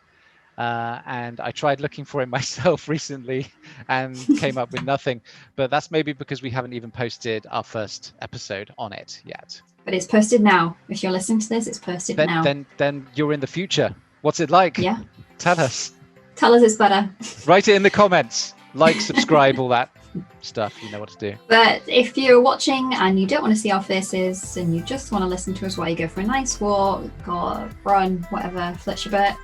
Uh, 0.60 1.02
and 1.06 1.40
I 1.40 1.52
tried 1.52 1.80
looking 1.80 2.04
for 2.06 2.22
it 2.22 2.28
myself 2.38 2.88
recently 2.90 3.48
and 3.88 4.16
came 4.38 4.58
up 4.58 4.72
with 4.72 4.84
nothing. 4.84 5.22
But 5.56 5.72
that's 5.72 5.90
maybe 5.90 6.12
because 6.14 6.42
we 6.42 6.50
haven't 6.50 6.74
even 6.74 6.92
posted 6.92 7.48
our 7.50 7.64
first 7.64 8.14
episode 8.22 8.72
on 8.78 8.92
it 8.94 9.22
yet. 9.26 9.60
But 9.86 9.94
it's 9.94 10.06
posted 10.06 10.42
now. 10.42 10.76
If 10.90 11.02
you're 11.02 11.14
listening 11.14 11.40
to 11.40 11.50
this, 11.50 11.66
it's 11.66 11.80
posted 11.80 12.18
Then, 12.18 12.28
now. 12.28 12.44
then, 12.44 12.66
then 12.78 13.08
you're 13.16 13.32
in 13.34 13.40
the 13.40 13.48
future. 13.48 13.96
What's 14.22 14.42
it 14.42 14.50
like? 14.52 14.78
yeah, 14.78 15.00
Tell 15.38 15.58
us. 15.60 15.94
tell 16.36 16.54
us 16.54 16.62
it's 16.62 16.76
better. 16.76 17.10
Write 17.48 17.70
it 17.70 17.76
in 17.76 17.82
the 17.84 17.90
comments. 17.90 18.54
Like, 18.74 19.00
subscribe, 19.00 19.58
all 19.60 19.70
that 19.70 19.90
stuff. 20.42 20.76
You 20.84 20.92
know 20.92 21.00
what 21.00 21.10
to 21.10 21.32
do. 21.32 21.38
But 21.48 21.82
if 21.88 22.18
you're 22.18 22.42
watching 22.42 22.94
and 22.96 23.18
you 23.18 23.26
don't 23.26 23.42
want 23.42 23.54
to 23.56 23.60
see 23.60 23.72
our 23.72 23.82
faces 23.82 24.58
and 24.58 24.76
you 24.76 24.84
just 24.84 25.12
want 25.14 25.22
to 25.24 25.28
listen 25.28 25.54
to 25.56 25.66
us 25.66 25.78
while 25.78 25.88
you 25.90 25.96
go 25.96 26.08
for 26.10 26.20
a 26.20 26.26
nice 26.26 26.60
walk 26.60 27.06
or 27.28 27.70
run, 27.86 28.28
whatever 28.30 28.76
floats 28.78 29.06
your 29.06 29.14
boat, 29.14 29.36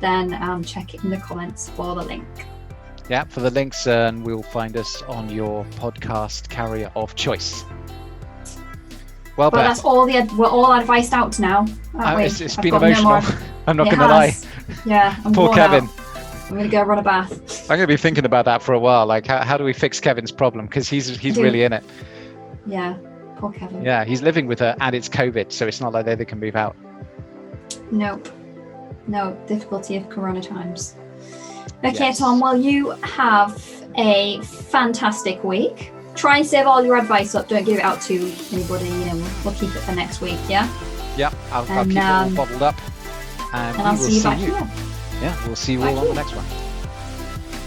then 0.00 0.34
um, 0.42 0.62
check 0.62 0.94
in 0.94 1.10
the 1.10 1.16
comments 1.16 1.68
for 1.70 1.94
the 1.94 2.02
link. 2.02 2.26
Yeah, 3.08 3.24
for 3.24 3.40
the 3.40 3.50
links, 3.50 3.86
uh, 3.86 4.06
and 4.08 4.24
we'll 4.24 4.42
find 4.42 4.76
us 4.76 5.02
on 5.02 5.30
your 5.30 5.64
podcast 5.76 6.48
carrier 6.48 6.90
of 6.94 7.14
choice. 7.14 7.64
Well, 9.36 9.50
But 9.50 9.62
that's 9.62 9.84
all 9.84 10.04
the 10.04 10.16
ad- 10.16 10.32
we're 10.32 10.48
all 10.48 10.72
advised 10.72 11.14
out 11.14 11.38
now. 11.38 11.64
uh, 11.94 12.16
it's, 12.18 12.40
it's 12.40 12.56
been 12.56 12.72
got 12.72 12.82
no 12.82 12.88
emotional. 12.88 13.22
I'm 13.66 13.76
not 13.76 13.84
going 13.84 13.98
to 13.98 14.06
lie. 14.08 14.36
Yeah, 14.84 15.14
I'm 15.24 15.32
Poor 15.32 15.48
worn 15.48 15.58
out. 15.58 15.70
Kevin. 15.70 15.88
I'm 16.50 16.56
gonna 16.56 16.68
go 16.68 16.82
run 16.82 16.98
a 16.98 17.02
bath. 17.02 17.62
I'm 17.70 17.76
going 17.76 17.80
to 17.80 17.86
be 17.86 17.96
thinking 17.98 18.24
about 18.24 18.46
that 18.46 18.62
for 18.62 18.72
a 18.72 18.78
while. 18.78 19.04
Like, 19.06 19.26
how, 19.26 19.44
how 19.44 19.56
do 19.58 19.64
we 19.64 19.72
fix 19.74 20.00
Kevin's 20.00 20.32
problem? 20.32 20.66
Because 20.66 20.88
he's 20.88 21.08
he's 21.18 21.34
do. 21.34 21.42
really 21.42 21.62
in 21.62 21.72
it. 21.74 21.84
Yeah, 22.66 22.96
poor 23.36 23.52
Kevin. 23.52 23.84
Yeah, 23.84 24.04
he's 24.04 24.22
living 24.22 24.46
with 24.46 24.58
her, 24.60 24.74
and 24.80 24.94
it's 24.94 25.08
COVID, 25.10 25.52
so 25.52 25.66
it's 25.66 25.80
not 25.80 25.92
like 25.92 26.06
they, 26.06 26.14
they 26.14 26.24
can 26.24 26.40
move 26.40 26.56
out. 26.56 26.74
Nope. 27.92 28.28
No 29.08 29.36
difficulty 29.48 29.96
of 29.96 30.08
Corona 30.08 30.40
times. 30.40 30.94
Okay, 31.84 31.98
Yes. 31.98 32.18
Tom. 32.18 32.38
Well, 32.40 32.56
you 32.56 32.90
have 33.02 33.60
a 33.96 34.40
fantastic 34.42 35.42
week. 35.42 35.92
Try 36.14 36.38
and 36.38 36.46
save 36.46 36.66
all 36.66 36.84
your 36.84 36.96
advice 36.98 37.34
up. 37.34 37.48
Don't 37.48 37.64
give 37.64 37.78
it 37.78 37.84
out 37.84 38.00
to 38.02 38.14
anybody. 38.52 38.88
You 38.88 39.04
know, 39.06 39.26
we'll, 39.44 39.54
keep 39.54 39.74
it 39.74 39.80
for 39.80 39.92
next 39.94 40.20
week. 40.20 40.38
Yeah, 40.48 40.68
Yep, 41.16 41.34
I'll, 41.52 41.64
I'll 41.70 41.78
And, 41.80 41.90
keep 41.90 41.98
it 41.98 42.04
all 42.04 42.22
um, 42.24 42.34
bottled 42.34 42.62
up, 42.62 42.76
and, 43.54 43.76
and 43.76 43.86
I'll 43.86 43.96
will 43.96 44.02
see 44.04 44.16
you 44.18 44.22
back 44.22 44.38
you. 44.40 44.46
here. 44.46 44.70
Yeah, 45.22 45.46
we'll 45.46 45.56
see 45.56 45.72
you 45.72 45.78
Back 45.80 45.90
all 45.92 45.98
on 46.00 46.08
the 46.08 46.14
next 46.14 46.32
one. 46.34 46.44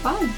Bye. 0.02 0.30